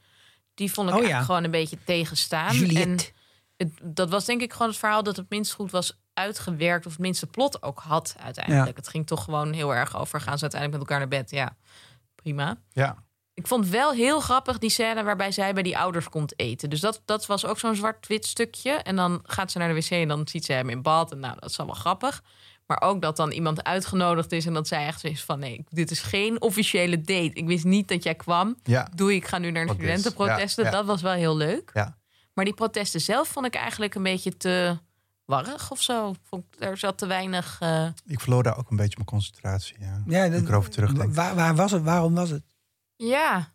Die 0.54 0.72
vond 0.72 0.90
ik 0.90 0.96
Oh 0.96 1.08
ja. 1.08 1.22
gewoon 1.22 1.44
een 1.44 1.52
beetje 1.52 1.78
tegenstaan. 1.84 2.56
En 2.56 2.92
het, 3.58 3.72
dat 3.84 4.10
was 4.10 4.26
denk 4.26 4.42
ik 4.42 4.52
gewoon 4.52 4.68
het 4.68 4.78
verhaal 4.78 5.04
dat 5.04 5.16
het 5.16 5.30
minst 5.30 5.54
goed 5.54 5.72
was 5.72 5.98
uitgewerkt 6.14 6.86
of 6.86 6.92
het 6.92 7.02
minste 7.02 7.28
plot 7.28 7.64
ook 7.64 7.80
had 7.80 8.16
uiteindelijk. 8.20 8.68
Ja. 8.68 8.76
Het 8.76 8.88
ging 8.88 9.08
toch 9.08 9.24
gewoon 9.24 9.54
heel 9.54 9.76
erg 9.76 9.98
over 9.98 10.22
gaan 10.22 10.38
ze 10.38 10.42
uiteindelijk 10.42 10.82
met 10.82 10.90
elkaar 10.90 11.08
naar 11.08 11.20
bed. 11.20 11.32
Ja, 11.32 11.56
prima. 12.16 12.58
Ja. 12.72 13.04
Ik 13.34 13.48
vond 13.48 13.68
wel 13.68 13.92
heel 13.92 14.20
grappig 14.20 14.58
die 14.58 14.70
scène 14.70 15.04
waarbij 15.04 15.32
zij 15.32 15.54
bij 15.54 15.64
die 15.64 15.78
ouders 15.78 16.10
komt 16.10 16.40
eten. 16.40 16.70
Dus 16.70 16.80
dat, 16.80 17.02
dat 17.06 17.26
was 17.26 17.46
ook 17.46 17.60
zo'n 17.60 17.76
zwart-wit 17.76 18.26
stukje. 18.26 18.72
En 18.72 18.96
dan 18.96 19.20
gaat 19.24 19.52
ze 19.52 19.58
naar 19.58 19.68
de 19.68 19.74
wc 19.74 19.90
en 19.90 20.08
dan 20.08 20.28
ziet 20.28 20.46
ze 20.46 20.54
hem 20.54 20.70
in 20.70 20.82
bad. 20.82 21.12
En 21.12 21.20
nou, 21.20 21.36
dat 21.40 21.50
is 21.50 21.58
allemaal 21.58 21.80
grappig. 21.80 22.24
Maar 22.80 22.90
ook 22.90 23.02
dat 23.02 23.16
dan 23.18 23.32
iemand 23.32 23.64
uitgenodigd 23.64 24.32
is 24.32 24.46
en 24.46 24.54
dat 24.54 24.68
zij 24.68 24.86
echt 24.86 25.04
is 25.04 25.24
van... 25.24 25.40
nee, 25.40 25.66
dit 25.70 25.92
is 25.92 26.00
geen 26.02 26.42
officiële 26.42 26.98
date. 26.98 27.32
Ik 27.34 27.46
wist 27.48 27.64
niet 27.64 27.88
dat 27.88 28.04
jij 28.04 28.16
kwam. 28.16 28.56
Ja. 28.64 28.88
Doei, 28.96 29.16
ik 29.16 29.28
ga 29.28 29.38
nu 29.38 29.52
naar 29.52 29.66
is. 29.66 29.72
studentenprotesten. 29.72 30.64
Ja, 30.64 30.70
ja. 30.70 30.76
Dat 30.76 30.86
was 30.86 31.02
wel 31.02 31.12
heel 31.14 31.38
leuk. 31.38 31.72
Ja. 31.74 31.98
Maar 32.34 32.46
die 32.46 32.54
protesten 32.54 33.02
zelf 33.02 33.28
vond 33.28 33.46
ik 33.46 33.56
eigenlijk 33.56 33.96
een 33.96 34.04
beetje 34.04 34.38
te 34.38 34.78
warrig 35.26 35.72
of 35.72 35.82
zo. 35.82 36.14
Vond, 36.24 36.44
ik- 36.52 36.64
er 36.64 36.78
zat 36.78 36.98
te 36.98 37.06
weinig... 37.06 37.58
eh, 37.60 37.88
Ik 38.06 38.20
verloor 38.20 38.44
daar 38.44 38.58
ook 38.58 38.70
een 38.70 38.78
beetje 38.78 38.96
mijn 38.96 39.08
concentratie. 39.10 39.76
Ja. 39.80 40.04
Ja, 40.08 40.26
Als 40.26 40.42
ik 40.42 40.48
erover 40.48 40.70
terugdenk. 40.70 41.16
Waar, 41.16 41.36
waar 41.36 41.56
was 41.56 41.72
het? 41.72 41.84
Waarom 41.84 42.14
was 42.16 42.30
het? 42.30 42.44
ja, 42.96 43.53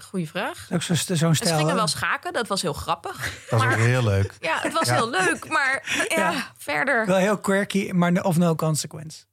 goeie 0.00 0.28
vraag. 0.28 0.68
Ook 0.72 0.82
zo- 0.82 0.94
zo'n 0.94 1.16
Ze 1.16 1.34
stijl. 1.34 1.54
gingen 1.56 1.70
hè? 1.70 1.74
wel 1.76 1.86
schaken, 1.86 2.32
dat 2.32 2.46
was 2.48 2.62
heel 2.62 2.72
grappig. 2.72 3.44
Dat 3.50 3.60
was 3.60 3.72
ook 3.72 3.78
heel 3.78 4.04
leuk. 4.04 4.34
Ja, 4.40 4.58
het 4.60 4.72
was 4.72 4.86
Ja. 4.88 4.94
heel 4.94 5.10
leuk, 5.10 5.48
maar 5.48 6.06
ja, 6.08 6.30
Ja. 6.30 6.52
verder. 6.56 7.06
Wel 7.06 7.16
heel 7.16 7.38
quirky, 7.38 7.90
maar 7.90 8.12
no- 8.12 8.20
of 8.20 8.36
no 8.36 8.54
consequence. 8.54 9.24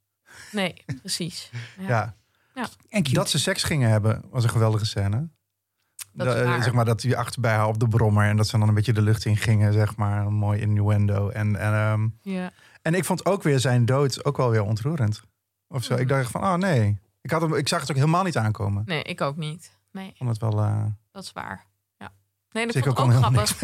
Nee, 0.52 0.84
precies. 1.00 1.52
Ja. 1.80 2.16
Ja. 2.54 2.68
En 2.90 3.04
cute. 3.04 3.16
Dat 3.16 3.30
ze 3.30 3.40
seks 3.40 3.64
gingen 3.64 3.90
hebben, 3.90 4.24
was 4.30 4.44
een 4.44 4.50
geweldige 4.50 4.86
scène. 4.86 5.30
Dat 6.14 6.28
De- 6.28 6.42
eh, 6.42 6.62
zeg 6.64 6.74
maar 6.74 6.86
dat 6.86 7.02
hij 7.02 7.16
achter 7.18 7.42
bij 7.42 7.54
haar 7.54 7.68
op 7.68 7.80
de 7.80 7.88
brommer 7.88 8.26
en 8.28 8.38
dat 8.38 8.48
ze 8.48 8.58
dan 8.58 8.68
een 8.68 8.74
beetje 8.74 8.94
de 8.94 9.02
lucht 9.02 9.26
in 9.26 9.38
gingen, 9.38 9.74
zeg 9.74 9.96
maar. 9.96 10.26
Een 10.26 10.34
mooi 10.34 10.62
innuendo. 10.62 11.30
En, 11.30 11.56
en, 11.56 11.74
ehm, 11.74 12.08
Ja. 12.22 12.52
en 12.82 12.94
ik 12.94 13.06
vond 13.06 13.26
ook 13.26 13.44
weer 13.44 13.60
zijn 13.60 13.86
dood 13.86 14.26
ook 14.26 14.38
wel 14.38 14.50
weer 14.50 14.64
ontroerend. 14.64 15.22
Of 15.68 15.84
zo. 15.84 15.96
Ik 15.96 16.08
dacht 16.08 16.32
van, 16.32 16.44
oh 16.44 16.54
nee. 16.54 17.00
Ik, 17.22 17.32
had 17.32 17.42
hem, 17.42 17.54
ik 17.56 17.68
zag 17.68 17.80
het 17.82 17.90
ook 17.90 17.96
helemaal 17.96 18.24
niet 18.24 18.38
aankomen. 18.38 18.84
Nee, 18.86 19.04
ik 19.04 19.22
ook 19.22 19.36
niet. 19.38 19.72
Nee, 19.94 20.08
Ik 20.08 20.16
vond 20.18 20.30
het 20.30 20.40
wel... 20.40 20.60
eh 20.60 20.84
dat 21.12 21.24
is 21.24 21.32
waar. 21.32 21.66
Ja. 21.98 22.12
Nee, 22.52 22.66
dat 22.66 22.76
ik 22.76 22.84
vond 22.84 23.00
ook 23.00 23.12
ik 23.12 23.18
grappig. 23.18 23.62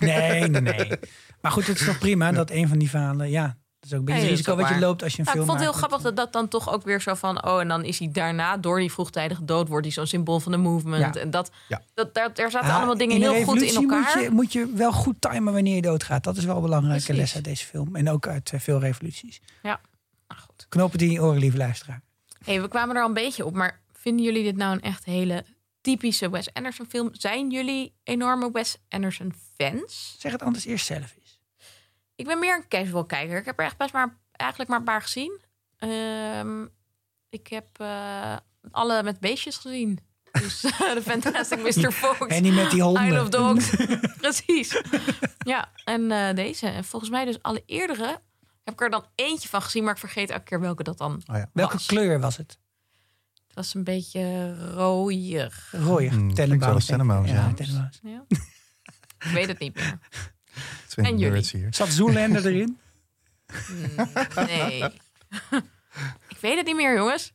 Nee, 0.00 0.48
nee, 0.48 0.60
nee. 0.60 0.98
Maar 1.40 1.52
goed, 1.52 1.66
het 1.66 1.80
is 1.80 1.86
toch 1.86 1.98
prima 1.98 2.32
dat 2.32 2.50
een 2.50 2.68
van 2.68 2.78
die 2.78 2.90
verhalen... 2.90 3.30
Ja, 3.30 3.56
dat 3.80 3.90
is 3.90 3.92
ook 3.92 3.98
een 3.98 4.04
beetje 4.04 4.20
het 4.20 4.30
is 4.30 4.36
risico 4.36 4.56
wat 4.56 4.68
je 4.68 4.78
loopt 4.78 5.02
als 5.02 5.12
je 5.12 5.18
een 5.18 5.24
Nou, 5.24 5.38
ik 5.38 5.44
film 5.44 5.56
vond 5.56 5.58
het 5.58 5.60
heel 5.60 5.80
maakt. 5.80 5.84
grappig 5.92 6.00
dat 6.02 6.16
dat 6.16 6.32
dan 6.32 6.48
toch 6.48 6.72
ook 6.72 6.82
weer 6.84 7.00
zo 7.00 7.14
van... 7.14 7.44
oh, 7.46 7.60
en 7.60 7.68
dan 7.68 7.84
is 7.84 7.98
hij 7.98 8.08
daarna, 8.12 8.56
door 8.56 8.78
die 8.78 8.92
vroegtijdige 8.92 9.44
dood... 9.44 9.68
wordt 9.68 9.84
hij 9.84 9.94
zo'n 9.94 10.06
symbool 10.06 10.40
van 10.40 10.52
de 10.52 10.58
movement. 10.58 11.14
Ja. 11.14 11.20
En 11.20 11.30
dat, 11.30 11.50
Ja. 11.68 11.82
dat, 11.94 12.14
daar, 12.14 12.34
daar 12.34 12.50
zaten 12.50 12.68
Ah, 12.70 12.76
allemaal 12.76 12.96
dingen 12.96 13.16
heel 13.16 13.28
goed 13.28 13.38
in 13.38 13.44
revolutie 13.68 13.80
elkaar. 13.90 14.14
Moet 14.14 14.22
je, 14.22 14.30
moet 14.30 14.52
je 14.52 14.72
wel 14.76 14.92
goed 14.92 15.20
timen 15.20 15.52
wanneer 15.52 15.74
je 15.74 15.82
doodgaat. 15.82 16.24
Dat 16.24 16.36
is 16.36 16.44
wel 16.44 16.56
een 16.56 16.62
belangrijke 16.62 17.04
Precies. 17.04 17.20
les 17.22 17.34
uit 17.34 17.44
deze 17.44 17.66
film. 17.66 17.96
En 17.96 18.10
ook 18.10 18.26
uit 18.26 18.50
eh, 18.52 18.60
veel 18.60 18.78
revoluties. 18.80 19.40
Nou, 19.62 19.76
goed. 20.46 20.66
Knopen 20.68 20.98
die 20.98 21.06
in 21.08 21.12
je 21.14 21.22
oren, 21.22 21.38
lieve 21.38 21.56
luisteraar. 21.56 22.02
Hey, 22.44 22.60
we 22.62 22.68
kwamen 22.68 22.96
er 22.96 23.02
al 23.02 23.08
een 23.08 23.14
beetje 23.14 23.44
op, 23.46 23.54
maar 23.54 23.80
vinden 23.92 24.24
jullie 24.24 24.42
dit 24.42 24.56
nou 24.56 24.72
een 24.72 24.80
echt 24.82 25.04
hele 25.04 25.44
typische 25.80 26.30
Wes 26.30 26.52
Anderson 26.52 26.86
film? 26.88 27.08
Zijn 27.12 27.50
jullie 27.50 27.94
enorme 28.02 28.50
Wes 28.52 28.76
Anderson 28.88 29.34
fans? 29.56 30.16
Zeg 30.18 30.32
het 30.32 30.42
anders 30.42 30.64
eerst 30.64 30.86
zelf 30.86 31.14
eens. 31.18 31.40
Ik 32.14 32.26
ben 32.26 32.38
meer 32.38 32.56
een 32.56 32.68
casual 32.68 33.04
kijker. 33.04 33.38
Ik 33.38 33.44
heb 33.44 33.58
er 33.58 33.64
echt 33.64 33.76
best 33.76 33.92
maar 33.92 34.18
eigenlijk 34.32 34.70
maar 34.70 34.78
een 34.78 34.84
paar 34.84 35.02
gezien. 35.02 35.40
Ehm, 35.76 36.66
ik 37.28 37.46
heb 37.46 37.66
eh, 37.76 38.36
alle 38.70 39.02
met 39.02 39.20
beestjes 39.20 39.56
gezien. 39.56 39.98
Dus 40.32 40.60
de 40.94 41.02
Fantastic 41.04 41.58
Mr. 41.76 41.92
Fox. 41.92 42.26
En 42.26 42.42
die 42.42 42.52
met 42.52 42.70
die 42.70 42.82
honden. 42.82 43.04
Isle 43.04 43.20
of 43.20 43.28
Dogs. 43.28 43.70
Precies. 44.20 44.82
Ja, 45.38 45.70
en 45.84 46.10
eh, 46.10 46.34
deze. 46.34 46.66
En 46.66 46.84
volgens 46.84 47.10
mij 47.10 47.24
dus 47.24 47.42
alle 47.42 47.62
eerdere 47.66 48.20
heb 48.64 48.74
ik 48.74 48.80
er 48.80 48.90
dan 48.90 49.06
eentje 49.14 49.48
van 49.48 49.62
gezien, 49.62 49.84
maar 49.84 49.92
ik 49.92 49.98
vergeet 49.98 50.30
elke 50.30 50.44
keer 50.44 50.60
welke 50.60 50.82
dat 50.82 50.98
dan 50.98 51.22
Oh 51.30 51.36
ja. 51.36 51.50
Welke 51.52 51.78
kleur 51.86 52.20
was 52.20 52.36
het? 52.36 52.58
Het 53.50 53.58
was 53.58 53.74
een 53.74 53.84
beetje 53.84 54.54
rooier. 54.74 55.68
Rooier. 55.72 56.10
Denk 56.10 56.30
ik. 56.30 56.34
Tenenbaums, 56.34 57.30
ja. 57.30 57.52
Ja. 57.56 57.90
Ja. 58.02 58.24
ik 59.18 59.30
weet 59.32 59.46
het 59.48 59.58
niet 59.58 59.74
meer. 59.74 59.98
Twee 60.86 61.06
En 61.06 61.18
jullie? 61.18 61.46
hier. 61.52 61.68
Zat 61.74 61.88
Zoolander 61.88 62.46
erin? 62.46 62.78
Hmm, 63.66 64.08
Nee. 64.46 64.82
ik 66.28 66.36
weet 66.40 66.56
het 66.56 66.66
niet 66.66 66.76
meer, 66.76 66.96
jongens. 66.96 67.32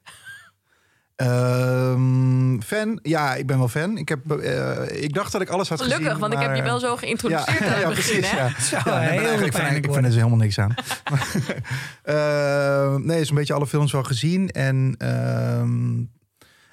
Ehm, 1.15 2.59
fan? 2.61 2.99
Ja, 3.01 3.35
ik 3.35 3.47
ben 3.47 3.57
wel 3.57 3.67
fan. 3.67 3.97
Ik, 3.97 4.09
heb, 4.09 4.31
eh, 4.31 5.03
ik 5.03 5.13
dacht 5.13 5.31
dat 5.31 5.41
ik 5.41 5.49
alles 5.49 5.69
had 5.69 5.81
Gelukkig, 5.81 6.05
gezien. 6.05 6.19
want 6.19 6.33
ik 6.33 6.39
heb 6.39 6.55
je 6.55 6.61
wel 6.63 6.79
zo 6.79 6.91
Ja, 6.91 6.97
geïntroduceerd 6.97 7.61
aan 7.61 7.67
het 7.71 7.81
ja, 7.81 7.87
begin, 7.87 8.19
precies. 8.19 8.31
hè? 8.31 8.37
Ja. 8.37 9.03
Ja, 9.03 9.09
heel 9.09 9.31
ik 9.45 9.53
vind 9.53 9.85
worden. 9.85 10.05
er 10.05 10.11
helemaal 10.11 10.37
niks 10.37 10.59
aan. 10.59 10.73
Eh, 12.03 12.95
nee, 12.95 13.19
is 13.19 13.29
een 13.29 13.35
beetje 13.35 13.53
alle 13.53 13.67
films 13.67 13.91
wel 13.91 14.03
gezien. 14.03 14.49
En, 14.51 14.95
ehm, 14.97 16.03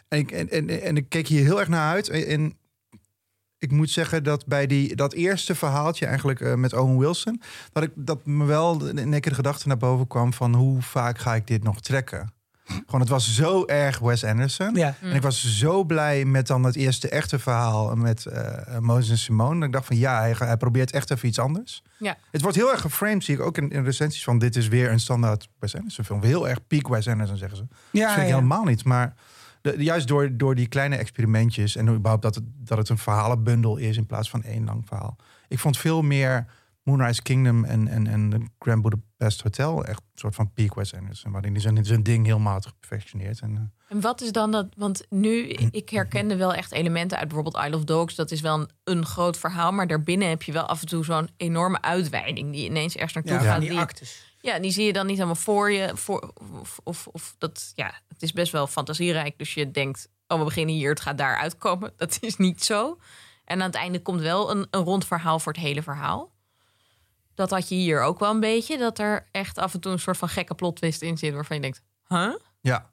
en, 0.08 0.18
ik, 0.18 0.30
en, 0.30 0.50
en, 0.50 0.82
en 0.82 0.96
ik 0.96 1.08
keek 1.08 1.26
hier 1.26 1.44
heel 1.44 1.60
erg 1.60 1.68
naar 1.68 1.92
uit. 1.92 2.08
En, 2.08 2.56
ik 3.58 3.70
moet 3.70 3.90
zeggen 3.90 4.24
dat 4.24 4.46
bij 4.46 4.66
die, 4.66 4.96
dat 4.96 5.12
eerste 5.12 5.54
verhaaltje 5.54 6.06
eigenlijk 6.06 6.40
eh, 6.40 6.54
met 6.54 6.72
Owen 6.72 6.98
Wilson... 6.98 7.42
Dat, 7.72 7.82
ik, 7.82 7.90
dat 7.94 8.26
me 8.26 8.44
wel 8.44 8.86
in 8.86 8.98
één 8.98 9.10
keer 9.10 9.30
de 9.30 9.34
gedachte 9.34 9.68
naar 9.68 9.76
boven 9.76 10.06
kwam 10.06 10.32
van... 10.32 10.54
hoe 10.54 10.82
vaak 10.82 11.18
ga 11.18 11.34
ik 11.34 11.46
dit 11.46 11.62
nog 11.62 11.80
trekken? 11.80 12.32
Gewoon, 12.86 13.00
het 13.00 13.08
was 13.08 13.34
zo 13.34 13.66
erg 13.66 13.98
Wes 13.98 14.24
Anderson. 14.24 14.74
Ja. 14.74 14.94
Mm. 15.00 15.10
En 15.10 15.16
ik 15.16 15.22
was 15.22 15.58
zo 15.58 15.84
blij 15.84 16.24
met 16.24 16.46
dan 16.46 16.64
het 16.64 16.76
eerste 16.76 17.08
echte 17.08 17.38
verhaal 17.38 17.96
met 17.96 18.26
eh 18.26 18.78
Moses 18.78 19.10
en 19.10 19.18
Simone. 19.18 19.54
Dat 19.54 19.66
ik 19.66 19.72
dacht 19.72 19.86
van 19.86 19.96
ja, 19.96 20.20
hij, 20.20 20.34
hij 20.38 20.56
probeert 20.56 20.90
echt 20.90 21.10
even 21.10 21.28
iets 21.28 21.38
anders. 21.38 21.82
Ja. 21.98 22.16
Het 22.30 22.42
wordt 22.42 22.56
heel 22.56 22.70
erg 22.70 22.80
geframed, 22.80 23.24
zie 23.24 23.34
ik 23.34 23.40
ook 23.40 23.58
in, 23.58 23.70
in 23.70 23.84
recensies 23.84 24.24
van 24.24 24.38
dit 24.38 24.56
is 24.56 24.68
weer 24.68 24.90
een 24.90 25.00
standaard 25.00 25.48
Wes 25.58 25.76
Anderson 25.76 26.04
film. 26.04 26.22
Heel 26.22 26.48
erg 26.48 26.66
peak 26.66 26.88
Wes 26.88 27.08
Anderson 27.08 27.36
zeggen 27.36 27.56
ze. 27.56 27.64
Ja, 27.90 28.00
dat 28.00 28.12
vind 28.12 28.22
ik 28.22 28.28
ja. 28.28 28.34
helemaal 28.34 28.64
niet. 28.64 28.84
Maar 28.84 29.14
de, 29.60 29.74
juist 29.78 30.08
door, 30.08 30.36
door 30.36 30.54
die 30.54 30.68
kleine 30.68 30.96
experimentjes 30.96 31.76
en 31.76 31.88
überhaupt 31.88 32.22
dat 32.22 32.34
het, 32.34 32.44
dat 32.46 32.78
het 32.78 32.88
een 32.88 32.98
verhalenbundel 32.98 33.76
is 33.76 33.96
in 33.96 34.06
plaats 34.06 34.30
van 34.30 34.42
één 34.42 34.64
lang 34.64 34.82
verhaal. 34.86 35.16
Ik 35.48 35.58
vond 35.58 35.78
veel 35.78 36.02
meer 36.02 36.46
Moonrise 36.82 37.22
Kingdom 37.22 37.64
en, 37.64 37.88
en, 37.88 38.06
en 38.06 38.30
de 38.30 38.40
Grand 38.58 38.82
Budapest 38.82 39.42
Hotel 39.42 39.84
echt 39.84 40.00
een 40.00 40.18
soort 40.18 40.34
van 40.34 40.52
peak 40.52 40.74
Wes 40.74 40.94
Anderson. 40.94 41.32
Waarin 41.32 41.52
hij 41.52 41.60
zijn, 41.60 41.84
zijn 41.84 42.02
ding 42.02 42.26
helemaal 42.26 42.52
had 42.52 42.66
geperfectioneerd. 42.66 43.40
En, 43.40 43.56
eh, 43.56 43.94
En 43.96 44.00
wat 44.00 44.20
is 44.20 44.32
dan 44.32 44.50
dat? 44.50 44.66
Want 44.76 45.06
nu, 45.10 45.48
ik 45.48 45.88
herkende 45.90 46.36
wel 46.36 46.54
echt 46.54 46.72
elementen 46.72 47.18
uit 47.18 47.28
bijvoorbeeld 47.28 47.64
Isle 47.64 47.76
of 47.76 47.84
Dogs. 47.84 48.14
Dat 48.14 48.30
is 48.30 48.40
wel 48.40 48.58
een, 48.60 48.70
een 48.84 49.06
groot 49.06 49.38
verhaal, 49.38 49.72
maar 49.72 49.86
daarbinnen 49.86 50.28
heb 50.28 50.42
je 50.42 50.52
wel 50.52 50.62
af 50.66 50.80
en 50.80 50.86
toe 50.88 51.04
zo'n 51.04 51.28
enorme 51.36 51.80
uitweiding 51.82 52.52
die 52.52 52.64
ineens 52.64 52.94
ergens 52.94 53.12
naartoe 53.14 53.32
Ja, 53.32 53.40
gaat. 53.40 53.50
van 53.50 53.60
die 53.60 53.68
die, 53.70 53.78
actes. 53.78 54.34
ja, 54.40 54.58
die 54.58 54.70
zie 54.70 54.84
je 54.86 54.92
dan 54.92 55.06
niet 55.06 55.16
helemaal 55.16 55.34
voor 55.36 55.70
je. 55.70 55.90
Voor, 55.94 56.32
of, 56.60 56.80
of, 56.84 57.06
of 57.06 57.34
dat, 57.38 57.72
ja, 57.74 57.94
het 58.08 58.22
is 58.22 58.32
best 58.32 58.52
wel 58.52 58.66
fantasierijk. 58.66 59.38
Dus 59.38 59.54
je 59.54 59.70
denkt, 59.70 60.08
oh, 60.26 60.38
we 60.38 60.44
beginnen 60.44 60.74
hier, 60.74 60.90
het 60.90 61.00
gaat 61.00 61.18
daar 61.18 61.36
uitkomen. 61.36 61.92
Dat 61.96 62.18
is 62.20 62.36
niet 62.36 62.64
zo. 62.64 62.98
En 63.44 63.60
aan 63.60 63.66
het 63.66 63.74
einde 63.76 64.02
komt 64.02 64.20
wel 64.20 64.50
een, 64.50 64.66
een 64.70 64.82
rond 64.84 65.06
verhaal 65.06 65.38
voor 65.38 65.52
het 65.52 65.62
hele 65.62 65.82
verhaal. 65.82 66.30
Dat 67.48 67.50
had 67.58 67.68
je 67.68 67.74
hier 67.74 68.02
ook 68.02 68.18
wel 68.18 68.30
een 68.30 68.40
beetje. 68.40 68.78
Dat 68.78 68.98
er 68.98 69.28
echt 69.30 69.58
af 69.58 69.74
en 69.74 69.80
toe 69.80 69.92
een 69.92 69.98
soort 69.98 70.16
van 70.16 70.28
gekke 70.28 70.54
plot 70.54 70.76
twist 70.76 71.02
in 71.02 71.18
zit 71.18 71.34
waarvan 71.34 71.56
je 71.56 71.62
denkt, 71.62 71.82
huh? 72.08 72.34
ja, 72.60 72.90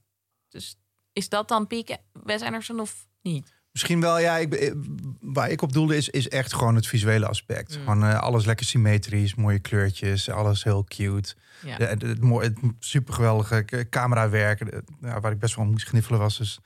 Dus 0.50 0.78
is 1.14 1.30
dat 1.30 1.48
dan 1.48 1.68
Piek 1.68 1.98
Wes 2.24 2.42
Anderson 2.42 2.80
of 2.80 3.08
niet? 3.22 3.54
Misschien 3.72 4.02
wel, 4.02 4.20
ja. 4.20 4.38
Ik, 4.38 4.54
eh, 4.54 4.72
waar 5.20 5.50
ik 5.50 5.62
op 5.62 5.74
doelde 5.74 5.98
is, 5.98 6.10
is 6.10 6.28
echt 6.30 6.54
gewoon 6.54 6.76
het 6.76 6.88
visuele 6.88 7.28
aspect. 7.28 7.76
Mm. 7.78 7.84
Gewoon 7.84 8.04
eh, 8.04 8.20
alles 8.20 8.46
lekker 8.46 8.66
symmetrisch, 8.66 9.36
mooie 9.36 9.60
kleurtjes, 9.60 10.30
alles 10.30 10.64
heel 10.64 10.84
cute. 10.84 11.36
Ja. 11.66 11.78
De- 11.78 11.86
Het, 11.86 12.02
het, 12.02 12.20
het 12.42 12.58
supergeweldige 12.80 13.62
k- 13.64 13.90
camerawerk, 13.90 14.66
de- 14.72 14.84
ja, 15.02 15.20
waar 15.20 15.32
ik 15.32 15.40
best 15.40 15.56
wel 15.56 15.66
moest 15.66 15.88
gniffelen 15.88 16.20
was. 16.20 16.38
Dus 16.38 16.60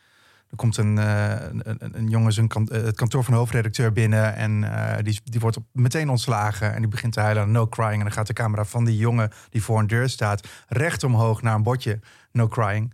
er 0.54 0.60
komt 0.60 0.78
een, 0.78 0.98
eh, 0.98 1.30
een, 1.30 1.62
een, 1.64 1.98
een 1.98 2.10
jongen 2.10 2.34
zijn 2.34 2.48
kant, 2.48 2.70
eh, 2.70 2.84
het 2.84 2.96
kantoor 2.96 3.24
van 3.24 3.34
de 3.34 3.40
hoofdredacteur 3.40 3.94
binnen 3.94 4.36
en 4.36 4.64
eh, 4.64 5.04
die, 5.04 5.22
die 5.24 5.40
wordt 5.40 5.58
op, 5.58 5.66
meteen 5.72 6.10
ontslagen 6.10 6.74
en 6.74 6.80
die 6.80 6.90
begint 6.90 7.14
te 7.14 7.20
huilen, 7.20 7.52
no 7.52 7.68
crying. 7.68 7.94
En 7.94 8.00
dan 8.00 8.12
gaat 8.12 8.28
de 8.28 8.34
camera 8.34 8.66
van 8.66 8.86
die 8.86 8.98
jongen 8.98 9.32
die 9.50 9.64
voor 9.64 9.80
een 9.80 9.88
deur 9.88 10.10
staat 10.10 10.48
recht 10.68 11.04
omhoog 11.04 11.42
naar 11.42 11.56
een 11.56 11.64
bordje, 11.64 12.00
no 12.32 12.48
crying. 12.48 12.94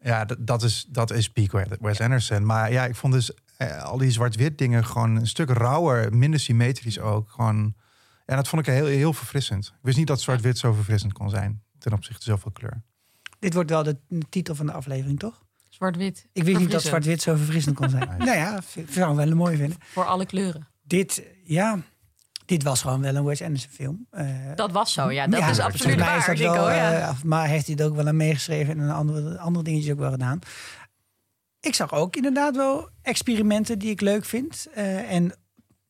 Ja, 0.00 0.24
dat, 0.24 0.46
dat 0.46 0.62
is, 0.62 0.86
dat 0.88 1.10
is 1.10 1.30
peak 1.30 1.78
Wes 1.80 2.00
Anderson. 2.00 2.46
Maar 2.46 2.72
ja, 2.72 2.84
ik 2.84 2.96
vond 2.96 3.12
dus 3.12 3.32
eh, 3.56 3.82
al 3.82 3.98
die 3.98 4.10
zwart-wit 4.10 4.58
dingen 4.58 4.84
gewoon 4.84 5.16
een 5.16 5.26
stuk 5.26 5.50
rauwer, 5.50 6.16
minder 6.16 6.40
symmetrisch 6.40 6.98
ook. 6.98 7.30
Gewoon, 7.30 7.74
en 8.24 8.36
dat 8.36 8.48
vond 8.48 8.66
ik 8.66 8.74
heel, 8.74 8.86
heel 8.86 9.12
verfrissend. 9.12 9.66
Ik 9.66 9.78
wist 9.82 9.96
niet 9.96 10.06
dat 10.06 10.20
zwart-wit 10.20 10.58
zo 10.58 10.72
verfrissend 10.72 11.12
kon 11.12 11.30
zijn 11.30 11.62
ten 11.78 11.92
opzichte 11.92 12.24
van 12.24 12.34
zoveel 12.34 12.52
kleur. 12.52 12.82
Dit 13.38 13.54
wordt 13.54 13.70
wel 13.70 13.82
de 13.82 13.98
titel 14.28 14.54
van 14.54 14.66
de 14.66 14.72
aflevering, 14.72 15.18
toch? 15.18 15.45
Zwart-wit. 15.76 16.26
Ik 16.32 16.42
wist 16.42 16.58
niet 16.58 16.70
dat 16.70 16.82
zwart-wit 16.82 17.22
zo 17.22 17.34
verfrissend 17.34 17.76
kon 17.76 17.90
zijn. 17.90 18.08
Nou 18.18 18.36
ja, 18.36 18.60
zou 18.90 19.10
ik 19.10 19.16
wel 19.16 19.30
een 19.30 19.36
mooie 19.36 19.56
vinden. 19.56 19.78
Voor 19.80 20.04
alle 20.04 20.26
kleuren. 20.26 20.68
Dit, 20.82 21.22
ja, 21.44 21.78
dit 22.46 22.62
was 22.62 22.80
gewoon 22.80 23.00
wel 23.00 23.14
een 23.14 23.24
Wes 23.24 23.42
Anderson 23.42 23.70
film. 23.70 24.06
Eh, 24.10 24.26
Dat 24.54 24.72
was 24.72 24.92
zo, 24.92 25.10
ja. 25.10 25.26
Dat 25.26 25.40
ja, 25.40 25.48
is 25.50 25.58
absoluut 25.58 25.98
waar. 25.98 26.18
is 26.18 26.26
dat 26.26 26.36
Nico, 26.36 26.52
wel, 26.52 26.70
ja. 26.70 27.08
eh, 27.08 27.22
maar 27.22 27.48
heeft 27.48 27.66
hij 27.66 27.74
het 27.78 27.84
ook 27.86 27.96
wel 27.96 28.06
aan 28.06 28.16
meegeschreven 28.16 28.72
en 28.74 28.80
een 28.80 28.90
andere, 28.90 29.38
andere 29.38 29.64
dingetjes 29.64 29.92
ook 29.92 29.98
wel 29.98 30.10
gedaan. 30.10 30.38
Ik 31.60 31.74
zag 31.74 31.92
ook 31.92 32.16
inderdaad 32.16 32.56
wel 32.56 32.88
experimenten 33.02 33.78
die 33.78 33.90
ik 33.90 34.00
leuk 34.00 34.24
vind. 34.24 34.66
Eh, 34.74 35.12
en 35.12 35.32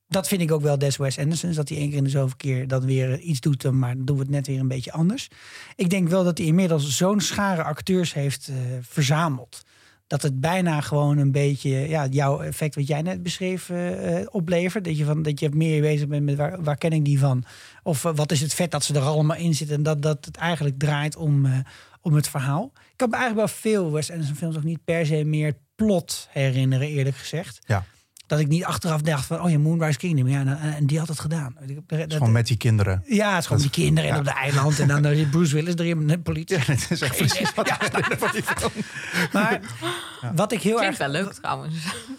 dat 0.08 0.28
vind 0.28 0.40
ik 0.40 0.52
ook 0.52 0.62
wel 0.62 0.78
des 0.78 0.96
Wes 0.96 1.18
Andersons. 1.18 1.56
Dat 1.56 1.68
hij 1.68 1.78
één 1.78 1.88
keer 1.88 1.98
in 1.98 2.04
de 2.04 2.10
zoveel 2.10 2.36
keer 2.36 2.68
dan 2.68 2.84
weer 2.84 3.18
iets 3.18 3.40
doet, 3.40 3.70
maar 3.72 3.96
dan 3.96 4.04
doen 4.04 4.16
we 4.16 4.22
het 4.22 4.30
net 4.30 4.46
weer 4.46 4.60
een 4.60 4.68
beetje 4.68 4.92
anders. 4.92 5.28
Ik 5.76 5.90
denk 5.90 6.08
wel 6.08 6.24
dat 6.24 6.38
hij 6.38 6.46
inmiddels 6.46 6.96
zo'n 6.96 7.20
schare 7.20 7.62
acteurs 7.62 8.14
heeft 8.14 8.48
eh, 8.48 8.54
verzameld. 8.80 9.62
Dat 10.06 10.22
het 10.22 10.40
bijna 10.40 10.80
gewoon 10.80 11.18
een 11.18 11.32
beetje 11.32 11.70
ja, 11.70 12.06
jouw 12.06 12.40
effect 12.40 12.74
wat 12.74 12.86
jij 12.86 13.02
net 13.02 13.22
beschreef 13.22 13.70
eh, 13.70 14.20
eh, 14.20 14.26
oplevert. 14.30 14.84
Dat 14.84 14.96
je, 14.96 15.04
van, 15.04 15.22
dat 15.22 15.40
je 15.40 15.50
meer 15.52 15.80
bezig 15.80 16.08
bent 16.08 16.24
met 16.24 16.36
waar, 16.36 16.62
waar 16.62 16.76
ken 16.76 16.92
ik 16.92 17.04
die 17.04 17.18
van? 17.18 17.44
Of 17.82 18.04
eh, 18.04 18.12
wat 18.14 18.32
is 18.32 18.40
het 18.40 18.54
vet 18.54 18.70
dat 18.70 18.84
ze 18.84 18.94
er 18.94 19.00
allemaal 19.00 19.36
in 19.36 19.54
zitten. 19.54 19.76
En 19.76 19.82
dat, 19.82 20.02
dat 20.02 20.24
het 20.24 20.36
eigenlijk 20.36 20.78
draait 20.78 21.16
om, 21.16 21.46
om 22.00 22.14
het 22.14 22.28
verhaal. 22.28 22.72
Ik 22.74 22.96
kan 22.96 23.08
me 23.08 23.16
eigenlijk 23.16 23.46
wel 23.46 23.56
veel 23.60 23.92
Wes 23.92 24.10
Anderson 24.10 24.36
films 24.36 24.56
ook 24.56 24.64
niet 24.64 24.84
per 24.84 25.06
se 25.06 25.24
meer 25.24 25.56
plot 25.74 26.28
herinneren 26.30 26.88
eerlijk 26.88 27.16
gezegd. 27.16 27.58
Ja. 27.66 27.84
Dat 28.26 28.38
ik 28.38 28.48
niet 28.48 28.64
achteraf 28.64 29.00
dacht 29.00 29.26
van, 29.26 29.40
oh 29.42 29.50
ja, 29.50 29.58
Moonrise 29.58 29.98
Kingdom. 29.98 30.28
Ja, 30.28 30.42
nou, 30.42 30.58
en 30.60 30.86
die 30.86 30.98
had 30.98 31.08
het 31.08 31.20
gedaan. 31.20 31.56
Dat- 31.86 31.98
Het 32.00 32.12
gewoon 32.12 32.32
met 32.32 32.46
die 32.46 32.56
kinderen. 32.56 33.02
ja, 33.06 33.30
het 33.30 33.38
is 33.40 33.46
gewoon 33.46 33.62
die 33.62 33.70
kinderen 33.70 34.10
en 34.10 34.14
ja. 34.14 34.20
op 34.20 34.26
de 34.26 34.32
eiland. 34.32 34.78
En 34.80 34.88
dan 34.88 35.04
is 35.06 35.28
Bruce 35.28 35.54
Willis 35.54 35.74
erin 35.74 35.98
met 36.04 36.08
de 36.16 36.18
politie. 36.22 36.56
Het 36.58 36.86
is 36.90 37.00
echt 37.00 37.16
precies 37.16 37.54
wat 37.54 37.68
van 38.18 38.30
die 38.32 38.42
film. 38.42 38.72
Maar 39.32 39.60
wat 40.34 40.52
ik 40.52 40.62
heel 40.62 40.76
Klinkt 40.76 41.00
erg... 41.00 41.12
wel 41.12 41.22
leuk 41.22 41.32
trouwens. 41.32 41.74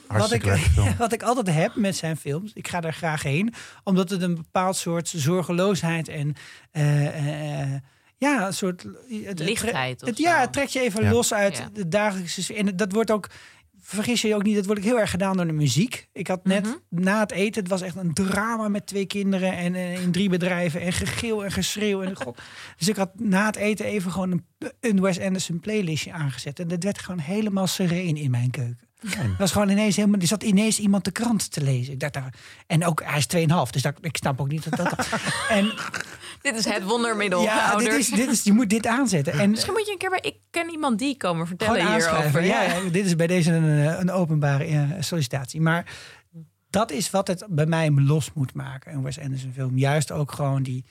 Wat 0.08 0.32
ik, 0.32 0.44
wat 0.98 1.14
ik 1.14 1.24
altijd 1.24 1.56
heb 1.56 1.76
met 1.76 1.96
zijn 1.96 2.18
films, 2.18 2.52
ik 2.54 2.68
ga 2.68 2.82
daar 2.82 2.94
graag 2.94 3.24
heen, 3.24 3.54
omdat 3.84 4.10
het 4.10 4.22
een 4.22 4.36
bepaald 4.36 4.76
soort 4.76 5.08
zorgeloosheid 5.16 6.08
en 6.08 6.34
eh, 6.72 7.62
eh, 7.64 7.82
ja, 8.18 8.48
een 8.48 8.54
soort 8.54 8.84
het- 8.84 9.26
het, 9.28 9.40
Lichtheid 9.40 10.02
of 10.02 10.08
Het, 10.08 10.18
ja, 10.18 10.40
het 10.42 10.54
trekt 10.54 10.74
je 10.74 10.80
even 10.82 11.04
Ja. 11.04 11.12
los 11.12 11.34
uit 11.34 11.58
Ja. 11.58 11.70
de 11.74 11.88
dagelijkse 11.88 12.44
sfeer. 12.44 12.58
En 12.58 12.76
dat 12.78 12.92
wordt 12.92 13.12
ook, 13.12 13.30
vergis 13.96 14.22
je 14.22 14.36
ook 14.36 14.44
niet, 14.44 14.56
dat 14.56 14.66
wordt 14.66 14.82
ook 14.82 14.88
heel 14.88 15.00
erg 15.00 15.10
gedaan 15.10 15.38
door 15.38 15.48
de 15.48 15.54
muziek. 15.54 16.08
Ik 16.14 16.28
had 16.28 16.44
net 16.46 16.64
Mhm. 16.66 17.04
na 17.04 17.20
het 17.20 17.32
eten, 17.32 17.62
het 17.62 17.72
was 17.72 17.82
echt 17.82 17.96
een 17.96 18.14
drama 18.14 18.68
met 18.68 18.88
twee 18.88 19.06
kinderen 19.06 19.54
en 19.58 19.76
eh, 19.76 20.02
in 20.02 20.12
drie 20.12 20.30
bedrijven 20.30 20.82
en 20.82 20.94
gegil 20.94 21.46
en 21.46 21.52
geschreeuw 21.52 22.02
en 22.02 22.16
god. 22.24 22.38
Dus 22.78 22.88
ik 22.88 22.96
had 22.96 23.20
na 23.20 23.46
het 23.46 23.56
eten 23.56 23.86
even 23.86 24.12
gewoon 24.12 24.32
een, 24.32 24.46
een 24.80 25.02
Wes 25.02 25.20
Anderson 25.20 25.60
playlistje 25.60 26.12
aangezet 26.12 26.60
en 26.60 26.68
dat 26.68 26.84
werd 26.84 27.00
gewoon 27.00 27.20
helemaal 27.20 27.68
sereen 27.68 28.18
in 28.18 28.32
mijn 28.32 28.52
keuken. 28.52 28.87
Fijn. 29.06 29.28
Dat 29.30 29.38
was 29.38 29.52
gewoon 29.52 29.70
ineens 29.70 29.96
helemaal. 29.96 30.20
Er 30.20 30.28
zat 30.28 30.44
ineens 30.44 30.80
iemand 30.80 31.04
de 31.06 31.12
krant 31.12 31.52
te 31.52 31.62
lezen. 31.64 31.94
Ik 31.94 32.00
dacht, 32.00 32.14
daar- 32.14 32.34
en 32.68 32.86
ook 32.86 33.02
hij 33.04 33.18
is 33.18 33.26
2,5, 33.28 33.72
dus 33.72 33.82
dat, 33.82 33.94
ik 34.02 34.18
snap 34.18 34.42
ook 34.42 34.48
niet 34.48 34.70
dat 34.70 34.90
dat. 34.90 35.08
en 35.50 35.74
Dit 36.42 36.56
is 36.56 36.66
het 36.66 36.84
wondermiddel, 36.84 37.42
ja, 37.42 37.76
dit 37.76 37.94
is, 37.94 38.10
dit 38.10 38.30
is, 38.32 38.44
je 38.44 38.54
moet 38.54 38.70
dit 38.70 38.88
aanzetten. 38.88 39.34
En 39.34 39.50
Misschien 39.50 39.74
moet 39.74 39.86
je 39.86 39.92
een 39.92 39.98
keer 39.98 40.10
bij 40.10 40.20
Ik 40.22 40.36
ken 40.50 40.70
iemand 40.70 41.00
die 41.00 41.18
komen 41.18 41.48
vertellen 41.48 41.94
hierover. 41.94 42.44
Ja, 42.44 42.62
ja, 42.62 42.80
dit 42.92 43.06
is 43.06 43.16
bij 43.16 43.28
deze 43.28 43.52
een, 43.52 43.88
eh, 43.88 44.00
een 44.00 44.12
openbare 44.12 44.66
eh, 44.66 44.82
sollicitatie. 45.00 45.62
Maar 45.62 45.86
dat 46.70 46.92
is 46.92 47.10
wat 47.10 47.28
het 47.28 47.46
bij 47.50 47.66
mij 47.66 47.90
los 47.92 48.34
moet 48.34 48.54
maken. 48.54 48.94
Een 48.94 49.04
Wes 49.04 49.20
Anderson 49.20 49.52
film. 49.54 49.78
Juist 49.78 50.12
ook 50.12 50.32
gewoon 50.32 50.64
die 50.64 50.86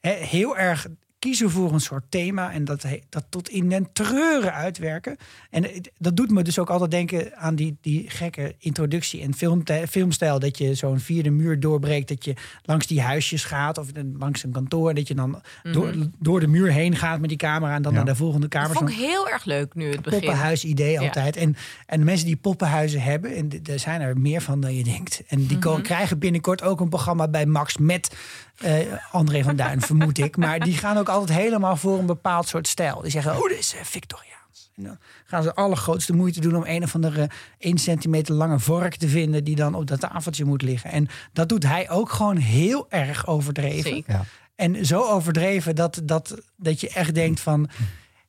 hè, 0.00 0.10
heel 0.12 0.56
erg 0.56 0.86
kiezen 1.24 1.50
voor 1.50 1.72
een 1.72 1.80
soort 1.80 2.04
thema 2.08 2.52
en 2.52 2.64
dat, 2.64 2.84
dat 3.08 3.24
tot 3.28 3.48
in 3.48 3.68
den 3.68 3.88
treuren 3.92 4.52
uitwerken. 4.52 5.16
En 5.50 5.66
dat 5.98 6.16
doet 6.16 6.30
me 6.30 6.42
dus 6.42 6.58
ook 6.58 6.70
altijd 6.70 6.90
denken 6.90 7.36
aan 7.36 7.54
die, 7.54 7.76
die 7.80 8.10
gekke 8.10 8.54
introductie 8.58 9.22
en 9.22 9.34
filmte- 9.34 9.84
filmstijl. 9.88 10.38
Dat 10.38 10.58
je 10.58 10.74
zo'n 10.74 11.00
vierde 11.00 11.30
muur 11.30 11.60
doorbreekt, 11.60 12.08
dat 12.08 12.24
je 12.24 12.34
langs 12.62 12.86
die 12.86 13.00
huisjes 13.00 13.44
gaat 13.44 13.78
of 13.78 13.88
langs 14.18 14.42
een 14.42 14.52
kantoor. 14.52 14.94
Dat 14.94 15.08
je 15.08 15.14
dan 15.14 15.42
door, 15.72 15.94
door 16.18 16.40
de 16.40 16.46
muur 16.46 16.72
heen 16.72 16.96
gaat 16.96 17.20
met 17.20 17.28
die 17.28 17.38
camera 17.38 17.74
en 17.74 17.82
dan 17.82 17.92
Ja. 17.92 17.98
naar 17.98 18.06
de 18.06 18.16
volgende 18.16 18.48
kamer. 18.48 18.68
Dat 18.68 18.76
vond 18.76 18.90
ik 18.90 18.96
heel 18.96 19.28
erg 19.28 19.44
leuk 19.44 19.74
nu 19.74 19.90
het 19.90 20.00
begin. 20.02 20.20
poppenhuis-idee 20.20 20.92
Ja. 20.92 21.00
altijd. 21.00 21.36
En, 21.36 21.56
en 21.86 21.98
de 21.98 22.04
mensen 22.04 22.26
die 22.26 22.36
poppenhuizen 22.36 23.02
hebben, 23.02 23.34
en 23.36 23.50
er 23.70 23.78
zijn 23.78 24.00
er 24.00 24.18
meer 24.18 24.40
van 24.40 24.60
dan 24.60 24.74
je 24.74 24.84
denkt. 24.84 25.22
En 25.26 25.46
die 25.46 25.58
ko- 25.58 25.78
krijgen 25.82 26.18
binnenkort 26.18 26.62
ook 26.62 26.80
een 26.80 26.88
programma 26.88 27.28
bij 27.28 27.46
Max 27.46 27.76
met 27.76 28.16
eh, 28.58 28.78
André 29.10 29.42
van 29.42 29.56
Duin, 29.56 29.80
vermoed 29.90 30.18
ik. 30.18 30.36
Maar 30.36 30.60
die 30.60 30.76
gaan 30.76 30.96
ook 30.96 31.08
altijd 31.08 31.38
helemaal 31.38 31.76
voor 31.76 31.98
een 31.98 32.06
bepaald 32.06 32.48
soort 32.48 32.68
stijl. 32.68 33.00
Die 33.02 33.10
zeggen, 33.10 33.36
oh, 33.36 33.48
dit 33.48 33.58
is 33.58 33.74
eh, 33.74 33.80
Victoriaans. 33.82 34.70
En 34.76 34.84
dan 34.84 34.98
gaan 35.24 35.42
ze 35.42 35.48
de 35.48 35.54
allergrootste 35.54 36.12
moeite 36.12 36.40
doen 36.40 36.56
om 36.56 36.62
een 36.66 36.82
of 36.82 36.94
andere 36.94 37.30
1 37.58 37.78
centimeter 37.78 38.34
lange 38.34 38.58
vork 38.58 38.96
te 38.96 39.08
vinden... 39.08 39.44
die 39.44 39.56
dan 39.56 39.74
op 39.74 39.86
dat 39.86 40.00
tafeltje 40.00 40.44
moet 40.44 40.62
liggen. 40.62 40.90
En 40.90 41.08
dat 41.32 41.48
doet 41.48 41.62
hij 41.62 41.90
ook 41.90 42.10
gewoon 42.10 42.36
heel 42.36 42.86
erg 42.88 43.26
overdreven. 43.26 43.90
Zeker. 43.90 44.12
Ja. 44.12 44.24
En 44.56 44.86
zo 44.86 45.02
overdreven 45.02 45.74
dat, 45.74 46.00
dat, 46.04 46.36
dat 46.56 46.80
je 46.80 46.88
echt 46.88 47.14
denkt 47.14 47.40
van... 47.40 47.68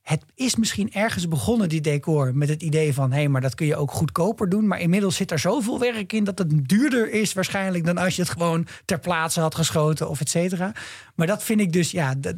Het 0.05 0.25
is 0.35 0.55
misschien 0.55 0.93
ergens 0.93 1.27
begonnen, 1.27 1.69
die 1.69 1.81
decor, 1.81 2.35
met 2.35 2.49
het 2.49 2.61
idee 2.61 2.93
van... 2.93 3.11
hé, 3.11 3.27
maar 3.27 3.41
dat 3.41 3.55
kun 3.55 3.65
je 3.65 3.75
ook 3.75 3.91
goedkoper 3.91 4.49
doen. 4.49 4.67
Maar 4.67 4.79
inmiddels 4.79 5.15
zit 5.15 5.31
er 5.31 5.39
zoveel 5.39 5.79
werk 5.79 6.13
in 6.13 6.23
dat 6.23 6.37
het 6.37 6.67
duurder 6.67 7.11
is 7.11 7.33
waarschijnlijk... 7.33 7.85
dan 7.85 7.97
als 7.97 8.15
je 8.15 8.21
het 8.21 8.31
gewoon 8.31 8.67
ter 8.85 8.99
plaatse 8.99 9.39
had 9.39 9.55
geschoten 9.55 10.09
of 10.09 10.21
et 10.21 10.29
cetera. 10.29 10.71
Maar 11.15 11.27
dat 11.27 11.43
vind 11.43 11.59
ik 11.59 11.73
dus, 11.73 11.91
ja... 11.91 12.15
Dat, 12.15 12.35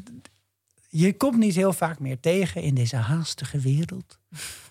je 0.90 1.18
komt 1.18 1.38
niet 1.38 1.56
heel 1.56 1.74
vaak 1.74 2.00
meer 2.00 2.20
tegen 2.20 2.62
in 2.62 2.76
deze 2.76 2.96
haastige 2.96 3.60
wereld. 3.60 4.20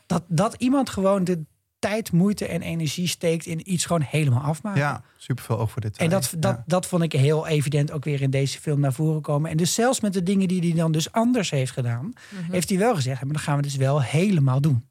Dat, 0.06 0.24
dat 0.28 0.54
iemand 0.58 0.90
gewoon 0.90 1.24
de 1.24 1.44
tijd, 1.88 2.12
moeite 2.12 2.46
en 2.46 2.62
energie 2.62 3.08
steekt 3.08 3.46
in 3.46 3.72
iets 3.72 3.84
gewoon 3.84 4.02
helemaal 4.02 4.42
afmaken. 4.42 4.80
Ja, 4.80 5.02
superveel 5.16 5.58
oog 5.58 5.70
voor 5.70 5.80
dit. 5.80 5.96
En 5.96 6.10
dat, 6.10 6.34
dat, 6.38 6.62
dat 6.66 6.86
vond 6.86 7.02
ik 7.02 7.12
heel 7.12 7.46
evident 7.46 7.90
ook 7.90 8.04
weer 8.04 8.22
in 8.22 8.30
deze 8.30 8.60
film 8.60 8.80
naar 8.80 8.92
voren 8.92 9.22
komen. 9.22 9.50
En 9.50 9.56
dus 9.56 9.74
zelfs 9.74 10.00
met 10.00 10.12
de 10.12 10.22
dingen 10.22 10.48
die 10.48 10.60
hij 10.60 10.72
dan 10.72 10.92
dus 10.92 11.12
anders 11.12 11.50
heeft 11.50 11.72
gedaan, 11.72 12.12
heeft 12.50 12.68
hij 12.68 12.78
wel 12.78 12.94
gezegd: 12.94 13.24
maar 13.24 13.32
dan 13.32 13.42
gaan 13.42 13.56
we 13.56 13.62
dus 13.62 13.76
wel 13.76 14.02
helemaal 14.02 14.60
doen. 14.60 14.88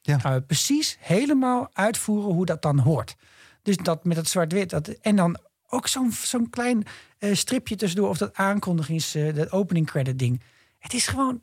Ja. 0.00 0.18
Gaan 0.18 0.34
we 0.34 0.40
precies 0.40 0.96
helemaal 1.00 1.70
uitvoeren 1.72 2.34
hoe 2.34 2.46
dat 2.46 2.62
dan 2.62 2.78
hoort. 2.78 3.16
Dus 3.62 3.76
dat 3.76 4.04
met 4.04 4.16
het 4.16 4.28
zwart-wit. 4.28 4.70
Dat, 4.70 4.88
en 4.88 5.16
dan 5.16 5.38
ook 5.68 5.86
zo'n 5.86 6.12
zo'n 6.12 6.50
klein 6.50 6.84
eh, 7.18 7.34
stripje 7.34 7.76
tussendoor. 7.76 8.08
Of 8.08 8.18
dat 8.18 8.34
aankondigings, 8.34 9.14
eh 9.14 9.34
dat 9.34 9.52
opening 9.52 9.86
credit 9.86 10.18
ding. 10.18 10.42
Het 10.78 10.94
is 10.94 11.06
gewoon 11.06 11.42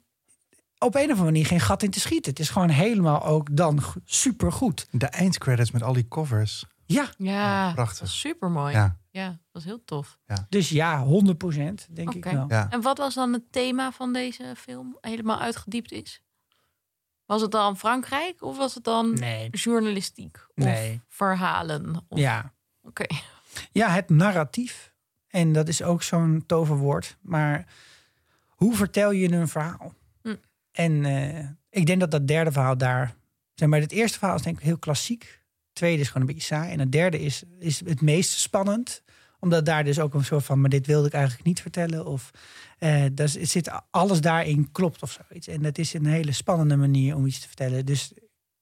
op 0.80 0.96
een 0.96 1.02
of 1.04 1.10
andere 1.10 1.24
manier 1.24 1.46
geen 1.46 1.60
gat 1.60 1.84
in 1.84 1.92
te 1.92 2.00
schieten. 2.00 2.30
Het 2.32 2.40
is 2.40 2.50
gewoon 2.50 2.70
helemaal 2.70 3.24
ook 3.26 3.56
dan 3.56 3.80
super 4.06 4.52
goed. 4.52 4.88
De 4.92 5.06
eindcredits 5.06 5.72
met 5.72 5.84
al 5.84 5.94
die 5.94 6.08
covers. 6.08 6.66
Ja, 6.86 7.10
Ja, 7.18 7.72
prachtig. 7.74 8.08
super 8.10 8.50
mooi. 8.50 8.74
Ja. 8.74 8.98
Ja, 9.12 9.28
dat 9.28 9.38
was 9.52 9.64
heel 9.64 9.84
tof. 9.86 10.18
dus 10.50 10.70
ja, 10.70 11.04
100 11.04 11.38
procent 11.38 11.88
denk 11.92 12.14
ik 12.14 12.24
wel. 12.26 12.46
ja. 12.48 12.68
En 12.70 12.82
wat 12.82 12.98
was 12.98 13.14
dan 13.14 13.34
het 13.34 13.52
thema 13.52 13.92
van 13.92 14.14
deze 14.14 14.54
film 14.58 14.98
helemaal 15.02 15.40
uitgediept 15.40 15.92
is? 15.92 16.22
Was 17.26 17.42
het 17.42 17.52
dan 17.52 17.78
Frankrijk 17.78 18.42
of 18.42 18.58
was 18.58 18.74
het 18.76 18.84
dan 18.84 19.14
Nee. 19.14 19.50
journalistiek? 19.50 20.38
Of 20.56 20.64
Nee. 20.64 21.02
verhalen? 21.08 22.06
Of... 22.08 22.20
Ja. 22.20 22.54
Oké. 22.84 23.06
Ja, 23.72 23.90
het 23.90 24.10
narratief. 24.10 24.94
En 25.28 25.54
dat 25.54 25.68
is 25.68 25.82
ook 25.84 26.04
zo'n 26.04 26.44
toverwoord. 26.46 27.18
Maar 27.22 27.66
hoe 28.48 28.76
vertel 28.76 29.12
je 29.12 29.32
een 29.32 29.48
verhaal? 29.48 29.94
En 30.78 31.06
eh, 31.06 31.46
ik 31.70 31.86
denk 31.86 32.00
dat 32.00 32.12
dat 32.12 32.28
derde 32.28 32.52
verhaal 32.52 32.78
daar... 32.78 33.16
Zeg 33.54 33.70
maar, 33.70 33.80
het 33.80 33.92
eerste 33.92 34.18
verhaal 34.18 34.36
is 34.36 34.42
denk 34.42 34.58
ik 34.58 34.64
heel 34.64 34.78
klassiek. 34.78 35.22
Het 35.22 35.74
tweede 35.74 36.02
is 36.02 36.08
gewoon 36.08 36.22
een 36.22 36.34
beetje 36.34 36.56
saai. 36.56 36.72
En 36.72 36.80
het 36.80 36.92
derde 36.92 37.20
is, 37.20 37.44
is 37.60 37.80
het 37.86 38.02
meest 38.02 38.32
spannend. 38.32 39.04
Omdat 39.40 39.66
daar 39.66 39.84
dus 39.84 40.00
ook 40.00 40.14
een 40.14 40.26
soort 40.26 40.44
van... 40.44 40.62
maar 40.62 40.70
dit 40.70 40.86
wilde 40.86 41.08
ik 41.08 41.14
eigenlijk 41.14 41.46
niet 41.46 41.62
vertellen. 41.62 42.06
Of 42.06 42.32
dus 43.12 43.34
het 43.34 43.50
zit, 43.50 43.72
alles 43.92 44.22
daarin 44.22 44.72
klopt 44.72 45.02
of 45.02 45.20
zoiets. 45.28 45.48
En 45.48 45.62
dat 45.62 45.78
is 45.78 45.94
een 45.94 46.06
hele 46.06 46.32
spannende 46.32 46.76
manier 46.76 47.16
om 47.16 47.26
iets 47.26 47.40
te 47.40 47.48
vertellen. 47.48 47.86
Dus, 47.86 48.14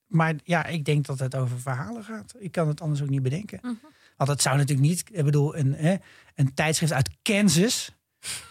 maar 0.06 0.34
ja, 0.44 0.66
ik 0.66 0.84
denk 0.84 1.06
dat 1.06 1.18
het 1.18 1.34
over 1.34 1.60
verhalen 1.60 2.04
gaat. 2.04 2.34
Ik 2.38 2.52
kan 2.52 2.68
het 2.68 2.80
anders 2.80 3.02
ook 3.02 3.08
niet 3.08 3.22
bedenken. 3.22 3.58
Mhm. 3.62 3.74
Want 4.16 4.30
het 4.30 4.42
zou 4.42 4.56
natuurlijk 4.56 4.88
niet, 4.88 5.04
ik 5.12 5.24
bedoel, 5.24 5.56
een, 5.56 6.00
een 6.34 6.54
tijdschrift 6.54 6.92
uit 6.92 7.10
Kansas 7.22 7.95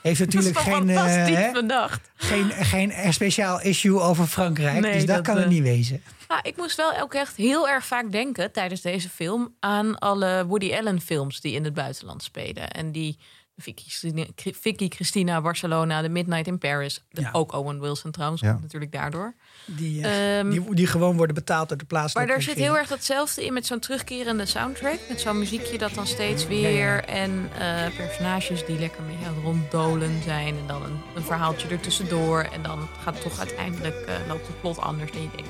heeft 0.01 0.19
natuurlijk 0.19 0.53
dat 0.53 0.63
is 0.63 0.71
toch 0.71 0.77
geen, 0.77 0.89
eh, 0.89 1.45
hè, 1.45 1.51
bedacht. 1.51 2.11
geen, 2.15 2.51
geen 2.51 3.13
speciaal 3.13 3.61
issue 3.61 3.99
over 3.99 4.25
Frankrijk. 4.25 4.79
Nee, 4.79 4.93
dus 4.93 5.05
dat, 5.05 5.15
dat, 5.15 5.25
kan 5.25 5.35
het 5.35 5.45
eh, 5.45 5.51
niet 5.51 5.63
wezen. 5.63 6.03
Nou, 6.27 6.41
ik 6.43 6.57
moest 6.57 6.77
wel 6.77 6.99
ook 7.01 7.13
echt 7.13 7.35
heel 7.35 7.69
erg 7.69 7.85
vaak 7.85 8.11
denken 8.11 8.51
tijdens 8.51 8.81
deze 8.81 9.09
film 9.09 9.55
aan 9.59 9.99
alle 9.99 10.45
Woody 10.45 10.73
Allen 10.73 11.01
films 11.01 11.41
die 11.41 11.53
in 11.53 11.63
het 11.63 11.73
buitenland 11.73 12.23
spelen. 12.23 12.71
En 12.71 12.91
die 12.91 13.17
Vicky 13.57 14.87
Christina, 14.89 15.41
Barcelona, 15.41 16.01
The 16.01 16.09
Midnight 16.09 16.47
in 16.47 16.57
Paris. 16.57 17.03
De- 17.09 17.21
Ja. 17.21 17.29
Ook 17.33 17.53
Owen 17.53 17.79
Wilson 17.79 18.11
trouwens, 18.11 18.41
Ja. 18.41 18.49
komt 18.51 18.61
natuurlijk 18.61 18.91
daardoor. 18.91 19.33
Die, 19.65 20.03
eh, 20.03 20.39
Ehm, 20.39 20.49
die, 20.49 20.75
die 20.75 20.87
gewoon 20.87 21.17
worden 21.17 21.35
betaald 21.35 21.69
door 21.69 21.77
de 21.77 21.83
maar 21.89 21.99
plaatselijke 21.99 22.31
daar 22.33 22.41
zit 22.41 22.55
heel 22.55 22.77
erg 22.77 22.87
datzelfde 22.87 23.45
in 23.45 23.53
met 23.53 23.65
zo'n 23.65 23.79
terugkerende 23.79 24.45
soundtrack. 24.45 24.99
Met 25.09 25.21
zo'n 25.21 25.39
muziekje 25.39 25.77
dat 25.77 25.93
dan 25.93 26.07
steeds 26.07 26.47
weer. 26.47 26.71
Ja, 26.71 26.95
ja. 26.95 27.05
En 27.05 27.49
eh, 27.59 27.95
personages 27.95 28.65
die 28.65 28.79
lekker 28.79 29.03
mee 29.03 29.17
aan 29.27 29.41
ronddolen 29.43 30.21
zijn. 30.23 30.47
En 30.57 30.67
dan 30.67 30.83
een, 30.83 30.99
een 31.15 31.23
verhaaltje 31.23 31.67
ertussendoor. 31.67 32.41
En 32.41 32.61
dan 32.63 32.87
gaat 33.03 33.13
het 33.13 33.23
toch 33.23 33.39
uiteindelijk 33.39 33.95
eh, 33.95 34.15
loopt 34.27 34.47
het 34.47 34.61
plot 34.61 34.77
anders 34.79 35.11
dan 35.11 35.21
je 35.21 35.29
denkt. 35.35 35.49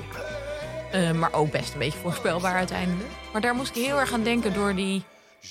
Eh, 0.91 1.12
maar 1.12 1.34
ook 1.34 1.51
best 1.51 1.74
een 1.74 1.80
beetje 1.80 1.99
voorspelbaar 1.99 2.56
uiteindelijk. 2.56 3.10
Maar 3.32 3.41
daar 3.41 3.56
moest 3.56 3.76
ik 3.76 3.84
heel 3.86 3.99
erg 3.99 4.14
aan 4.14 4.24
denken 4.24 4.53
door 4.53 4.76
die, 4.76 5.03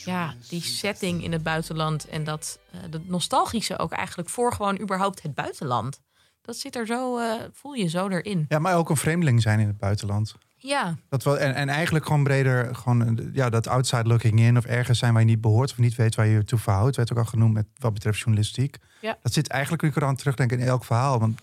ja, 0.04 0.34
die 0.48 0.62
setting 0.62 1.24
in 1.24 1.32
het 1.32 1.42
buitenland. 1.42 2.08
En 2.08 2.24
dat 2.24 2.58
eh 2.70 2.78
het 2.90 3.08
nostalgische 3.08 3.78
ook 3.78 3.92
eigenlijk 3.92 4.28
voor 4.28 4.52
gewoon 4.52 4.80
überhaupt 4.80 5.22
het 5.22 5.34
buitenland. 5.34 6.00
Dat 6.42 6.56
zit 6.56 6.76
er 6.76 6.86
zo, 6.86 7.18
eh, 7.18 7.32
voel 7.52 7.72
je 7.72 7.88
zo 7.88 8.08
erin. 8.08 8.44
Ja, 8.48 8.58
maar 8.58 8.76
ook 8.76 8.90
een 8.90 8.96
vreemdeling 8.96 9.42
zijn 9.42 9.60
in 9.60 9.66
het 9.66 9.78
buitenland. 9.78 10.34
Ja, 10.56 10.94
Dat 11.08 11.24
wel, 11.24 11.38
en, 11.38 11.54
en 11.54 11.68
eigenlijk 11.68 12.06
gewoon 12.06 12.24
breder, 12.24 12.74
gewoon 12.74 13.18
eh, 13.18 13.24
ja, 13.32 13.50
dat 13.50 13.66
outside 13.66 14.08
looking 14.08 14.40
in 14.40 14.56
of 14.56 14.64
ergens 14.64 14.98
zijn 14.98 15.12
waar 15.12 15.22
je 15.22 15.28
niet 15.28 15.40
behoort 15.40 15.70
of 15.70 15.78
niet 15.78 15.94
weet 15.94 16.14
waar 16.14 16.26
je 16.26 16.32
je 16.32 16.44
toe 16.44 16.58
verhoudt. 16.58 16.96
Werd 16.96 17.12
ook 17.12 17.18
al 17.18 17.24
genoemd 17.24 17.54
met 17.54 17.66
wat 17.78 17.92
betreft 17.92 18.18
journalistiek. 18.18 18.76
Ja. 19.00 19.18
Dat 19.22 19.32
zit 19.32 19.48
eigenlijk, 19.48 20.02
aan 20.02 20.16
terugdenken 20.16 20.58
in 20.58 20.66
elk 20.66 20.84
verhaal. 20.84 21.18
Want 21.18 21.40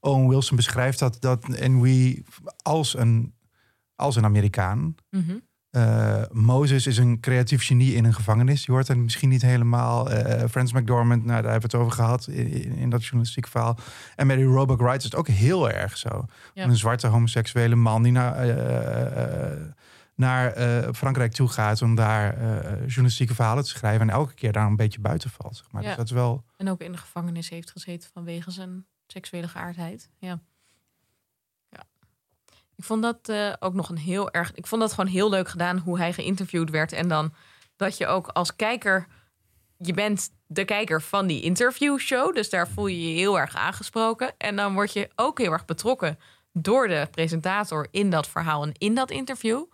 Owen 0.00 0.28
Wilson 0.28 0.56
beschrijft 0.56 0.98
dat, 0.98 1.16
dat 1.20 1.48
en 1.48 1.80
wie 1.80 2.24
als 2.62 2.96
een, 2.96 3.34
als 3.94 4.16
een 4.16 4.24
Amerikaan. 4.24 4.94
mhm. 5.10 5.36
Eh, 5.72 6.22
Moses 6.30 6.86
is 6.86 6.98
een 6.98 7.20
creatief 7.20 7.66
genie 7.66 7.94
in 7.94 8.04
een 8.04 8.14
gevangenis. 8.14 8.64
Je 8.64 8.72
hoort 8.72 8.88
het 8.88 8.96
misschien 8.96 9.28
niet 9.28 9.42
helemaal. 9.42 10.10
Eh 10.10 10.48
Francis 10.48 10.80
McDormand, 10.80 11.24
nou, 11.24 11.42
daar 11.42 11.50
hebben 11.50 11.70
we 11.70 11.76
het 11.76 11.86
over 11.86 11.92
gehad 11.92 12.26
in, 12.26 12.90
dat 12.90 13.02
journalistieke 13.02 13.50
verhaal. 13.50 13.78
En 14.16 14.28
die 14.28 14.44
Roebuck 14.44 14.78
Wright 14.78 14.98
is 14.98 15.04
het 15.04 15.14
ook 15.14 15.28
heel 15.28 15.70
erg 15.70 15.96
zo. 15.96 16.26
Ja. 16.54 16.64
Een 16.64 16.76
zwarte 16.76 17.06
homoseksuele 17.06 17.74
man 17.74 18.02
die 18.02 18.12
naar, 18.12 18.34
eh, 18.34 19.66
naar 20.14 20.54
Frankrijk 20.94 21.32
toe 21.32 21.48
gaat 21.48 21.82
om 21.82 21.94
daar 21.94 22.36
journalistieke 22.86 23.34
verhalen 23.34 23.64
te 23.64 23.70
schrijven. 23.70 24.08
En 24.08 24.14
elke 24.14 24.34
keer 24.34 24.52
daar 24.52 24.66
een 24.66 24.76
beetje 24.76 25.00
buiten 25.00 25.30
valt. 25.30 25.56
Zeg 25.56 25.66
maar. 25.70 25.82
Ja. 25.82 25.88
Dus 25.88 25.96
dat 25.96 26.06
is 26.06 26.12
wel. 26.12 26.44
En 26.56 26.68
ook 26.68 26.80
in 26.80 26.92
de 26.92 26.98
gevangenis 26.98 27.48
heeft 27.48 27.70
gezeten 27.70 28.10
vanwege 28.12 28.50
zijn 28.50 28.86
seksuele 29.06 29.48
geaardheid. 29.48 30.10
Ja. 30.18 30.40
Ik 32.76 32.84
vond 32.84 33.02
dat 33.02 33.28
eh, 33.28 33.52
ook 33.58 33.74
nog 33.74 33.88
een 33.88 33.98
heel 33.98 34.30
erg. 34.30 34.52
Ik 34.54 34.66
vond 34.66 34.80
dat 34.80 34.92
gewoon 34.92 35.10
heel 35.10 35.30
leuk 35.30 35.48
gedaan 35.48 35.78
hoe 35.78 35.98
hij 35.98 36.12
geïnterviewd 36.12 36.70
werd. 36.70 36.92
En 36.92 37.08
dan 37.08 37.34
dat 37.76 37.96
je 37.96 38.06
ook 38.06 38.28
als 38.28 38.56
kijker. 38.56 39.06
Je 39.78 39.92
bent 39.92 40.30
de 40.46 40.64
kijker 40.64 41.02
van 41.02 41.26
die 41.26 41.42
interviewshow. 41.42 42.34
Dus 42.34 42.50
daar 42.50 42.68
voel 42.68 42.86
je 42.86 43.08
je 43.08 43.18
heel 43.18 43.38
erg 43.38 43.54
aangesproken. 43.54 44.34
En 44.38 44.56
dan 44.56 44.74
word 44.74 44.92
je 44.92 45.10
ook 45.16 45.38
heel 45.38 45.52
erg 45.52 45.64
betrokken 45.64 46.18
door 46.52 46.88
de 46.88 47.08
presentator 47.10 47.86
in 47.90 48.10
dat 48.10 48.28
verhaal 48.28 48.62
en 48.62 48.72
in 48.78 48.94
dat 48.94 49.10
interview. 49.10 49.64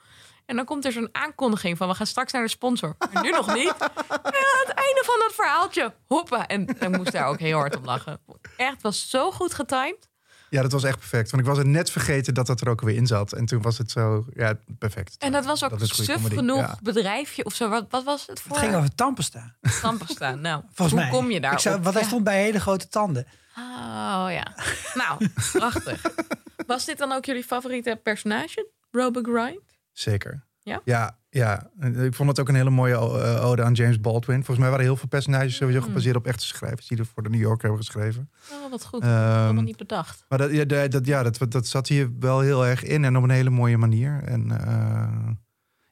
En 0.46 0.56
dan 0.56 0.64
komt 0.64 0.84
er 0.84 0.92
zo'n 0.92 1.08
aankondiging 1.12 1.76
van 1.76 1.88
we 1.88 1.94
gaan 1.94 2.06
straks 2.06 2.32
naar 2.32 2.42
de 2.42 2.48
sponsor. 2.48 2.96
Nu 3.22 3.30
nog 3.30 3.54
niet. 3.54 3.74
En 4.08 4.44
aan 4.48 4.64
het 4.64 4.72
einde 4.74 5.02
van 5.04 5.18
dat 5.18 5.34
verhaaltje, 5.34 5.94
hoppa. 6.06 6.46
En 6.46 6.66
ik 6.66 6.96
moest 6.96 7.12
daar 7.12 7.26
ook 7.26 7.38
heel 7.38 7.58
hard 7.58 7.76
om 7.76 7.84
lachen. 7.84 8.20
Echt, 8.56 8.82
was 8.82 9.10
zo 9.10 9.30
goed 9.30 9.54
getimed. 9.54 10.07
Ja, 10.50 10.62
dat 10.62 10.72
was 10.72 10.84
echt 10.84 10.98
perfect. 10.98 11.30
Want 11.30 11.42
ik 11.42 11.48
was 11.48 11.58
het 11.58 11.66
net 11.66 11.90
vergeten 11.90 12.34
dat 12.34 12.46
dat 12.46 12.60
er 12.60 12.68
ook 12.68 12.80
weer 12.80 12.96
in 12.96 13.06
zat. 13.06 13.32
En 13.32 13.46
toen 13.46 13.62
was 13.62 13.78
het 13.78 13.90
zo, 13.90 14.26
ja, 14.34 14.54
perfect. 14.78 15.16
En 15.18 15.32
dat 15.32 15.44
was 15.44 15.64
ook 15.64 15.78
Dat 15.78 15.88
suf 15.88 16.26
genoeg 16.26 16.58
ja. 16.58 16.78
bedrijfje 16.82 17.44
of 17.44 17.54
zo. 17.54 17.68
Wat, 17.68 17.86
wat 17.90 18.04
was 18.04 18.26
het 18.26 18.40
voor 18.40 18.50
Het 18.56 18.64
ging 18.64 18.74
over 18.76 18.94
tandpasta. 18.94 19.54
tandpasta? 19.80 20.34
Nou, 20.34 20.62
Volgens 20.72 20.90
hoe 21.00 21.00
mij. 21.00 21.10
kom 21.18 21.30
je 21.30 21.40
daar? 21.40 21.52
Ik 21.52 21.58
zou, 21.58 21.80
want 21.80 21.94
hij 21.94 22.04
stond 22.04 22.24
bij 22.24 22.42
hele 22.42 22.60
grote 22.60 22.88
tanden. 22.88 23.26
Oh 23.56 24.26
ja. 24.30 24.54
Nou, 24.94 25.28
prachtig. 25.52 26.02
Was 26.66 26.84
dit 26.84 26.98
dan 26.98 27.12
ook 27.12 27.24
jullie 27.24 27.44
favoriete 27.44 28.00
personage? 28.02 28.68
Robo 28.90 29.20
Grind? 29.22 29.60
Zeker. 29.92 30.46
Ja? 30.62 30.80
Ja, 30.84 31.17
ja. 31.30 31.70
Ik 31.80 32.14
vond 32.14 32.28
het 32.28 32.40
ook 32.40 32.48
een 32.48 32.54
hele 32.54 32.70
mooie 32.70 32.94
eh, 32.94 33.44
ode 33.46 33.62
aan 33.62 33.72
James 33.72 34.00
Baldwin. 34.00 34.36
Volgens 34.36 34.58
mij 34.58 34.68
waren 34.68 34.84
heel 34.84 34.96
veel 34.96 35.08
personages 35.08 35.56
sowieso 35.56 35.78
Hmm. 35.80 35.88
gebaseerd 35.88 36.16
op 36.16 36.26
echte 36.26 36.46
schrijvers 36.46 36.86
die 36.86 36.98
er 36.98 37.06
voor 37.06 37.22
de 37.22 37.28
New 37.28 37.40
Yorker 37.40 37.68
hebben 37.68 37.84
geschreven. 37.84 38.30
Oh, 38.52 38.70
wat 38.70 38.84
goed. 38.86 39.02
Ehm, 39.02 39.40
Helemaal 39.40 39.62
niet 39.62 39.76
bedacht. 39.76 40.24
Maar 40.28 40.38
dat, 40.38 40.50
ja, 40.50 40.64
dat, 40.64 40.90
dat- 40.90 41.06
ja, 41.06 41.22
dat, 41.22 41.38
dat 41.52 41.66
zat 41.66 41.88
hier 41.88 42.10
wel 42.20 42.40
heel 42.40 42.66
erg 42.66 42.82
in 42.84 43.04
en 43.04 43.16
op 43.16 43.22
een 43.22 43.30
hele 43.30 43.50
mooie 43.50 43.76
manier. 43.78 44.22
En 44.24 44.60
eh, 44.66 45.28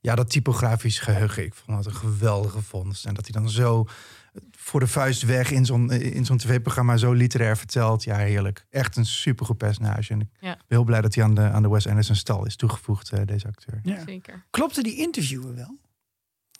ja, 0.01 0.14
dat 0.14 0.30
typografisch 0.30 0.99
geheugen, 0.99 1.45
ik 1.45 1.55
vond 1.55 1.76
dat 1.76 1.87
een 1.87 1.99
geweldige 2.01 2.62
vondst. 2.62 3.05
En 3.07 3.14
dat 3.14 3.26
hij 3.30 3.41
dan 3.41 3.51
zo 3.51 3.87
voor 4.51 4.80
de 4.80 4.87
vuist 4.87 5.22
weg 5.22 5.51
in 5.51 5.64
zo'n 5.64 5.91
in 5.91 6.24
zo'n 6.24 6.37
tv-programma 6.37 6.97
zo 6.97 7.12
literair 7.12 7.57
vertelt. 7.57 8.05
Ja, 8.05 8.16
heerlijk. 8.16 8.66
Echt 8.70 8.97
een 8.97 9.07
supergoed 9.07 9.57
personage. 9.59 10.12
En 10.12 10.20
ik 10.20 10.28
Ja. 10.41 10.55
ben 10.55 10.64
heel 10.68 10.84
blij 10.84 11.01
dat 11.01 11.14
hij 11.14 11.24
aan 11.24 11.34
de, 11.34 11.41
aan 11.41 11.62
de 11.62 11.68
Wes 11.68 11.87
Anderson 11.89 12.14
stal 12.16 12.47
is 12.47 12.57
toegevoegd, 12.57 13.11
eh, 13.12 13.20
deze 13.24 13.47
acteur. 13.47 13.80
Ja. 13.82 14.03
Zeker. 14.07 14.45
Klopte 14.51 14.82
die 14.82 14.97
interviewer 14.97 15.55
wel? 15.55 15.78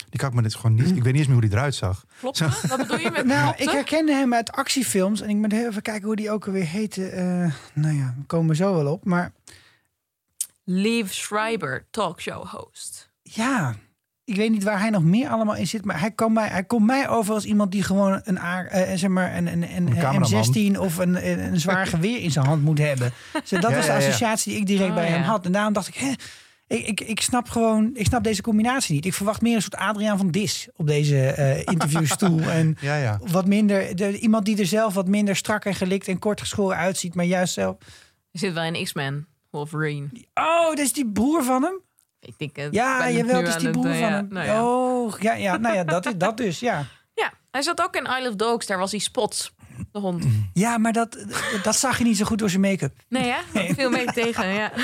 Die 0.09 0.21
kan 0.21 0.29
ik 0.29 0.35
me 0.35 0.43
dit 0.43 0.55
gewoon 0.55 0.75
niet. 0.77 0.87
Ik 0.87 0.95
weet 0.95 1.05
niet 1.05 1.15
eens 1.15 1.27
meer 1.27 1.37
hoe 1.39 1.41
die 1.49 1.51
eruit 1.59 1.75
zag. 1.75 2.05
Klopt 2.19 2.39
dat? 2.39 2.61
Wat 2.61 2.79
bedoel 2.79 2.99
je 2.99 3.11
met 3.11 3.25
Nou, 3.35 3.45
klopte? 3.45 3.63
ik 3.63 3.69
herkende 3.71 4.13
hem 4.13 4.35
uit 4.35 4.53
actiefilms. 4.53 5.21
En 5.21 5.29
ik 5.29 5.37
moet 5.37 5.53
even 5.53 5.83
kijken 5.83 6.07
hoe 6.07 6.17
die 6.17 6.31
ook 6.31 6.47
alweer 6.47 6.67
heette. 6.67 7.09
Eh, 7.09 7.53
nou 7.75 7.97
ja, 7.97 8.15
we 8.19 8.25
komen 8.27 8.57
zo 8.57 8.75
wel 8.75 8.93
op. 8.93 9.05
Maar 9.05 9.33
Liv 10.65 11.13
Schreiber, 11.13 11.87
talkshow 11.91 12.47
host. 12.47 13.11
ja, 13.23 13.75
ik 14.27 14.37
weet 14.37 14.51
niet 14.51 14.63
waar 14.65 14.81
hij 14.81 14.91
nog 14.91 15.03
meer 15.03 15.29
allemaal 15.29 15.55
in 15.57 15.67
zit. 15.67 15.85
Maar 15.85 16.01
hij, 16.01 16.11
kan 16.11 16.33
mij, 16.33 16.49
hij 16.49 16.65
komt 16.65 16.87
mij 16.87 17.09
over 17.09 17.35
als 17.35 17.45
iemand 17.45 17.73
die 17.73 17.83
gewoon 17.83 18.21
een, 18.25 18.39
A- 18.39 18.65
eh, 18.65 18.97
zeg 18.97 19.11
maar 19.11 19.37
een, 19.37 19.47
een, 19.47 19.63
een, 19.63 19.87
Een 19.87 19.99
cameraman. 19.99 20.45
M16 20.75 20.79
of 20.79 20.97
een, 20.99 21.31
een, 21.31 21.39
een 21.53 21.61
zwaar 21.61 21.87
geweer 21.97 22.19
in 22.21 22.31
zijn 22.31 22.47
hand 22.47 22.63
moet 22.63 22.79
hebben. 22.79 23.13
Dus 23.33 23.51
dat 23.51 23.63
Ja, 23.63 23.71
was 23.77 23.87
de 23.87 23.93
ja, 23.93 23.99
ja. 23.99 24.07
associatie 24.07 24.51
die 24.53 24.61
ik 24.61 24.67
direct 24.67 24.89
Oh, 24.91 24.95
bij 24.95 25.07
hem 25.07 25.23
had. 25.23 25.47
En 25.47 25.53
daarom 25.53 25.73
dacht 25.73 25.89
ik, 25.89 25.95
hè, 25.95 26.13
ik, 26.67 26.87
ik, 26.87 27.01
ik 27.01 27.21
snap 27.21 27.49
gewoon, 27.49 27.91
ik 27.95 28.07
snap 28.07 28.25
deze 28.25 28.43
combinatie 28.43 28.95
niet. 28.95 29.05
Ik 29.07 29.15
verwacht 29.15 29.41
meer 29.41 29.55
een 29.55 29.63
soort 29.63 29.77
Adriaan 29.77 30.19
van 30.19 30.31
Dis 30.31 30.69
op 30.77 30.87
deze 30.87 31.27
eh, 31.27 31.59
interviewstoel. 31.65 32.41
en 32.61 32.77
Ja, 32.81 32.97
ja. 32.97 33.21
wat 33.31 33.47
minder, 33.47 33.97
de, 33.97 34.19
iemand 34.19 34.45
die 34.45 34.59
er 34.59 34.67
zelf 34.67 34.95
wat 34.95 35.09
minder 35.09 35.37
strak 35.37 35.65
en 35.65 35.75
gelikt 35.75 36.09
en 36.09 36.19
kort 36.19 36.41
geschoren 36.41 36.77
uitziet, 36.77 37.15
maar 37.15 37.25
juist 37.25 37.53
zelf. 37.55 37.77
Je 38.31 38.39
zit 38.39 38.53
wel 38.53 38.65
in 38.75 38.85
X-Men, 38.85 39.27
Wolverine. 39.51 40.09
Oh, 40.35 40.69
dat 40.69 40.79
is 40.79 40.93
die 40.93 41.07
broer 41.13 41.45
van 41.45 41.63
hem? 41.63 41.81
Ik 42.21 42.39
denk, 42.39 42.57
eh, 42.57 42.71
Ja, 42.71 43.03
het 43.03 43.15
jawel, 43.15 43.41
nu 43.41 43.45
dat 43.45 43.49
is 43.49 43.53
aan 43.55 43.59
die 43.59 43.69
het, 43.69 43.81
broer 43.81 43.91
eh, 43.93 43.99
van 43.99 44.09
ja, 44.09 44.15
hem. 44.15 44.27
nou 44.31 44.47
ja. 44.47 44.65
Oh, 44.67 45.19
ja, 45.21 45.33
ja, 45.35 45.57
nou 45.57 45.75
ja, 45.75 45.85
dat 45.85 46.07
is 46.07 46.17
dat 46.27 46.37
dus, 46.37 46.61
ja. 46.61 46.85
Ja, 47.15 47.33
hij 47.51 47.63
zat 47.63 47.81
ook 47.83 47.97
in 47.97 48.05
Isle 48.19 48.29
of 48.29 48.35
Dogs. 48.35 48.67
Daar 48.67 48.79
was 48.79 48.91
hij 48.91 49.01
Spots, 49.01 49.55
de 49.93 49.99
hond. 49.99 50.25
Ja, 50.53 50.79
maar 50.79 50.93
dat, 50.93 51.25
dat 51.63 51.77
zag 51.77 51.99
je 51.99 52.05
niet 52.05 52.17
zo 52.17 52.25
goed 52.25 52.39
door 52.39 52.51
zijn 52.51 52.61
make-up. 52.63 52.93
Nee, 53.09 53.27
ja? 53.27 53.39
Veel 53.75 53.91
mee 53.91 54.13
tegen, 54.13 54.47
ja. 54.47 54.73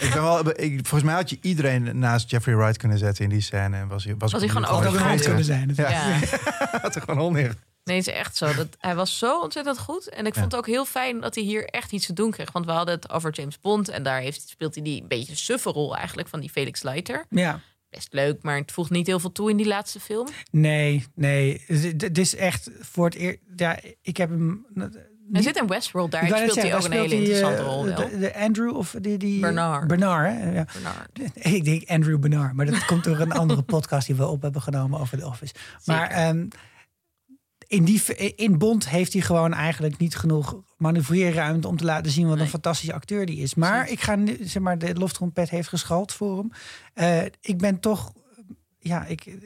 Ik 0.00 0.10
ben 0.12 0.22
wel, 0.22 0.48
ik, 0.60 0.72
volgens 0.72 1.02
mij 1.02 1.14
had 1.14 1.30
je 1.30 1.38
iedereen 1.40 1.98
naast 1.98 2.30
Jeffrey 2.30 2.56
Wright 2.56 2.76
kunnen 2.76 2.98
zetten 2.98 3.24
in 3.24 3.30
die 3.30 3.40
scène. 3.40 3.76
En 3.76 3.88
was 3.88 4.04
hij, 4.04 4.14
was, 4.18 4.32
Was 4.32 4.40
hij 4.40 4.50
gewoon 4.50 4.68
overgrijpen. 4.68 5.24
kunnen 5.24 5.44
zijn. 5.44 5.66
natuurlijk. 5.66 5.96
ja. 6.30 6.78
had 6.82 6.94
er 6.94 7.00
gewoon 7.00 7.18
hond 7.20 7.36
neer. 7.36 7.54
Nee, 7.86 7.96
het 7.96 8.06
is 8.06 8.14
echt 8.14 8.36
zo. 8.36 8.54
Dat, 8.54 8.68
hij 8.78 8.94
was 8.94 9.18
zo 9.18 9.40
ontzettend 9.40 9.78
goed. 9.78 10.08
En 10.08 10.26
ik 10.26 10.34
vond 10.34 10.44
het 10.44 10.56
ook 10.56 10.66
heel 10.66 10.84
fijn 10.84 11.20
dat 11.20 11.34
hij 11.34 11.44
hier 11.44 11.64
echt 11.64 11.92
iets 11.92 12.06
te 12.06 12.12
doen 12.12 12.30
kreeg. 12.30 12.52
Want 12.52 12.66
we 12.66 12.72
hadden 12.72 12.94
het 12.94 13.10
over 13.10 13.32
James 13.32 13.60
Bond. 13.60 13.88
En 13.88 14.02
daar 14.02 14.20
heeft, 14.20 14.48
speelt 14.48 14.74
hij 14.74 14.84
die 14.84 15.02
een 15.02 15.08
beetje 15.08 15.36
suffe 15.36 15.70
rol 15.70 15.96
eigenlijk 15.96 16.28
van 16.28 16.40
die 16.40 16.50
Felix 16.50 16.82
Leiter. 16.82 17.26
Ja. 17.30 17.60
Best 17.90 18.12
leuk, 18.12 18.42
maar 18.42 18.56
het 18.56 18.72
voegt 18.72 18.90
niet 18.90 19.06
heel 19.06 19.20
veel 19.20 19.32
toe 19.32 19.50
in 19.50 19.56
die 19.56 19.66
laatste 19.66 20.00
film. 20.00 20.28
Nee, 20.50 21.04
nee. 21.14 21.64
Het 21.96 22.18
is 22.18 22.34
echt 22.34 22.70
voor 22.80 23.04
het 23.04 23.14
eerst. 23.14 23.38
Ja, 23.56 23.78
ik 24.02 24.16
heb 24.16 24.30
hem. 24.30 24.66
Hij 25.32 25.42
zit 25.42 25.56
in 25.56 25.66
Westworld, 25.66 26.10
daar 26.10 26.26
speelt 26.26 26.54
hij 26.54 26.74
ook 26.76 26.84
een 26.84 26.92
hele 26.92 27.14
interessante 27.14 27.62
eh, 27.62 27.68
rol 27.68 27.84
wel. 27.84 27.96
De, 27.96 28.18
de 28.18 28.36
Andrew 28.36 28.76
of 28.76 28.94
die, 29.00 29.18
die 29.18 29.40
Bernard. 29.40 29.86
Bernard, 29.86 30.32
hè? 30.32 30.52
Ja. 30.52 30.66
Bernard. 30.72 31.46
Ik 31.46 31.64
denk 31.64 31.88
Andrew 31.88 32.18
Bernard, 32.18 32.52
maar 32.52 32.66
dat 32.66 32.84
komt 32.84 33.04
door 33.04 33.18
een 33.18 33.32
andere 33.32 33.62
podcast 33.74 34.06
die 34.06 34.16
we 34.16 34.26
op 34.26 34.42
hebben 34.42 34.62
genomen 34.62 35.00
over 35.00 35.18
The 35.18 35.26
Office. 35.26 35.54
Maar 35.84 36.10
ehm, 36.10 36.46
in, 37.66 37.84
die, 37.84 38.02
in 38.34 38.58
Bond 38.58 38.88
heeft 38.88 39.12
hij 39.12 39.22
gewoon 39.22 39.52
eigenlijk 39.54 39.98
niet 39.98 40.16
genoeg 40.16 40.62
manoeuvreerruimte 40.76 41.68
om 41.68 41.76
te 41.76 41.84
laten 41.84 42.10
zien 42.12 42.26
wat 42.26 42.34
Nee. 42.34 42.44
een 42.44 42.50
fantastische 42.50 42.92
acteur 42.94 43.26
die 43.26 43.38
is. 43.38 43.54
Maar 43.54 43.90
ik 43.90 44.00
ga 44.00 44.14
nu, 44.16 44.38
zeg 44.40 44.62
maar, 44.62 44.78
de 44.78 44.94
loftrompet 44.94 45.50
heeft 45.50 45.68
geschald 45.68 46.12
voor 46.12 46.36
hem. 46.38 46.50
Eh, 46.94 47.22
ik 47.40 47.58
ben 47.58 47.80
toch, 47.80 48.12
ja, 48.78 49.04
ik, 49.04 49.36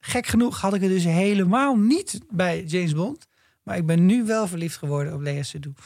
gek 0.00 0.26
genoeg 0.26 0.60
had 0.60 0.74
ik 0.74 0.80
het 0.80 0.90
dus 0.90 1.04
helemaal 1.04 1.76
niet 1.76 2.20
bij 2.30 2.62
James 2.64 2.92
Bond. 2.92 3.26
Maar 3.62 3.76
ik 3.76 3.86
ben 3.86 4.06
nu 4.06 4.24
wel 4.24 4.46
verliefd 4.48 4.76
geworden 4.76 5.14
op 5.14 5.20
Lea 5.20 5.42
Seydoux. 5.42 5.80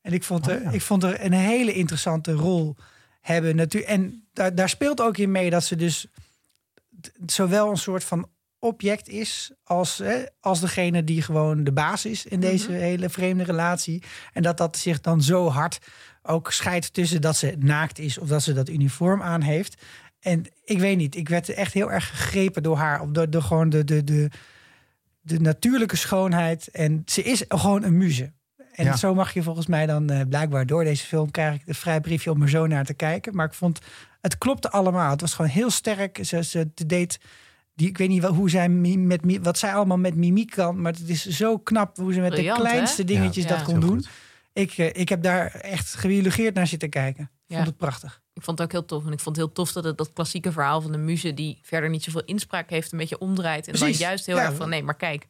En 0.00 0.12
ik 0.12 0.22
vond, 0.24 0.46
er, 0.46 0.56
Oh, 0.56 0.62
ja. 0.62 0.70
ik 0.70 0.82
vond 0.82 1.02
er 1.02 1.24
een 1.24 1.32
hele 1.32 1.72
interessante 1.72 2.32
rol 2.32 2.76
hebben. 3.20 3.56
Natuurlijk. 3.56 3.92
En 3.92 4.24
daar, 4.32 4.54
daar 4.54 4.68
speelt 4.68 5.00
ook 5.00 5.16
in 5.16 5.30
mee 5.30 5.50
dat 5.50 5.64
ze 5.64 5.76
dus 5.76 6.06
zowel 7.26 7.70
een 7.70 7.76
soort 7.76 8.04
van 8.04 8.28
object 8.66 9.08
is 9.08 9.52
als, 9.64 9.98
hè, 9.98 10.24
als 10.40 10.60
degene 10.60 11.04
die 11.04 11.22
gewoon 11.22 11.64
de 11.64 11.72
baas 11.72 12.04
is 12.04 12.26
in 12.26 12.40
deze 12.40 12.72
hele 12.72 13.08
vreemde 13.08 13.44
relatie. 13.44 14.02
En 14.32 14.42
dat 14.42 14.56
dat 14.58 14.76
zich 14.76 15.00
dan 15.00 15.22
zo 15.22 15.48
hard 15.48 15.78
ook 16.22 16.52
scheidt 16.52 16.92
tussen 16.92 17.20
dat 17.20 17.36
ze 17.36 17.54
naakt 17.58 17.98
is 17.98 18.18
of 18.18 18.28
dat 18.28 18.42
ze 18.42 18.52
dat 18.52 18.68
uniform 18.68 19.22
aan 19.22 19.42
heeft. 19.42 19.82
En 20.20 20.44
ik 20.64 20.78
weet 20.78 20.96
niet, 20.96 21.16
ik 21.16 21.28
werd 21.28 21.48
echt 21.48 21.72
heel 21.72 21.92
erg 21.92 22.08
gegrepen 22.08 22.62
door 22.62 22.76
haar. 22.76 23.12
Door, 23.12 23.30
door 23.30 23.42
gewoon 23.42 23.68
de, 23.68 23.84
de, 23.84 24.04
de, 24.04 24.30
de 25.20 25.40
natuurlijke 25.40 25.96
schoonheid. 25.96 26.68
En 26.68 27.02
ze 27.06 27.22
is 27.22 27.44
gewoon 27.48 27.82
een 27.82 27.96
muze. 27.96 28.32
En 28.72 28.84
Ja. 28.84 28.96
zo 28.96 29.14
mag 29.14 29.34
je 29.34 29.42
volgens 29.42 29.66
mij 29.66 29.86
dan 29.86 30.10
eh, 30.10 30.20
blijkbaar 30.28 30.66
door 30.66 30.84
deze 30.84 31.06
film 31.06 31.30
krijg 31.30 31.54
ik 31.54 31.62
een 31.66 31.74
vrij 31.74 32.00
briefje 32.00 32.30
om 32.30 32.42
er 32.42 32.48
zo 32.48 32.66
naar 32.66 32.84
te 32.84 32.94
kijken. 32.94 33.34
Maar 33.34 33.46
ik 33.46 33.54
vond 33.54 33.78
het 34.20 34.38
klopte 34.38 34.70
allemaal. 34.70 35.10
Het 35.10 35.20
was 35.20 35.34
gewoon 35.34 35.50
heel 35.50 35.70
sterk. 35.70 36.18
Ze, 36.22 36.44
ze 36.44 36.70
deed 36.86 37.18
die, 37.76 37.88
ik 37.88 37.98
weet 37.98 38.08
niet 38.08 38.22
wel 38.22 38.32
hoe 38.34 38.50
zij 38.50 38.68
met 38.68 39.20
wat 39.42 39.58
zij 39.58 39.74
allemaal 39.74 39.98
met 39.98 40.14
mimiek 40.14 40.50
kan, 40.50 40.80
maar 40.80 40.92
het 40.92 41.08
is 41.08 41.26
zo 41.26 41.58
knap 41.58 41.96
hoe 41.96 42.12
ze 42.12 42.20
met 42.20 42.30
Briljant, 42.30 42.58
de 42.58 42.64
hè? 42.64 42.70
kleinste 42.70 43.04
dingetjes 43.04 43.44
Ja. 43.44 43.48
dat 43.50 43.58
Ja. 43.58 43.64
kon 43.64 43.80
doen. 43.80 43.88
goed. 43.90 44.08
Ik, 44.52 44.72
eh, 44.78 44.86
ik 44.92 45.08
heb 45.08 45.22
daar 45.22 45.46
echt 45.50 45.94
gewielegeerd 45.94 46.54
naar 46.54 46.66
zitten 46.66 46.90
kijken. 46.90 47.22
Ik 47.22 47.30
Ja. 47.46 47.54
vond 47.56 47.66
het 47.68 47.76
prachtig. 47.76 48.22
Ik 48.34 48.42
vond 48.42 48.58
het 48.58 48.66
ook 48.66 48.72
heel 48.72 48.84
tof. 48.84 49.06
En 49.06 49.12
ik 49.12 49.20
vond 49.20 49.36
het 49.36 49.44
heel 49.44 49.54
tof 49.54 49.72
dat 49.72 49.84
het 49.84 49.98
dat 49.98 50.12
klassieke 50.12 50.52
verhaal 50.52 50.80
van 50.80 50.92
de 50.92 50.98
muze... 50.98 51.34
die 51.34 51.58
verder 51.62 51.90
niet 51.90 52.02
zoveel 52.02 52.24
inspraak 52.24 52.70
heeft, 52.70 52.92
een 52.92 52.98
beetje 52.98 53.18
omdraait. 53.18 53.66
En 53.66 53.72
Precies, 53.72 53.98
dan 53.98 54.06
juist 54.08 54.26
heel 54.26 54.36
ja. 54.36 54.44
erg 54.44 54.54
van... 54.54 54.68
nee, 54.68 54.82
maar 54.82 54.96
kijk, 54.96 55.26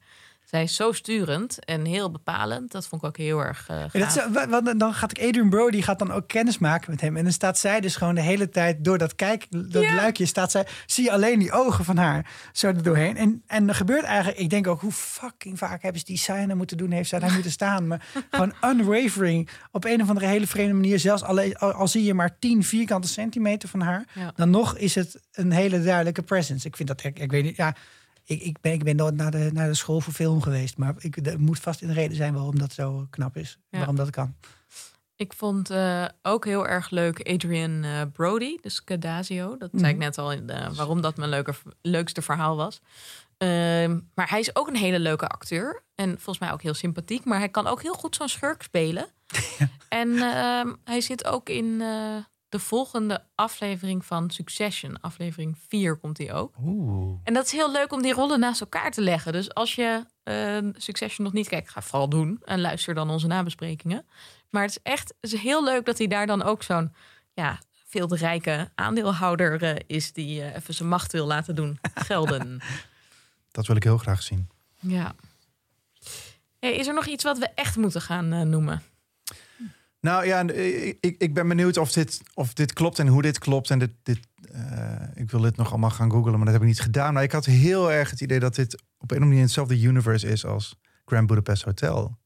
zij 0.46 0.62
is 0.62 0.76
zo 0.76 0.92
sturend 0.92 1.64
en 1.64 1.84
heel 1.84 2.10
bepalend. 2.10 2.72
Dat 2.72 2.86
vond 2.86 3.02
ik 3.02 3.08
ook 3.08 3.16
heel 3.16 3.40
erg 3.40 3.64
Ja, 3.68 3.88
gaaf. 3.88 3.92
dat 3.92 4.16
is- 4.16 4.32
wa- 4.32 4.62
wa- 4.62 4.74
dan 4.74 4.94
gaat 4.94 5.18
Adrian 5.20 5.50
Brody 5.50 5.82
gaat 5.82 5.98
dan 5.98 6.12
ook 6.12 6.28
kennis 6.28 6.58
maken 6.58 6.90
met 6.90 7.00
hem. 7.00 7.16
En 7.16 7.22
dan 7.22 7.32
staat 7.32 7.58
zij 7.58 7.80
dus 7.80 7.96
gewoon 7.96 8.14
de 8.14 8.20
hele 8.20 8.48
tijd 8.48 8.84
door 8.84 8.98
dat 8.98 9.14
kijk, 9.14 9.46
dat 9.50 9.82
Ja. 9.82 9.94
luikje 9.94 10.26
staat 10.26 10.50
zij. 10.50 10.66
Zie 10.86 11.04
je 11.04 11.12
alleen 11.12 11.38
die 11.38 11.52
ogen 11.52 11.84
van 11.84 11.96
haar 11.96 12.30
zo 12.52 12.66
er 12.66 12.82
doorheen. 12.82 13.16
En, 13.16 13.42
en 13.46 13.68
er 13.68 13.74
gebeurt 13.74 14.04
eigenlijk, 14.04 14.38
ik 14.38 14.50
denk 14.50 14.66
ook 14.66 14.80
hoe 14.80 14.92
fucking 14.92 15.58
vaak 15.58 15.82
hebben 15.82 16.00
ze 16.00 16.06
die 16.06 16.18
scène 16.18 16.54
moeten 16.54 16.76
doen, 16.76 16.90
heeft 16.90 17.08
zij 17.08 17.18
daar 17.18 17.32
moeten 17.38 17.50
staan. 17.50 17.86
Maar 17.86 18.06
gewoon 18.30 18.54
unwavering 18.64 19.48
op 19.72 19.84
een 19.84 20.02
of 20.02 20.08
andere 20.08 20.26
hele 20.26 20.46
vreemde 20.46 20.74
manier. 20.74 20.98
Zelfs 20.98 21.22
alleen, 21.22 21.56
al, 21.56 21.72
al 21.72 21.88
zie 21.88 22.04
je 22.04 22.14
maar 22.14 22.38
10 22.38 22.62
vierkante 22.64 23.08
centimeter 23.08 23.68
van 23.68 23.80
haar, 23.80 24.04
Ja. 24.14 24.32
dan 24.36 24.50
nog 24.50 24.76
is 24.76 24.94
het 24.94 25.20
een 25.32 25.52
hele 25.52 25.82
duidelijke 25.82 26.22
presence. 26.22 26.66
Ik 26.66 26.76
vind 26.76 26.88
dat, 26.88 27.04
ik, 27.04 27.18
ik 27.18 27.30
weet 27.30 27.44
niet, 27.44 27.56
ja. 27.56 27.74
Ik, 28.28 28.40
ik, 28.42 28.60
ben, 28.60 28.72
ik 28.72 28.84
ben 28.84 28.96
nooit 28.96 29.14
naar 29.14 29.30
de, 29.30 29.50
naar 29.52 29.68
de 29.68 29.74
school 29.74 30.00
voor 30.00 30.12
film 30.12 30.42
geweest. 30.42 30.76
Maar 30.78 30.94
ik, 30.98 31.26
er 31.26 31.40
moet 31.40 31.58
vast 31.60 31.82
een 31.82 31.92
reden 31.92 32.16
zijn 32.16 32.34
waarom 32.34 32.58
dat 32.58 32.72
zo 32.72 33.06
knap 33.10 33.36
is. 33.36 33.58
Ja. 33.70 33.78
Waarom 33.78 33.96
dat 33.96 34.10
kan. 34.10 34.34
Ik 35.16 35.32
vond 35.32 35.70
eh, 35.70 36.04
ook 36.22 36.44
heel 36.44 36.66
erg 36.66 36.90
leuk 36.90 37.28
Adrian 37.28 37.84
eh, 37.84 38.02
Brody, 38.12 38.56
dus 38.60 38.84
Cadazio. 38.84 39.56
Dat 39.56 39.70
zei 39.72 39.86
ik 39.86 39.96
Mhm. 39.96 40.04
net 40.04 40.18
al, 40.18 40.32
in 40.32 40.46
de, 40.46 40.68
waarom 40.74 41.00
dat 41.00 41.16
mijn 41.16 41.30
leuke, 41.30 41.54
leukste 41.82 42.22
verhaal 42.22 42.56
was. 42.56 42.80
Ehm, 43.36 43.98
maar 44.14 44.28
hij 44.30 44.40
is 44.40 44.56
ook 44.56 44.68
een 44.68 44.76
hele 44.76 44.98
leuke 44.98 45.26
acteur. 45.26 45.82
En 45.94 46.08
volgens 46.10 46.38
mij 46.38 46.52
ook 46.52 46.62
heel 46.62 46.74
sympathiek. 46.74 47.24
Maar 47.24 47.38
hij 47.38 47.48
kan 47.48 47.66
ook 47.66 47.82
heel 47.82 47.94
goed 47.94 48.16
zo'n 48.16 48.28
schurk 48.28 48.62
spelen. 48.62 49.06
En 49.88 50.08
ehm, 50.18 50.72
hij 50.84 51.00
zit 51.00 51.24
ook 51.26 51.48
in 51.48 51.80
eh, 51.80 52.16
de 52.48 52.58
volgende 52.58 53.24
aflevering 53.34 54.04
van 54.04 54.30
Succession. 54.30 55.00
Aflevering 55.00 55.58
4 55.68 55.96
komt 55.96 56.18
hij 56.18 56.32
ook. 56.32 56.54
Oeh. 56.62 57.20
En 57.24 57.34
dat 57.34 57.46
is 57.46 57.52
heel 57.52 57.72
leuk 57.72 57.92
om 57.92 58.02
die 58.02 58.12
rollen 58.12 58.40
naast 58.40 58.60
elkaar 58.60 58.90
te 58.90 59.00
leggen. 59.00 59.32
Dus 59.32 59.54
als 59.54 59.74
je 59.74 60.04
eh, 60.22 60.58
Succession 60.72 61.24
nog 61.24 61.34
niet 61.34 61.48
kijkt, 61.48 61.70
ga 61.70 61.82
vooral 61.82 62.08
doen. 62.08 62.40
En 62.44 62.60
luister 62.60 62.94
dan 62.94 63.10
onze 63.10 63.26
nabesprekingen. 63.26 64.06
Maar 64.50 64.62
het 64.62 64.70
is 64.70 64.82
echt 64.82 65.14
het 65.20 65.32
is 65.32 65.40
heel 65.40 65.64
leuk 65.64 65.84
dat 65.84 65.98
hij 65.98 66.06
daar 66.06 66.26
dan 66.26 66.42
ook 66.42 66.62
zo'n 66.62 66.94
ja, 67.34 67.58
veel 67.86 68.06
te 68.06 68.16
rijke 68.16 68.70
aandeelhouder 68.74 69.62
eh, 69.62 69.76
is... 69.86 70.12
die 70.12 70.42
eh, 70.42 70.54
even 70.56 70.74
zijn 70.74 70.88
macht 70.88 71.12
wil 71.12 71.26
laten 71.26 71.54
doen 71.54 71.78
gelden. 72.08 72.60
Dat 73.50 73.66
wil 73.66 73.76
ik 73.76 73.82
heel 73.82 73.98
graag 73.98 74.22
zien. 74.22 74.48
ja. 74.80 75.14
Hey, 76.58 76.74
is 76.74 76.86
er 76.86 76.94
nog 76.94 77.06
iets 77.06 77.24
wat 77.24 77.38
we 77.38 77.48
echt 77.54 77.76
moeten 77.76 78.00
gaan 78.00 78.32
eh, 78.32 78.40
noemen? 78.40 78.82
Nou 80.06 80.26
ja, 80.26 80.40
ik, 80.40 80.96
ik- 81.00 81.22
ik 81.22 81.34
ben 81.34 81.48
benieuwd 81.48 81.76
of 81.76 81.92
dit, 81.92 82.20
of 82.34 82.52
dit 82.52 82.72
klopt 82.72 82.98
en 82.98 83.06
hoe 83.06 83.22
dit 83.22 83.38
klopt. 83.38 83.70
En 83.70 83.78
dit, 83.78 83.90
dit, 84.02 84.18
eh, 84.52 85.02
ik 85.14 85.30
wil 85.30 85.40
dit 85.40 85.56
nog 85.56 85.70
allemaal 85.70 85.90
gaan 85.90 86.10
googlen, 86.10 86.32
maar 86.34 86.44
dat 86.44 86.52
heb 86.52 86.62
ik 86.62 86.68
niet 86.68 86.80
gedaan. 86.80 87.14
Maar 87.14 87.22
ik 87.22 87.32
had 87.32 87.44
heel 87.44 87.92
erg 87.92 88.10
het 88.10 88.20
idee 88.20 88.40
dat 88.40 88.54
dit 88.54 88.74
op 88.74 88.80
een 88.80 88.86
of 88.98 89.10
andere 89.10 89.26
manier 89.26 89.42
hetzelfde 89.42 89.80
universe 89.80 90.26
is 90.28 90.44
als 90.44 90.78
Grand 91.04 91.26
Budapest 91.26 91.62
Hotel. 91.62 92.18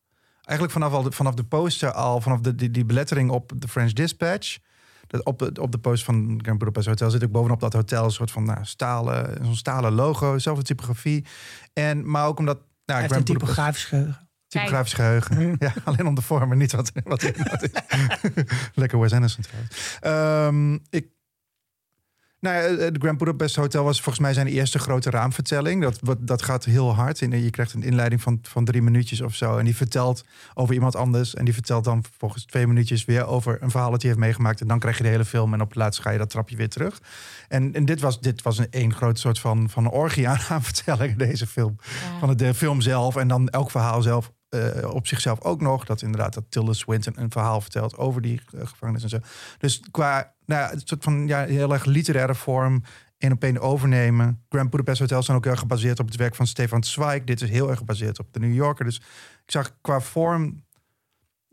Eigenlijk 0.42 0.78
vanaf, 0.78 0.92
al 0.92 1.02
de, 1.02 1.12
vanaf 1.12 1.34
de 1.34 1.44
poster 1.44 1.92
al, 1.92 2.20
vanaf 2.20 2.40
de, 2.40 2.54
die, 2.54 2.70
die 2.70 2.84
belettering 2.84 3.30
op 3.30 3.52
de 3.56 3.68
French 3.68 3.92
Dispatch. 3.92 4.58
Dat 5.06 5.24
op, 5.24 5.38
de, 5.38 5.52
op 5.60 5.72
de 5.72 5.78
poster 5.78 6.14
van 6.14 6.40
Grand 6.42 6.58
Budapest 6.58 6.86
Hotel 6.86 7.10
zit 7.10 7.24
ook 7.24 7.30
bovenop 7.30 7.60
dat 7.60 7.72
hotel 7.72 8.04
een 8.04 8.10
soort 8.10 8.30
van 8.30 8.44
nou, 8.44 8.58
stalen, 8.64 9.44
zo'n 9.44 9.56
stalen 9.56 9.92
logo, 9.92 10.32
dezelfde 10.32 10.62
typografie. 10.64 11.24
En, 11.72 12.10
maar 12.10 12.26
ook 12.26 12.38
omdat... 12.38 12.56
Nou, 12.56 12.66
Hij 12.84 12.96
heeft 13.00 13.12
Grand 13.12 13.28
een 13.28 13.34
typografisch 13.36 13.84
geheugen. 13.84 14.28
Typografisch 14.50 14.92
geheugen. 14.92 15.56
ja, 15.58 15.72
alleen 15.84 16.06
om 16.06 16.14
de 16.14 16.22
vorm, 16.22 16.48
maar 16.48 16.56
niet 16.56 16.72
wat, 16.72 16.92
wat 17.04 17.22
is. 17.22 17.32
Lekker 18.74 19.00
Wes 19.00 19.12
Anderson 19.12 19.42
trouwens. 19.42 19.98
Ehm, 20.00 20.74
ik, 20.90 21.06
nou 22.40 22.56
ja, 22.56 22.84
het 22.84 22.96
Grand 22.98 23.18
Budapest 23.18 23.56
Hotel 23.56 23.84
was 23.84 24.00
volgens 24.00 24.24
mij 24.24 24.34
zijn 24.34 24.46
eerste 24.46 24.78
grote 24.78 25.10
raamvertelling. 25.10 25.82
Dat, 25.82 25.98
wat, 26.02 26.26
dat 26.26 26.42
gaat 26.42 26.64
heel 26.64 26.94
hard. 26.94 27.22
En 27.22 27.42
je 27.42 27.50
krijgt 27.50 27.72
een 27.72 27.82
inleiding 27.82 28.22
van, 28.22 28.38
van 28.42 28.64
drie 28.64 28.82
minuutjes 28.82 29.20
of 29.20 29.34
zo. 29.34 29.58
En 29.58 29.64
die 29.64 29.76
vertelt 29.76 30.24
over 30.54 30.74
iemand 30.74 30.96
anders. 30.96 31.34
En 31.34 31.44
die 31.44 31.54
vertelt 31.54 31.84
dan 31.84 32.04
volgens 32.18 32.44
twee 32.44 32.66
minuutjes 32.66 33.04
weer 33.04 33.26
over 33.26 33.62
een 33.62 33.70
verhaal 33.70 33.90
dat 33.90 34.02
hij 34.02 34.10
heeft 34.10 34.22
meegemaakt. 34.22 34.60
En 34.60 34.68
dan 34.68 34.78
krijg 34.78 34.96
je 34.96 35.02
de 35.02 35.08
hele 35.08 35.24
film. 35.24 35.54
En 35.54 35.60
op 35.60 35.68
het 35.68 35.76
laatst 35.76 36.00
ga 36.00 36.10
je 36.10 36.18
dat 36.18 36.30
trapje 36.30 36.56
weer 36.56 36.68
terug. 36.68 37.00
En, 37.48 37.74
en 37.74 37.84
dit 37.84 38.00
was, 38.00 38.20
dit 38.20 38.42
was 38.42 38.58
een 38.58 38.70
één 38.70 38.94
groot 38.94 39.18
soort 39.18 39.38
van, 39.38 39.70
van 39.70 39.90
orgie 39.90 40.28
aan 40.28 40.40
raamvertellingen, 40.48 41.18
deze 41.18 41.46
film 41.46 41.76
van 42.20 42.36
de 42.36 42.54
film 42.54 42.80
zelf 42.80 43.16
en 43.16 43.28
dan 43.28 43.48
elk 43.48 43.70
verhaal 43.70 44.02
zelf 44.02 44.32
eh, 44.50 44.94
op 44.94 45.06
zichzelf 45.06 45.40
ook 45.40 45.60
nog. 45.60 45.84
Dat 45.84 46.02
inderdaad 46.02 46.34
dat 46.34 46.44
Tilda 46.48 46.72
Swinton 46.72 47.20
een 47.20 47.30
verhaal 47.30 47.60
vertelt 47.60 47.96
over 47.96 48.22
die 48.22 48.40
eh, 48.54 48.66
gevangenis 48.66 49.02
en 49.02 49.08
zo. 49.08 49.18
Dus 49.58 49.80
qua 49.90 50.34
nou, 50.46 50.72
een 50.72 50.80
soort 50.84 51.04
van 51.04 51.26
ja, 51.26 51.44
heel 51.44 51.72
erg 51.72 51.84
literaire 51.84 52.34
vorm 52.34 52.82
één 53.18 53.32
op 53.32 53.42
één 53.42 53.60
overnemen. 53.60 54.44
Grand 54.48 54.70
Budapest 54.70 55.00
Hotel 55.00 55.22
zijn 55.22 55.36
ook 55.36 55.42
heel 55.42 55.52
erg 55.52 55.60
gebaseerd 55.60 56.00
op 56.00 56.06
het 56.06 56.16
werk 56.16 56.34
van 56.34 56.46
Stefan 56.46 56.84
Zweig. 56.84 57.24
Dit 57.24 57.40
is 57.40 57.50
heel 57.50 57.68
erg 57.68 57.78
gebaseerd 57.78 58.18
op 58.18 58.32
de 58.32 58.38
New 58.38 58.54
Yorker. 58.54 58.84
Dus 58.84 58.96
ik 59.44 59.50
zag 59.50 59.76
qua 59.80 60.00
vorm 60.00 60.62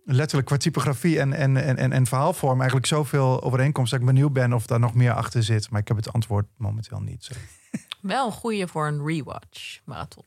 letterlijk 0.03 0.47
qua 0.47 0.57
typografie 0.57 1.19
en, 1.19 1.33
en, 1.33 1.77
en, 1.77 1.91
en, 1.91 2.05
verhaalvorm 2.05 2.57
eigenlijk 2.57 2.87
zoveel 2.87 3.43
overeenkomst 3.43 3.91
dat 3.91 3.99
ik 3.99 4.05
benieuwd 4.05 4.33
ben 4.33 4.53
of 4.53 4.65
daar 4.65 4.79
nog 4.79 4.93
meer 4.93 5.13
achter 5.13 5.43
zit. 5.43 5.69
Maar 5.69 5.81
ik 5.81 5.87
heb 5.87 5.97
het 5.97 6.13
antwoord 6.13 6.45
momenteel 6.57 6.99
niet. 6.99 7.23
Zo. 7.23 7.33
Wel 8.01 8.25
een 8.25 8.31
goeie 8.31 8.67
voor 8.67 8.87
een 8.87 9.05
rewatch 9.05 9.79
marathon. 9.85 10.25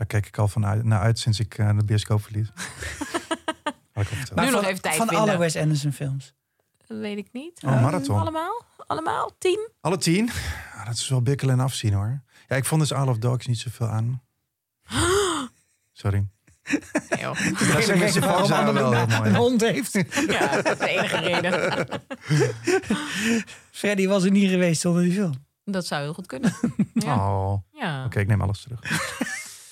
Daar 0.00 0.08
kijk 0.08 0.26
ik 0.26 0.38
al 0.38 0.48
van 0.48 0.66
uit, 0.66 0.84
naar 0.84 1.00
uit 1.00 1.18
sinds 1.18 1.40
ik 1.40 1.58
eh, 1.58 1.76
de 1.76 1.84
bioscoop 1.84 2.22
verliet. 2.22 2.52
Nu 4.34 4.50
nog 4.50 4.50
van, 4.50 4.64
even 4.64 4.80
tijd 4.82 4.96
Van 4.96 5.08
vinden. 5.08 5.28
alle 5.28 5.38
Wes 5.38 5.56
Anderson 5.56 5.92
films. 5.92 6.34
Dat 6.86 6.98
weet 6.98 7.18
ik 7.18 7.28
niet. 7.32 7.62
Oh, 7.64 7.82
marathon. 7.82 8.20
Allemaal? 8.20 8.62
Allemaal? 8.76 9.30
Tien? 9.38 9.68
Alle 9.80 9.96
tien? 9.96 10.30
Ah, 10.76 10.86
dat 10.86 10.94
is 10.94 11.08
wel 11.08 11.22
bikkelen 11.22 11.54
en 11.54 11.60
afzien 11.64 11.92
hoor. 11.92 12.22
Ja, 12.48 12.56
ik 12.56 12.64
vond 12.64 12.80
dus 12.80 12.90
Isle 12.90 13.10
of 13.10 13.18
Dogs 13.18 13.46
niet 13.46 13.58
zoveel 13.58 13.86
aan. 13.86 14.22
Sorry. 15.92 16.26
Nee, 17.08 17.20
joh. 17.20 17.44
Dat 17.68 17.78
is 17.78 17.88
een 17.88 17.98
beetje 17.98 18.20
waarom 18.20 18.38
Fox 18.38 18.48
waren 18.48 18.74
wel 18.74 18.94
een 18.94 19.34
hond 19.34 19.60
heeft. 19.60 19.92
Ja, 20.28 20.62
dat 20.62 20.66
is 20.72 20.78
de 20.78 20.88
enige 20.88 21.16
reden. 21.16 21.86
Freddy 23.80 24.06
was 24.06 24.24
er 24.24 24.30
niet 24.30 24.50
geweest 24.50 24.80
zonder 24.80 25.02
die 25.02 25.12
film. 25.12 25.46
Dat 25.64 25.86
zou 25.86 26.02
heel 26.02 26.14
goed 26.14 26.26
kunnen. 26.26 26.54
Ja. 26.94 27.14
Oh, 27.14 27.52
oké, 27.52 27.78
ja. 27.78 28.08
ik 28.10 28.26
neem 28.26 28.40
alles 28.40 28.60
terug. 28.62 28.80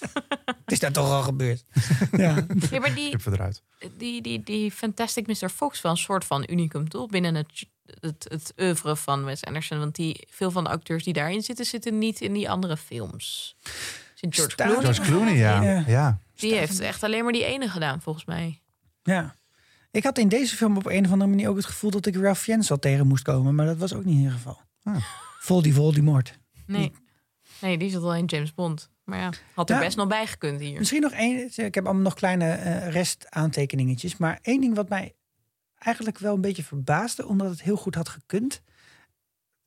Het 0.65 0.73
is 0.73 0.79
daar 0.79 0.93
toch 0.93 1.11
al 1.11 1.23
gebeurd. 1.23 1.65
ja. 2.13 2.47
Ja, 2.71 2.79
maar 2.81 2.89
Ik 2.89 2.95
die, 2.95 3.11
heb 3.11 3.25
het 3.25 3.35
eruit. 3.35 3.63
die, 3.97 4.23
die, 4.23 4.43
die 4.43 4.73
Fantastic 4.73 5.27
Mr. 5.27 5.49
Fox 5.49 5.81
wel 5.81 5.93
een 5.93 5.99
soort 5.99 6.25
van 6.25 6.47
unicum, 6.51 6.89
toch? 6.89 7.07
Binnen 7.09 7.35
het, 7.35 7.67
het, 8.01 8.27
het 8.29 8.53
oeuvre 8.61 8.97
van 8.97 9.25
Wes 9.25 9.45
Anderson. 9.45 9.79
Want 9.79 9.95
die, 9.95 10.27
veel 10.31 10.51
van 10.51 10.65
de 10.65 10.71
acteurs 10.71 11.05
die 11.05 11.13
daarin 11.13 11.43
zitten, 11.43 11.65
zitten 11.65 11.99
niet 11.99 12.21
in 12.21 12.33
die 12.33 12.51
andere 12.51 12.77
films. 12.77 13.57
Zit 14.15 14.35
George 14.35 14.53
Staat- 14.53 14.67
Clooney. 14.69 14.93
George 14.95 15.11
Clooney, 15.11 15.35
ja. 15.37 15.63
Ja. 15.63 15.85
ja. 15.87 16.19
Die 16.35 16.55
heeft 16.55 16.81
echt 16.81 17.03
alleen 17.03 17.25
maar 17.25 17.33
die 17.33 17.45
ene 17.45 17.69
gedaan, 17.69 18.01
volgens 18.03 18.25
mij. 18.25 18.61
ja. 19.03 19.37
Ik 19.91 20.05
had 20.05 20.19
in 20.19 20.29
deze 20.29 20.57
film 20.57 20.77
op 20.77 20.87
een 20.87 21.05
of 21.05 21.13
andere 21.13 21.31
manier 21.31 21.49
ook 21.49 21.57
het 21.57 21.65
gevoel 21.67 21.91
dat 21.91 22.07
ik 22.07 22.17
Ralph 22.17 22.39
Fiennes 22.39 22.71
al 22.71 22.79
tegen 22.79 23.07
moest 23.07 23.23
komen. 23.25 23.55
Maar 23.55 23.67
dat 23.67 23.77
was 23.77 23.95
ook 23.95 24.05
niet 24.05 24.15
in 24.15 24.21
ieder 24.21 24.33
geval. 24.33 24.61
Ah. 24.83 24.97
Vol 25.41 25.63
die 25.63 25.75
Voldemort. 25.75 26.39
Nee. 26.67 26.93
Nee, 27.61 27.79
die 27.79 27.91
zat 27.91 28.03
al 28.03 28.15
in 28.15 28.25
James 28.25 28.55
Bond. 28.55 28.91
Maar 29.09 29.19
ja, 29.19 29.33
had 29.55 29.71
er 29.71 29.79
best 29.79 29.97
nog 29.97 30.09
bij 30.09 30.27
gekund 30.27 30.61
hier. 30.61 30.79
Misschien 30.79 31.01
nog 31.01 31.13
één. 31.13 31.51
Ik 31.55 31.75
heb 31.75 31.85
allemaal 31.85 32.03
nog 32.03 32.15
kleine 32.15 32.51
eh 32.51 32.93
restaantekeningetjes. 32.93 34.17
Maar 34.17 34.39
één 34.43 34.61
ding 34.61 34.75
wat 34.75 34.89
mij 34.89 35.15
eigenlijk 35.79 36.19
wel 36.19 36.35
een 36.35 36.41
beetje 36.41 36.63
verbaasde, 36.63 37.27
omdat 37.27 37.51
het 37.51 37.63
heel 37.63 37.77
goed 37.77 37.95
had 37.95 38.09
gekund. 38.09 38.63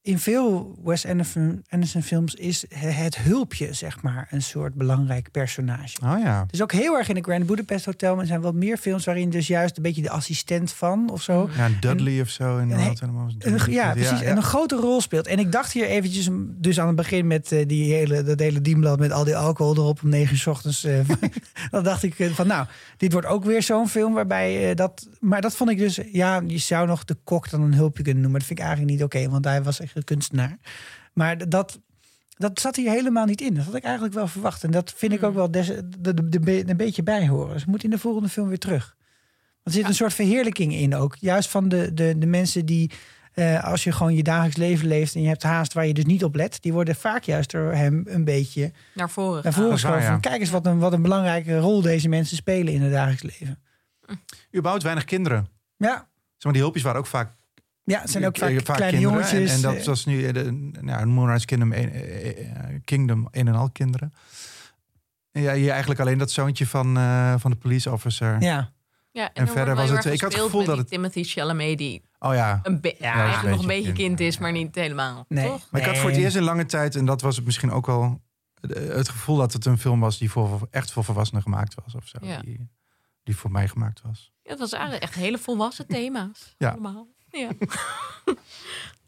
In 0.04 0.20
veel 0.20 0.80
Wes 0.84 1.06
Anderson, 1.06 1.64
Anderson 1.70 2.02
films 2.04 2.36
is 2.36 2.66
het 2.76 3.18
hulpje, 3.18 3.74
zeg 3.74 4.02
maar, 4.02 4.28
een 4.32 4.42
soort 4.42 4.74
belangrijk 4.74 5.32
personage. 5.32 5.98
Oh 6.04 6.16
ja. 6.24 6.46
Dus 6.52 6.62
ook 6.62 6.72
heel 6.72 6.98
erg 6.98 7.10
in 7.10 7.16
de 7.16 7.22
Grand 7.22 7.46
Budapest 7.46 7.86
Hotel. 7.86 8.12
Maar 8.12 8.22
er 8.22 8.28
zijn 8.28 8.42
wel 8.42 8.52
meer 8.54 8.78
films 8.78 9.06
waarin 9.06 9.30
dus 9.30 9.48
juist 9.48 9.78
een 9.78 9.84
beetje 9.84 10.02
de 10.02 10.10
assistent 10.10 10.72
van 10.72 11.10
of 11.12 11.22
zo. 11.22 11.50
Ja, 11.58 11.70
Dudley 11.80 12.22
of 12.22 12.30
zo. 12.30 12.58
In 12.58 12.72
Een-. 12.72 12.78
Een- 13.40 13.72
ja, 13.72 13.92
precies. 13.94 14.22
En 14.22 14.38
een 14.38 14.44
grote 14.44 14.76
rol 14.76 15.02
speelt. 15.02 15.28
En 15.28 15.40
ik 15.40 15.52
dacht 15.52 15.72
hier 15.72 15.86
eventjes, 15.86 16.28
dus 16.42 16.80
aan 16.80 16.88
het 16.88 16.96
begin 16.96 17.28
met 17.28 17.52
eh, 17.52 17.68
die 17.68 17.94
hele, 17.94 18.24
dat 18.24 18.40
hele 18.40 18.62
dienblad 18.62 19.00
met 19.00 19.12
al 19.12 19.24
die 19.24 19.36
alcohol 19.38 19.76
erop 19.76 20.04
om 20.04 20.10
negen 20.10 20.32
uur 20.34 20.40
's 20.40 20.48
ochtends. 20.48 20.84
eh, 20.84 21.00
dan 21.72 21.84
dacht 21.84 22.04
ik 22.04 22.20
eh, 22.20 22.30
van 22.32 22.48
nou, 22.48 22.66
dit 22.98 23.12
wordt 23.12 23.28
ook 23.28 23.44
weer 23.46 23.64
zo'n 23.64 23.90
film 23.90 24.14
waarbij 24.14 24.76
dat. 24.76 25.08
Maar 25.20 25.42
dat 25.42 25.56
vond 25.56 25.70
ik 25.70 25.78
dus, 25.78 26.00
ja, 26.12 26.42
je 26.48 26.58
zou 26.58 26.88
nog 26.88 27.04
de 27.06 27.18
kok 27.24 27.50
dan 27.50 27.62
een 27.62 27.74
hulpje 27.74 28.04
kunnen 28.04 28.22
noemen. 28.22 28.32
Maar 28.32 28.40
dat 28.40 28.48
vind 28.48 28.60
ik 28.60 28.66
eigenlijk 28.66 28.96
niet 28.96 29.04
oké, 29.04 29.30
want 29.30 29.46
hij 29.46 29.64
was 29.64 29.80
echt 29.80 29.90
kunstenaar. 30.04 30.58
Maar 31.14 31.50
dat, 31.50 31.80
Dat 32.38 32.60
zat 32.60 32.76
hier 32.76 32.90
helemaal 32.92 33.26
niet 33.26 33.42
in. 33.42 33.54
Dat 33.54 33.66
had 33.66 33.76
ik 33.76 33.84
eigenlijk 33.84 34.14
wel 34.14 34.28
verwacht. 34.28 34.64
En 34.64 34.72
dat 34.72 34.94
vind 34.96 35.12
ik 35.14 35.24
ook 35.24 35.30
Hmm. 35.30 35.38
wel 35.38 35.52
des, 35.52 35.68
de, 35.68 35.90
de, 36.00 36.30
de, 36.30 36.40
be- 36.40 36.70
een 36.70 36.78
beetje 36.78 37.04
bijhoren. 37.04 37.60
Ze 37.60 37.66
moet 37.70 37.84
in 37.84 37.90
de 37.90 37.98
volgende 37.98 38.30
film 38.30 38.48
weer 38.48 38.60
terug. 38.60 38.96
Want 39.64 39.76
er 39.76 39.82
zit 39.82 39.88
een 39.88 39.96
soort 39.96 40.14
verheerlijking 40.14 40.74
in 40.74 40.96
ook. 40.96 41.16
Juist 41.20 41.50
van 41.50 41.70
de, 41.70 41.94
de, 41.94 42.16
de 42.18 42.26
mensen 42.26 42.66
die, 42.66 42.92
eh, 43.34 43.64
als 43.64 43.84
je 43.84 43.92
gewoon 43.92 44.16
je 44.16 44.24
dagelijks 44.24 44.58
leven 44.58 44.88
leeft 44.88 45.16
en 45.16 45.22
je 45.22 45.28
hebt 45.28 45.44
haast 45.44 45.74
waar 45.74 45.88
je 45.88 45.94
dus 45.94 46.06
niet 46.06 46.24
op 46.24 46.36
let, 46.36 46.58
die 46.62 46.74
worden 46.74 46.96
vaak 46.96 47.24
juist 47.24 47.52
door 47.52 47.74
hem 47.74 48.02
een 48.08 48.24
beetje 48.24 48.72
Naar 48.94 49.10
voren. 49.10 49.44
naar 49.44 49.54
voren 49.54 49.72
geschoven. 49.72 50.02
ja. 50.02 50.18
Kijk 50.18 50.40
eens 50.42 50.50
wat 50.50 50.66
een, 50.66 50.80
wat 50.80 50.94
een 50.94 51.02
belangrijke 51.02 51.58
rol 51.60 51.82
deze 51.82 52.10
mensen 52.10 52.38
spelen 52.38 52.74
in 52.74 52.82
het 52.82 52.92
dagelijks 52.92 53.24
leven. 53.38 53.60
Überhaupt 54.56 54.84
weinig 54.84 55.06
kinderen. 55.06 55.48
Ja, 55.78 55.94
Zeg 55.96 56.44
maar, 56.44 56.54
die 56.54 56.62
hulpjes 56.62 56.84
waren 56.84 57.00
ook 57.00 57.08
vaak, 57.08 57.34
ja 57.84 58.02
het 58.02 58.10
zijn 58.10 58.26
ook 58.26 58.38
vaak, 58.38 58.50
eh, 58.50 58.58
kleine 58.64 58.98
kinderen. 58.98 59.02
jongetjes. 59.02 59.50
En, 59.50 59.56
en 59.56 59.62
dat 59.62 59.76
eh, 59.76 59.86
was 59.86 60.06
nu 60.06 60.26
eh, 60.26 60.34
de, 60.34 60.72
nou, 60.82 61.06
Moonrise 61.06 61.46
Kingdom, 61.46 61.74
een, 61.74 61.92
eh, 61.92 62.30
eh, 62.40 62.82
Kingdom 62.86 63.28
een 63.32 63.48
en 63.48 63.56
al 63.56 63.70
kinderen. 63.70 64.14
En 65.32 65.42
ja, 65.42 65.54
hier 65.54 65.70
eigenlijk 65.70 66.00
alleen 66.00 66.18
dat 66.18 66.32
zoontje 66.32 66.68
van, 66.68 66.98
eh, 66.98 67.34
van 67.38 67.52
de 67.52 67.58
police 67.58 67.92
officer. 67.92 68.42
ja. 68.42 68.72
Ja, 69.14 69.24
en, 69.24 69.32
En 69.34 69.46
er 69.46 69.52
verder 69.52 69.76
was 69.76 69.90
het- 69.90 70.06
ik 70.06 70.22
had 70.22 70.34
het 70.34 70.42
gevoel 70.42 70.64
dat 70.66 70.76
die 70.76 70.86
Timothy 70.86 71.24
Chalamet 71.24 71.78
die 71.78 72.04
Oh 72.20 72.34
ja. 72.34 72.60
een 72.64 72.82
be- 72.82 72.96
Ja, 73.00 73.14
eigenlijk 73.14 73.50
nog 73.56 73.62
een 73.62 73.68
beetje 73.68 73.92
kind, 73.92 74.20
is, 74.20 74.38
maar 74.38 74.52
niet 74.52 74.76
helemaal. 74.76 75.26
Nee. 75.28 75.46
Toch? 75.48 75.68
Maar 75.72 75.82
ik 75.82 75.88
had 75.88 75.98
voor 75.98 76.10
het 76.10 76.20
eerst 76.20 76.36
in 76.36 76.44
lange 76.44 76.66
tijd, 76.66 76.96
en 76.96 77.06
dat 77.06 77.22
was 77.22 77.36
het 77.36 77.46
misschien 77.46 77.72
ook 77.72 77.86
wel, 77.86 78.22
eh, 78.62 78.96
het 78.96 79.10
gevoel 79.10 79.38
dat 79.38 79.54
het 79.54 79.66
een 79.66 79.78
film 79.78 80.00
was 80.00 80.18
die 80.18 80.32
voor, 80.32 80.68
echt 80.72 80.92
voor 80.92 81.04
volwassenen 81.04 81.42
gemaakt 81.44 81.76
was. 81.84 81.96
Of 81.96 82.08
zo. 82.08 82.18
Ja. 82.22 82.40
Die, 82.42 82.70
die 83.24 83.36
voor 83.36 83.52
mij 83.52 83.68
gemaakt 83.68 84.02
was. 84.02 84.32
Ja, 84.44 84.50
dat 84.50 84.60
was 84.60 84.72
eigenlijk 84.74 85.04
echt 85.04 85.14
hele 85.16 85.38
volwassen 85.38 85.88
thema's. 85.88 86.56
Ja. 86.58 86.70
Allemaal. 86.70 87.08
Ja. 87.32 87.50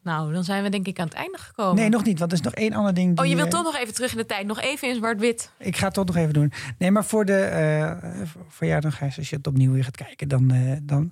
nou, 0.03 0.33
dan 0.33 0.43
zijn 0.43 0.63
we 0.63 0.69
denk 0.69 0.87
ik 0.87 0.99
aan 0.99 1.05
het 1.07 1.15
einde 1.15 1.37
gekomen. 1.37 1.75
Nee, 1.75 1.89
nog 1.89 2.03
niet, 2.03 2.19
want 2.19 2.31
er 2.31 2.37
is 2.37 2.43
nog 2.43 2.53
één 2.53 2.73
ander 2.73 2.93
ding. 2.93 3.19
Oh, 3.19 3.25
je 3.25 3.35
wilt 3.35 3.47
eh, 3.47 3.53
toch 3.53 3.63
nog 3.63 3.77
even 3.77 3.93
terug 3.93 4.11
in 4.11 4.17
de 4.17 4.25
tijd. 4.25 4.45
Nog 4.47 4.61
even 4.61 4.87
in 4.89 4.95
zwart-wit. 4.95 5.51
Ik 5.57 5.77
ga 5.77 5.85
het 5.85 5.93
toch 5.93 6.05
nog 6.05 6.15
even 6.15 6.33
doen. 6.33 6.51
Nee, 6.77 6.91
maar 6.91 7.05
voor, 7.05 7.25
de, 7.25 7.39
eh, 7.41 8.27
voor 8.47 8.67
jou 8.67 8.81
dan, 8.81 8.91
Gijs, 8.91 9.17
als 9.17 9.29
je 9.29 9.35
het 9.35 9.47
opnieuw 9.47 9.71
weer 9.71 9.83
gaat 9.83 9.97
kijken, 9.97 10.27
dan... 10.27 10.51
eh, 10.51 10.77
dan 10.83 11.11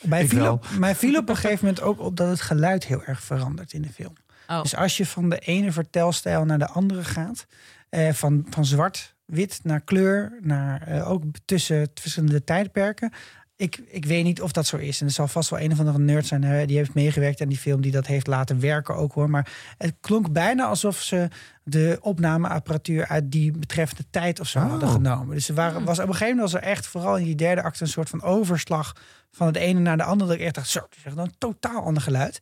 mij, 0.00 0.22
Ik 0.22 0.28
viel 0.28 0.52
op, 0.52 0.66
mij 0.78 0.94
viel 0.94 1.18
op 1.18 1.28
een 1.28 1.36
gegeven 1.36 1.64
moment 1.66 1.82
ook 1.84 2.00
op 2.00 2.16
dat 2.16 2.28
het 2.28 2.40
geluid 2.40 2.86
heel 2.86 3.02
erg 3.04 3.22
verandert 3.22 3.72
in 3.72 3.82
de 3.82 3.88
film. 3.88 4.12
Oh, 4.48 4.62
Dus 4.62 4.76
als 4.76 4.96
je 4.96 5.06
van 5.06 5.28
de 5.28 5.38
ene 5.38 5.72
vertelstijl 5.72 6.44
naar 6.44 6.58
de 6.58 6.68
andere 6.68 7.04
gaat, 7.04 7.46
eh, 7.88 8.12
van, 8.12 8.46
van 8.50 8.64
zwart-wit 8.64 9.60
naar 9.62 9.80
kleur, 9.80 10.38
naar 10.40 10.82
eh, 10.82 11.10
ook 11.10 11.22
tussen 11.44 11.90
verschillende 11.94 12.44
tijdperken. 12.44 13.12
Ik, 13.60 13.80
ik 13.86 14.04
weet 14.04 14.24
niet 14.24 14.42
of 14.42 14.52
dat 14.52 14.66
zo 14.66 14.76
is. 14.76 15.00
En 15.00 15.06
er 15.06 15.12
zal 15.12 15.28
vast 15.28 15.50
wel 15.50 15.60
een 15.60 15.72
of 15.72 15.78
andere 15.78 15.98
nerd 15.98 16.26
zijn 16.26 16.44
hè, 16.44 16.66
die 16.66 16.76
heeft 16.76 16.94
meegewerkt 16.94 17.40
aan 17.40 17.48
die 17.48 17.58
film, 17.58 17.80
die 17.80 17.92
dat 17.92 18.06
heeft 18.06 18.26
laten 18.26 18.60
werken 18.60 18.94
ook 18.96 19.12
hoor. 19.12 19.30
Maar 19.30 19.52
het 19.78 19.94
klonk 20.00 20.32
bijna 20.32 20.66
alsof 20.66 21.00
ze 21.00 21.28
de 21.62 21.98
opnameapparatuur 22.00 23.06
uit 23.06 23.30
die 23.32 23.52
betreffende 23.52 24.04
tijd 24.10 24.40
of 24.40 24.48
zo 24.48 24.58
Oh. 24.58 24.70
hadden 24.70 24.88
genomen. 24.88 25.34
Dus 25.34 25.48
er 25.48 25.54
waren, 25.54 25.84
was 25.84 25.98
op 25.98 26.06
een 26.06 26.12
gegeven 26.12 26.34
moment 26.36 26.52
was 26.52 26.62
er 26.62 26.68
echt 26.68 26.86
vooral 26.86 27.16
in 27.16 27.24
die 27.24 27.34
derde 27.34 27.62
acte 27.62 27.82
een 27.82 27.88
soort 27.88 28.08
van 28.08 28.22
overslag 28.22 28.96
van 29.30 29.46
het 29.46 29.56
ene 29.56 29.80
naar 29.80 29.96
de 29.96 30.02
andere. 30.02 30.30
Dat 30.30 30.38
ik 30.38 30.44
echt 30.44 30.54
dacht, 30.54 30.68
zo, 30.68 30.80
het 30.80 30.96
is 30.96 31.04
echt 31.04 31.16
een 31.16 31.34
totaal 31.38 31.82
ander 31.82 32.02
geluid. 32.02 32.40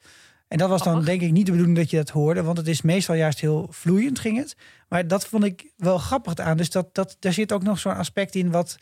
En 0.48 0.58
dat 0.58 0.68
was 0.68 0.82
dan 0.82 1.04
denk 1.04 1.20
ik 1.20 1.32
niet 1.32 1.46
de 1.46 1.50
bedoeling 1.52 1.78
dat 1.78 1.90
je 1.90 1.96
dat 1.96 2.08
hoorde, 2.10 2.42
want 2.42 2.58
het 2.58 2.68
is 2.68 2.82
meestal 2.82 3.14
juist 3.14 3.40
heel 3.40 3.66
vloeiend 3.70 4.18
ging 4.18 4.38
het. 4.38 4.56
Maar 4.88 5.06
dat 5.08 5.26
vond 5.26 5.44
ik 5.44 5.70
wel 5.76 5.98
grappig 5.98 6.34
aan. 6.36 6.56
Dus 6.56 6.70
dat, 6.70 6.94
dat, 6.94 7.16
daar 7.18 7.32
zit 7.32 7.52
ook 7.52 7.62
nog 7.62 7.78
zo'n 7.78 7.96
aspect 7.96 8.34
in 8.34 8.50
wat 8.50 8.76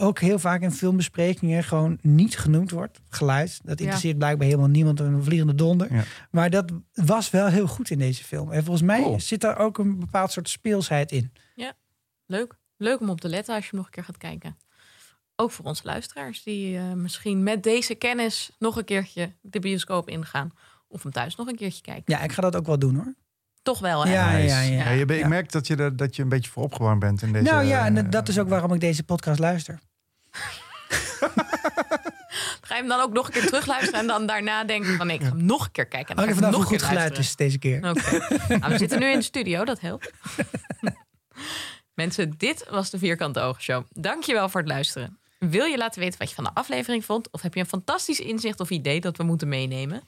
ook 0.00 0.18
heel 0.18 0.38
vaak 0.38 0.60
in 0.60 0.72
filmbesprekingen 0.72 1.64
gewoon 1.64 1.98
niet 2.02 2.38
genoemd 2.38 2.70
wordt. 2.70 3.00
Geluid, 3.08 3.60
dat 3.64 3.80
interesseert 3.80 4.18
blijkbaar 4.18 4.46
helemaal 4.46 4.68
niemand 4.68 5.00
een 5.00 5.22
vliegende 5.24 5.54
donder. 5.54 5.94
Ja. 5.94 6.02
Maar 6.30 6.50
dat 6.50 6.72
was 6.94 7.30
wel 7.30 7.46
heel 7.46 7.66
goed 7.66 7.90
in 7.90 7.98
deze 7.98 8.24
film. 8.24 8.52
En 8.52 8.62
volgens 8.64 8.86
mij 8.86 9.02
Cool. 9.02 9.20
zit 9.20 9.40
daar 9.40 9.58
ook 9.58 9.78
een 9.78 9.98
bepaald 9.98 10.32
soort 10.32 10.48
speelsheid 10.48 11.12
in. 11.12 11.32
leuk. 12.26 12.58
Leuk 12.76 13.00
om 13.00 13.10
op 13.10 13.20
te 13.20 13.28
letten 13.28 13.54
als 13.54 13.64
je 13.64 13.70
hem 13.70 13.78
nog 13.78 13.86
een 13.88 13.92
keer 13.94 14.04
gaat 14.04 14.16
kijken. 14.16 14.56
Ook 15.36 15.50
voor 15.50 15.64
onze 15.64 15.82
luisteraars 15.84 16.42
die 16.42 16.76
eh, 16.78 16.92
misschien 16.92 17.42
met 17.42 17.62
deze 17.62 17.94
kennis 17.94 18.50
nog 18.58 18.76
een 18.76 18.84
keertje 18.84 19.32
de 19.40 19.58
bioscoop 19.58 20.08
ingaan. 20.08 20.50
Of 20.88 21.02
hem 21.02 21.12
thuis 21.12 21.36
nog 21.36 21.46
een 21.46 21.56
keertje 21.56 21.82
kijken. 21.82 22.14
Ja, 22.14 22.20
ik 22.22 22.32
ga 22.32 22.42
dat 22.42 22.56
ook 22.56 22.66
wel 22.66 22.78
doen 22.78 22.94
hoor. 22.94 23.14
Toch 23.62 23.78
wel, 23.78 24.04
hè? 24.04 24.12
Ja, 24.12 24.32
Nice. 24.32 24.54
ja, 24.54 24.60
ja. 24.60 24.90
je, 24.90 25.04
ik 25.04 25.18
Ja. 25.18 25.28
merk 25.28 25.52
dat 25.52 25.66
je, 25.66 25.76
er, 25.76 25.96
dat 25.96 26.16
je 26.16 26.22
een 26.22 26.28
beetje 26.28 26.50
voor 26.50 26.62
opgewarmd 26.62 27.00
bent 27.00 27.22
in 27.22 27.32
deze... 27.32 27.44
nou 27.44 27.64
ja, 27.64 27.86
en 27.86 27.96
eh, 27.96 28.10
dat 28.10 28.28
is 28.28 28.38
ook 28.38 28.48
waarom 28.48 28.72
ik 28.72 28.80
deze 28.80 29.02
podcast 29.02 29.38
luister. 29.38 29.78
Ga 32.60 32.74
je 32.74 32.80
hem 32.80 32.88
dan 32.88 33.00
ook 33.00 33.12
nog 33.12 33.26
een 33.26 33.32
keer 33.32 33.46
terugluisteren 33.46 34.00
en 34.00 34.06
dan 34.06 34.26
daarna 34.26 34.64
denken 34.64 34.96
van 34.96 35.06
nee, 35.06 35.16
ik 35.16 35.22
ga 35.22 35.28
hem 35.28 35.44
nog 35.44 35.64
een 35.64 35.72
keer 35.72 35.86
kijken. 35.86 36.16
En 36.16 36.16
dan 36.16 36.34
ga 36.34 36.46
ik 36.46 36.52
nog 36.52 36.60
een 36.60 36.66
goed 36.66 36.82
geluid 36.82 37.18
is 37.18 37.36
deze 37.36 37.58
keer. 37.58 37.80
Nou, 37.80 37.94
we 38.68 38.78
zitten 38.78 38.98
nu 38.98 39.06
in 39.10 39.18
de 39.18 39.24
studio, 39.24 39.64
dat 39.64 39.80
helpt. 39.80 40.10
Mensen, 41.94 42.34
dit 42.36 42.66
was 42.70 42.90
de 42.90 42.98
Vierkante 42.98 43.40
Ogen 43.40 43.62
Show. 43.62 43.84
Dankjewel 43.90 44.48
voor 44.48 44.60
het 44.60 44.68
luisteren. 44.68 45.18
Wil 45.38 45.64
je 45.64 45.76
laten 45.76 46.00
weten 46.00 46.18
wat 46.18 46.28
je 46.28 46.34
van 46.34 46.44
de 46.44 46.54
aflevering 46.54 47.04
vond? 47.04 47.30
Of 47.30 47.42
heb 47.42 47.54
je 47.54 47.60
een 47.60 47.66
fantastisch 47.66 48.20
inzicht 48.20 48.60
of 48.60 48.70
idee 48.70 49.00
dat 49.00 49.16
we 49.16 49.22
moeten 49.22 49.48
meenemen? 49.48 50.02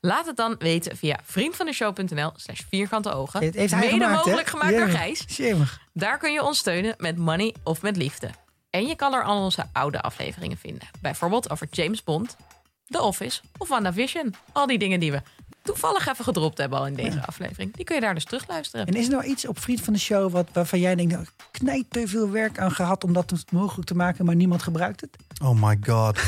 Laat 0.00 0.26
het 0.26 0.36
dan 0.36 0.54
weten 0.58 0.96
via 0.96 1.18
vriendvandeshow.nl 1.24 2.32
slash 2.36 2.60
vierkante 2.68 3.12
ogen. 3.12 3.40
Mede 3.40 3.68
gemaakt, 3.68 3.98
mogelijk 3.98 4.46
gemaakt 4.46 4.76
door. 4.76 4.88
Gijs. 4.88 5.24
Jemig. 5.26 5.80
Daar 5.92 6.18
kun 6.18 6.32
je 6.32 6.42
ons 6.42 6.58
steunen 6.58 6.94
met 6.98 7.16
money 7.16 7.54
of 7.64 7.82
met 7.82 7.96
liefde. 7.96 8.30
En 8.70 8.86
je 8.86 8.96
kan 8.96 9.14
er 9.14 9.24
al 9.24 9.44
onze 9.44 9.66
oude 9.72 10.00
afleveringen 10.00 10.56
vinden. 10.56 10.88
Bijvoorbeeld 11.00 11.50
over 11.50 11.66
James 11.70 12.04
Bond, 12.04 12.36
The 12.86 13.02
Office 13.02 13.40
of 13.58 13.68
WandaVision. 13.68 14.34
Al 14.52 14.66
die 14.66 14.78
dingen 14.78 15.00
die 15.00 15.12
we 15.12 15.22
toevallig 15.62 16.08
even 16.08 16.24
gedropt 16.24 16.58
hebben 16.58 16.78
al 16.78 16.86
in 16.86 16.94
deze 16.94 17.26
aflevering. 17.26 17.74
Die 17.74 17.84
kun 17.84 17.94
je 17.94 18.00
daar 18.00 18.14
dus 18.14 18.24
terugluisteren. 18.24 18.86
En 18.86 18.94
is 18.94 19.04
er 19.04 19.12
nou 19.12 19.24
iets 19.24 19.46
op 19.46 19.58
Vriend 19.58 19.80
van 19.80 19.92
de 19.92 19.98
Show 19.98 20.32
wat, 20.32 20.48
waarvan 20.52 20.80
jij 20.80 20.94
denkt, 20.94 21.12
nou, 21.12 21.26
knijt 21.50 21.84
te 21.88 22.08
veel 22.08 22.30
werk 22.30 22.58
aan 22.58 22.72
gehad 22.72 23.04
om 23.04 23.12
dat 23.12 23.44
mogelijk 23.52 23.88
te 23.88 23.94
maken, 23.94 24.24
maar 24.24 24.34
niemand 24.34 24.62
gebruikt 24.62 25.00
het? 25.00 25.16
Oh 25.42 25.62
my 25.62 25.78
god. 25.80 26.18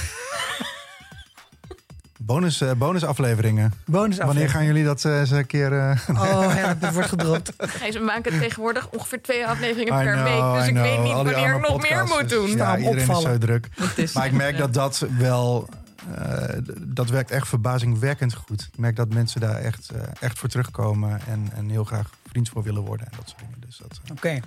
Bonus, 2.27 2.61
eh, 2.61 2.71
bonusafleveringen. 2.73 3.73
Bonus 3.85 4.17
Wanneer 4.17 4.49
gaan 4.51 4.65
jullie 4.65 4.85
dat 4.85 5.05
eh, 5.05 5.19
eens 5.19 5.31
een 5.31 5.47
keer... 5.47 5.73
eh, 5.79 5.99
Oh, 6.09 6.53
ja, 6.57 6.75
dat 6.75 6.93
wordt 6.93 7.09
gedropt. 7.09 7.53
We 7.93 7.99
maken 8.05 8.39
tegenwoordig 8.39 8.91
ongeveer 8.91 9.23
twee 9.23 9.47
afleveringen 9.47 10.01
I 10.01 10.05
per 10.05 10.13
know, 10.15 10.25
week. 10.27 10.55
Dus 10.59 10.65
I 10.65 10.69
ik 10.69 10.75
know. 10.75 10.83
weet 10.87 11.03
niet 11.03 11.13
Al 11.13 11.25
wanneer 11.25 11.55
ik 11.55 11.69
nog 11.69 11.83
meer 11.83 12.05
moet 12.05 12.29
doen. 12.29 12.49
Ja, 12.51 12.57
Daarom 12.57 12.79
iedereen 12.79 13.01
opvallen. 13.09 13.27
is 13.27 13.33
zo 13.33 13.39
druk. 13.39 13.69
Is 13.97 14.13
Maar 14.13 14.27
ik 14.27 14.33
merk 14.33 14.59
dat 14.59 14.75
dat 14.75 15.07
wel... 15.19 15.69
eh, 16.15 16.45
dat 16.81 17.09
werkt 17.11 17.31
echt 17.31 17.49
verbazingwekkend 17.49 18.35
goed. 18.35 18.69
Ik 18.73 18.79
merk 18.79 18.97
dat 18.97 19.13
mensen 19.13 19.41
daar 19.41 19.57
echt, 19.57 19.91
eh, 19.91 20.01
echt 20.21 20.39
voor 20.39 20.49
terugkomen... 20.49 21.21
En, 21.29 21.49
en 21.55 21.69
heel 21.69 21.85
graag 21.85 22.11
vriend 22.31 22.49
voor 22.49 22.63
willen 22.63 22.83
worden 22.83 23.07
en 23.07 23.13
dat 23.17 23.29
soort 23.29 23.41
dingen. 23.41 23.57
Dus 23.67 23.77
dat, 23.79 24.01
Oké. 24.13 24.41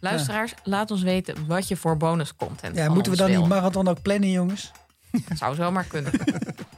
Luisteraars, 0.00 0.54
laat 0.64 0.90
ons 0.90 1.02
weten 1.02 1.46
wat 1.46 1.68
je 1.68 1.76
voor 1.76 1.96
bonus 1.96 2.36
content 2.36 2.76
Ja, 2.76 2.88
moeten 2.88 3.12
we 3.12 3.18
dan 3.18 3.26
wil. 3.30 3.38
die 3.40 3.48
marathon 3.48 3.88
ook 3.88 4.02
plannen, 4.02 4.30
jongens? 4.30 4.70
Zou 5.38 5.54
zomaar 5.54 5.84
kunnen. 5.84 6.12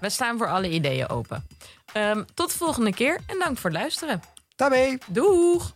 we 0.02 0.10
staan 0.10 0.38
voor 0.38 0.48
alle 0.48 0.70
ideeën 0.70 1.08
open. 1.08 1.46
Ehm, 1.92 2.22
tot 2.34 2.50
de 2.50 2.56
volgende 2.56 2.92
keer 2.92 3.20
en 3.26 3.38
dank 3.38 3.58
voor 3.58 3.70
het 3.70 3.78
luisteren. 3.78 4.22
Tabé! 4.56 4.98
Doeg! 5.06 5.72